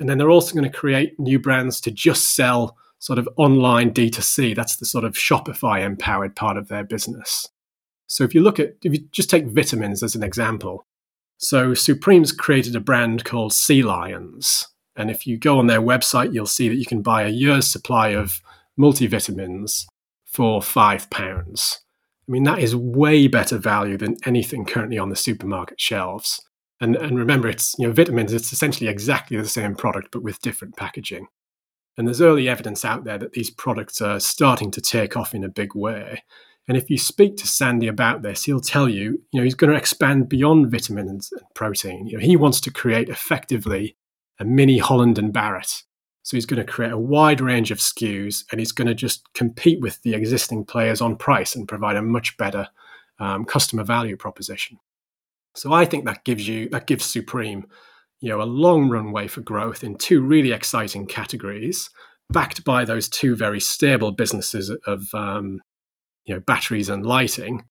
And 0.00 0.08
then 0.08 0.18
they're 0.18 0.30
also 0.30 0.54
going 0.54 0.70
to 0.70 0.76
create 0.76 1.18
new 1.18 1.38
brands 1.38 1.80
to 1.82 1.90
just 1.90 2.34
sell 2.36 2.76
sort 2.98 3.18
of 3.18 3.28
online 3.36 3.92
D2C. 3.92 4.54
That's 4.54 4.76
the 4.76 4.86
sort 4.86 5.04
of 5.04 5.14
Shopify 5.14 5.84
empowered 5.84 6.36
part 6.36 6.56
of 6.56 6.68
their 6.68 6.84
business. 6.84 7.48
So 8.06 8.24
if 8.24 8.34
you 8.34 8.40
look 8.40 8.58
at, 8.58 8.74
if 8.82 8.92
you 8.92 9.00
just 9.12 9.30
take 9.30 9.46
vitamins 9.46 10.02
as 10.02 10.14
an 10.14 10.22
example, 10.22 10.86
so 11.36 11.74
Supreme's 11.74 12.32
created 12.32 12.74
a 12.74 12.80
brand 12.80 13.24
called 13.24 13.52
Sea 13.52 13.82
Lions. 13.82 14.66
And 14.96 15.10
if 15.10 15.26
you 15.26 15.38
go 15.38 15.58
on 15.58 15.68
their 15.68 15.80
website, 15.80 16.34
you'll 16.34 16.46
see 16.46 16.68
that 16.68 16.76
you 16.76 16.86
can 16.86 17.02
buy 17.02 17.22
a 17.22 17.28
year's 17.28 17.70
supply 17.70 18.08
of 18.08 18.40
multivitamins 18.78 19.84
for 20.24 20.60
five 20.60 21.08
pounds. 21.10 21.80
I 22.28 22.32
mean, 22.32 22.42
that 22.42 22.58
is 22.58 22.74
way 22.74 23.28
better 23.28 23.56
value 23.56 23.96
than 23.96 24.16
anything 24.24 24.64
currently 24.64 24.98
on 24.98 25.08
the 25.08 25.16
supermarket 25.16 25.80
shelves. 25.80 26.40
And, 26.80 26.96
and 26.96 27.18
remember, 27.18 27.48
it's 27.48 27.74
you 27.78 27.86
know 27.86 27.92
vitamins. 27.92 28.32
It's 28.32 28.52
essentially 28.52 28.88
exactly 28.88 29.36
the 29.36 29.48
same 29.48 29.74
product, 29.74 30.08
but 30.12 30.22
with 30.22 30.40
different 30.40 30.76
packaging. 30.76 31.26
And 31.96 32.06
there's 32.06 32.22
early 32.22 32.48
evidence 32.48 32.84
out 32.84 33.04
there 33.04 33.18
that 33.18 33.32
these 33.32 33.50
products 33.50 34.00
are 34.00 34.20
starting 34.20 34.70
to 34.70 34.80
take 34.80 35.16
off 35.16 35.34
in 35.34 35.42
a 35.42 35.48
big 35.48 35.74
way. 35.74 36.22
And 36.68 36.76
if 36.76 36.90
you 36.90 36.98
speak 36.98 37.36
to 37.38 37.46
Sandy 37.46 37.88
about 37.88 38.22
this, 38.22 38.44
he'll 38.44 38.60
tell 38.60 38.88
you, 38.88 39.22
you 39.32 39.40
know, 39.40 39.42
he's 39.42 39.54
going 39.54 39.72
to 39.72 39.76
expand 39.76 40.28
beyond 40.28 40.70
vitamins 40.70 41.32
and 41.32 41.42
protein. 41.54 42.06
You 42.06 42.18
know, 42.18 42.24
he 42.24 42.36
wants 42.36 42.60
to 42.60 42.70
create 42.70 43.08
effectively 43.08 43.96
a 44.38 44.44
mini 44.44 44.78
Holland 44.78 45.18
and 45.18 45.32
Barrett. 45.32 45.82
So 46.22 46.36
he's 46.36 46.46
going 46.46 46.64
to 46.64 46.70
create 46.70 46.92
a 46.92 46.98
wide 46.98 47.40
range 47.40 47.70
of 47.70 47.78
SKUs, 47.78 48.44
and 48.52 48.60
he's 48.60 48.72
going 48.72 48.86
to 48.86 48.94
just 48.94 49.32
compete 49.32 49.80
with 49.80 50.02
the 50.02 50.14
existing 50.14 50.66
players 50.66 51.00
on 51.00 51.16
price 51.16 51.56
and 51.56 51.66
provide 51.66 51.96
a 51.96 52.02
much 52.02 52.36
better 52.36 52.68
um, 53.18 53.46
customer 53.46 53.82
value 53.82 54.16
proposition. 54.16 54.78
So 55.54 55.72
I 55.72 55.84
think 55.84 56.04
that 56.04 56.24
gives 56.24 56.46
you 56.46 56.68
that 56.70 56.86
gives 56.86 57.04
Supreme, 57.04 57.66
you 58.20 58.28
know, 58.28 58.40
a 58.40 58.44
long 58.44 58.88
runway 58.88 59.26
for 59.26 59.40
growth 59.40 59.82
in 59.82 59.96
two 59.96 60.20
really 60.20 60.52
exciting 60.52 61.06
categories, 61.06 61.90
backed 62.30 62.64
by 62.64 62.84
those 62.84 63.08
two 63.08 63.34
very 63.34 63.60
stable 63.60 64.12
businesses 64.12 64.70
of 64.86 65.02
um, 65.14 65.60
you 66.26 66.34
know 66.34 66.40
batteries 66.40 66.88
and 66.88 67.04
lighting. 67.04 67.64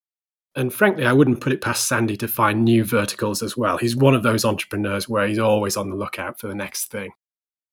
And 0.55 0.73
frankly, 0.73 1.05
I 1.05 1.13
wouldn't 1.13 1.39
put 1.39 1.53
it 1.53 1.61
past 1.61 1.87
Sandy 1.87 2.17
to 2.17 2.27
find 2.27 2.65
new 2.65 2.83
verticals 2.83 3.43
as 3.43 3.55
well. 3.55 3.77
He's 3.77 3.95
one 3.95 4.15
of 4.15 4.23
those 4.23 4.43
entrepreneurs 4.43 5.07
where 5.07 5.27
he's 5.27 5.37
always 5.37 5.77
on 5.77 5.91
the 5.91 5.95
lookout 5.95 6.39
for 6.39 6.47
the 6.47 6.55
next 6.55 6.89
thing. 6.89 7.11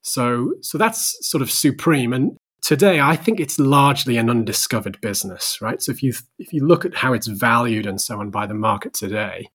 So, 0.02 0.52
so 0.60 0.76
that's 0.76 1.16
sort 1.26 1.40
of 1.40 1.50
supreme. 1.50 2.12
And 2.12 2.36
today, 2.60 3.00
I 3.00 3.16
think 3.16 3.40
it's 3.40 3.58
largely 3.58 4.18
an 4.18 4.28
undiscovered 4.28 5.00
business, 5.00 5.58
right? 5.62 5.80
So 5.80 5.92
if 5.92 6.02
you 6.02 6.12
if 6.38 6.52
you 6.52 6.66
look 6.66 6.84
at 6.84 6.94
how 6.94 7.14
it's 7.14 7.26
valued 7.26 7.86
and 7.86 7.98
so 7.98 8.20
on 8.20 8.30
by 8.30 8.46
the 8.46 8.54
market 8.54 8.92
today, 8.92 9.48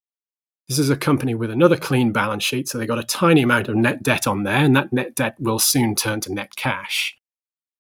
this 0.70 0.78
is 0.80 0.92
a 0.92 0.96
company 0.96 1.34
with 1.34 1.50
another 1.50 1.76
clean 1.76 2.12
balance 2.12 2.44
sheet. 2.44 2.70
So 2.70 2.78
they 2.78 2.86
got 2.86 3.00
a 3.00 3.04
tiny 3.04 3.42
amount 3.42 3.68
of 3.68 3.76
net 3.76 4.04
debt 4.04 4.28
on 4.28 4.44
there, 4.44 4.64
and 4.64 4.76
that 4.76 4.94
net 4.94 5.16
debt 5.16 5.36
will 5.40 5.58
soon 5.58 5.96
turn 5.96 6.22
to 6.22 6.34
net 6.34 6.56
cash. 6.56 7.18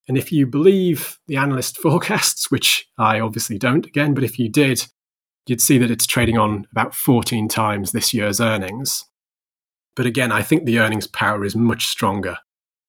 And 0.07 0.17
if 0.17 0.31
you 0.31 0.47
believe 0.47 1.19
the 1.27 1.37
analyst 1.37 1.77
forecasts, 1.81 2.49
which 2.49 2.89
I 2.97 3.19
obviously 3.19 3.59
don't 3.59 3.85
again, 3.85 4.15
but 4.15 4.23
if 4.23 4.39
you 4.39 4.49
did, 4.49 4.87
you'd 5.45 5.61
see 5.61 5.77
that 5.77 5.91
it's 5.91 6.07
trading 6.07 6.39
on 6.39 6.65
about 6.71 6.95
14 6.95 7.47
times 7.47 7.91
this 7.91 8.11
year's 8.11 8.41
earnings. 8.41 9.05
But 9.95 10.07
again, 10.07 10.31
I 10.31 10.41
think 10.41 10.65
the 10.65 10.79
earnings 10.79 11.07
power 11.07 11.45
is 11.45 11.55
much 11.55 11.87
stronger 11.87 12.37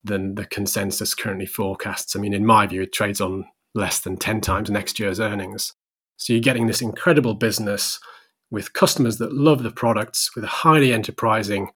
than 0.02 0.34
the 0.34 0.46
consensus 0.46 1.14
currently 1.14 1.46
forecasts. 1.46 2.16
I 2.16 2.20
mean, 2.20 2.32
in 2.32 2.46
my 2.46 2.66
view, 2.66 2.82
it 2.82 2.92
trades 2.94 3.20
on 3.20 3.44
less 3.74 4.00
than 4.00 4.16
10 4.16 4.40
times 4.40 4.70
next 4.70 4.98
year's 4.98 5.20
earnings. 5.20 5.74
So 6.16 6.32
you're 6.32 6.40
getting 6.40 6.68
this 6.68 6.80
incredible 6.80 7.34
business 7.34 8.00
with 8.50 8.72
customers 8.72 9.18
that 9.18 9.32
love 9.32 9.62
the 9.62 9.70
products, 9.70 10.34
with 10.34 10.44
a 10.44 10.48
highly 10.48 10.92
enterprising 10.92 11.70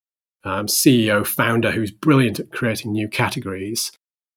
um, 0.44 0.66
CEO, 0.66 1.26
founder 1.26 1.70
who's 1.70 1.90
brilliant 1.90 2.40
at 2.40 2.50
creating 2.50 2.92
new 2.92 3.08
categories 3.08 3.92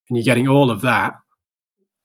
and 0.09 0.17
you're 0.17 0.23
getting 0.23 0.47
all 0.47 0.71
of 0.71 0.81
that 0.81 1.15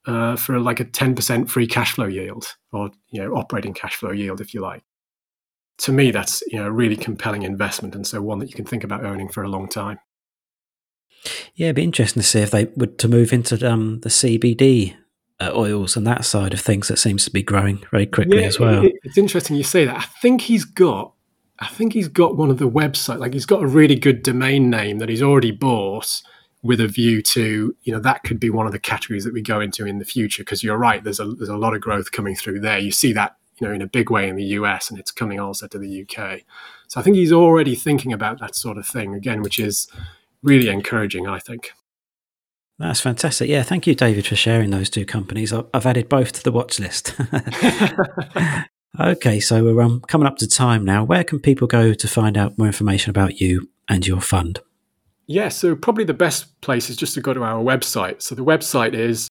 uh, 0.07 0.37
for 0.37 0.59
like 0.59 0.81
a 0.81 0.85
10% 0.85 1.49
free 1.49 1.67
cash 1.67 1.93
flow 1.93 2.07
yield 2.07 2.57
or 2.73 2.91
you 3.11 3.23
know 3.23 3.35
operating 3.35 3.73
cash 3.73 3.95
flow 3.95 4.11
yield 4.11 4.41
if 4.41 4.53
you 4.53 4.61
like. 4.61 4.83
To 5.79 5.93
me 5.93 6.11
that's 6.11 6.43
you 6.49 6.59
know 6.59 6.67
a 6.67 6.73
really 6.73 6.97
compelling 6.97 7.43
investment 7.43 7.95
and 7.95 8.07
so 8.07 8.21
one 8.21 8.39
that 8.41 8.49
you 8.49 8.55
can 8.55 8.65
think 8.65 8.85
about 8.85 9.05
owning 9.05 9.29
for 9.29 9.43
a 9.43 9.49
long 9.49 9.69
time. 9.69 9.99
Yeah 11.55 11.67
it'd 11.67 11.77
be 11.77 11.85
interesting 11.85 12.23
to 12.23 12.29
see 12.29 12.41
if 12.41 12.51
they 12.51 12.65
would 12.77 12.99
to 12.99 13.09
move 13.09 13.33
into 13.33 13.71
um, 13.71 14.01
the 14.01 14.09
cbd 14.09 14.97
Uh, 15.43 15.53
oils 15.55 15.97
and 15.97 16.07
that 16.07 16.25
side 16.25 16.55
of 16.55 16.61
things 16.61 16.89
that 16.89 16.99
seems 16.99 17.25
to 17.25 17.31
be 17.31 17.43
growing 17.43 17.83
very 17.91 18.07
quickly 18.07 18.41
yeah, 18.41 18.47
as 18.47 18.61
well. 18.61 18.85
it, 18.85 18.95
it's 19.03 19.19
interesting 19.19 19.57
you 19.57 19.65
say 19.65 19.85
that. 19.85 19.97
I 19.97 20.05
think 20.21 20.43
he's 20.43 20.65
got 20.65 21.13
i 21.59 21.67
think 21.67 21.93
he's 21.93 22.09
got 22.09 22.37
one 22.37 22.51
of 22.51 22.57
the 22.57 22.69
website 22.69 23.19
like 23.19 23.35
he's 23.35 23.45
got 23.45 23.63
a 23.63 23.67
really 23.67 23.95
good 23.95 24.23
domain 24.23 24.71
name 24.71 24.99
that 24.99 25.11
he's 25.11 25.23
already 25.23 25.51
bought 25.51 26.23
with 26.63 26.81
a 26.81 26.87
view 26.87 27.21
to 27.21 27.77
you 27.83 27.93
know 27.93 27.99
that 27.99 28.23
could 28.23 28.39
be 28.39 28.51
one 28.51 28.67
of 28.67 28.73
the 28.73 28.79
categories 28.79 29.25
that 29.25 29.35
we 29.35 29.43
go 29.43 29.61
into 29.61 29.85
in 29.85 29.99
the 29.99 30.05
future 30.05 30.43
because 30.43 30.63
you're 30.63 30.79
right 30.79 31.05
there's 31.05 31.21
a 31.21 31.25
there's 31.25 31.49
a 31.49 31.57
lot 31.57 31.75
of 31.75 31.81
growth 31.81 32.13
coming 32.13 32.35
through 32.35 32.61
there. 32.61 32.79
You 32.79 32.93
see 32.93 33.13
that 33.13 33.37
you 33.59 33.67
know 33.67 33.75
in 33.75 33.83
a 33.83 33.87
big 33.87 34.11
way 34.11 34.29
in 34.29 34.37
the 34.37 34.45
US 34.45 34.89
and 34.89 34.99
it's 34.99 35.11
coming 35.11 35.41
also 35.41 35.67
to 35.67 35.79
the 35.79 36.03
UK 36.03 36.43
so 36.87 37.01
I 37.01 37.03
think 37.03 37.17
he's 37.17 37.33
already 37.33 37.75
thinking 37.75 38.13
about 38.13 38.39
that 38.41 38.55
sort 38.55 38.79
of 38.79 38.87
thing 38.87 39.15
again 39.15 39.43
which 39.43 39.59
is 39.59 39.89
really 40.43 40.69
encouraging 40.69 41.27
I 41.27 41.41
think 41.41 41.73
that's 42.83 43.01
fantastic 43.01 43.49
yeah 43.49 43.63
thank 43.63 43.87
you 43.87 43.95
David 43.95 44.27
for 44.27 44.37
sharing 44.37 44.71
those 44.71 44.91
two 44.91 45.05
companies 45.05 45.53
I've 45.53 45.87
added 45.87 46.09
both 46.09 46.33
to 46.33 46.43
the 46.43 46.53
watch 46.53 46.81
list 46.81 47.15
okay 49.01 49.41
so 49.41 49.65
we're 49.65 49.83
um, 49.83 50.01
coming 50.03 50.27
up 50.27 50.39
to 50.39 50.49
time 50.49 50.85
now 50.85 51.05
where 51.05 51.25
can 51.25 51.41
people 51.41 51.67
go 51.67 51.95
to 51.95 52.09
find 52.09 52.37
out 52.37 52.59
more 52.59 52.67
information 52.67 53.11
about 53.11 53.41
you 53.41 53.69
and 53.89 54.07
your 54.07 54.21
fund 54.21 54.61
yeah, 55.27 55.49
so 55.49 55.75
probably 55.75 56.05
the 56.05 56.15
best 56.15 56.61
place 56.61 56.89
is 56.91 56.97
just 56.97 57.15
to 57.15 57.23
go 57.23 57.33
to 57.33 57.43
our 57.43 57.61
website. 57.63 58.21
So 58.23 58.35
the 58.35 58.45
website 58.45 58.95
is 58.95 59.29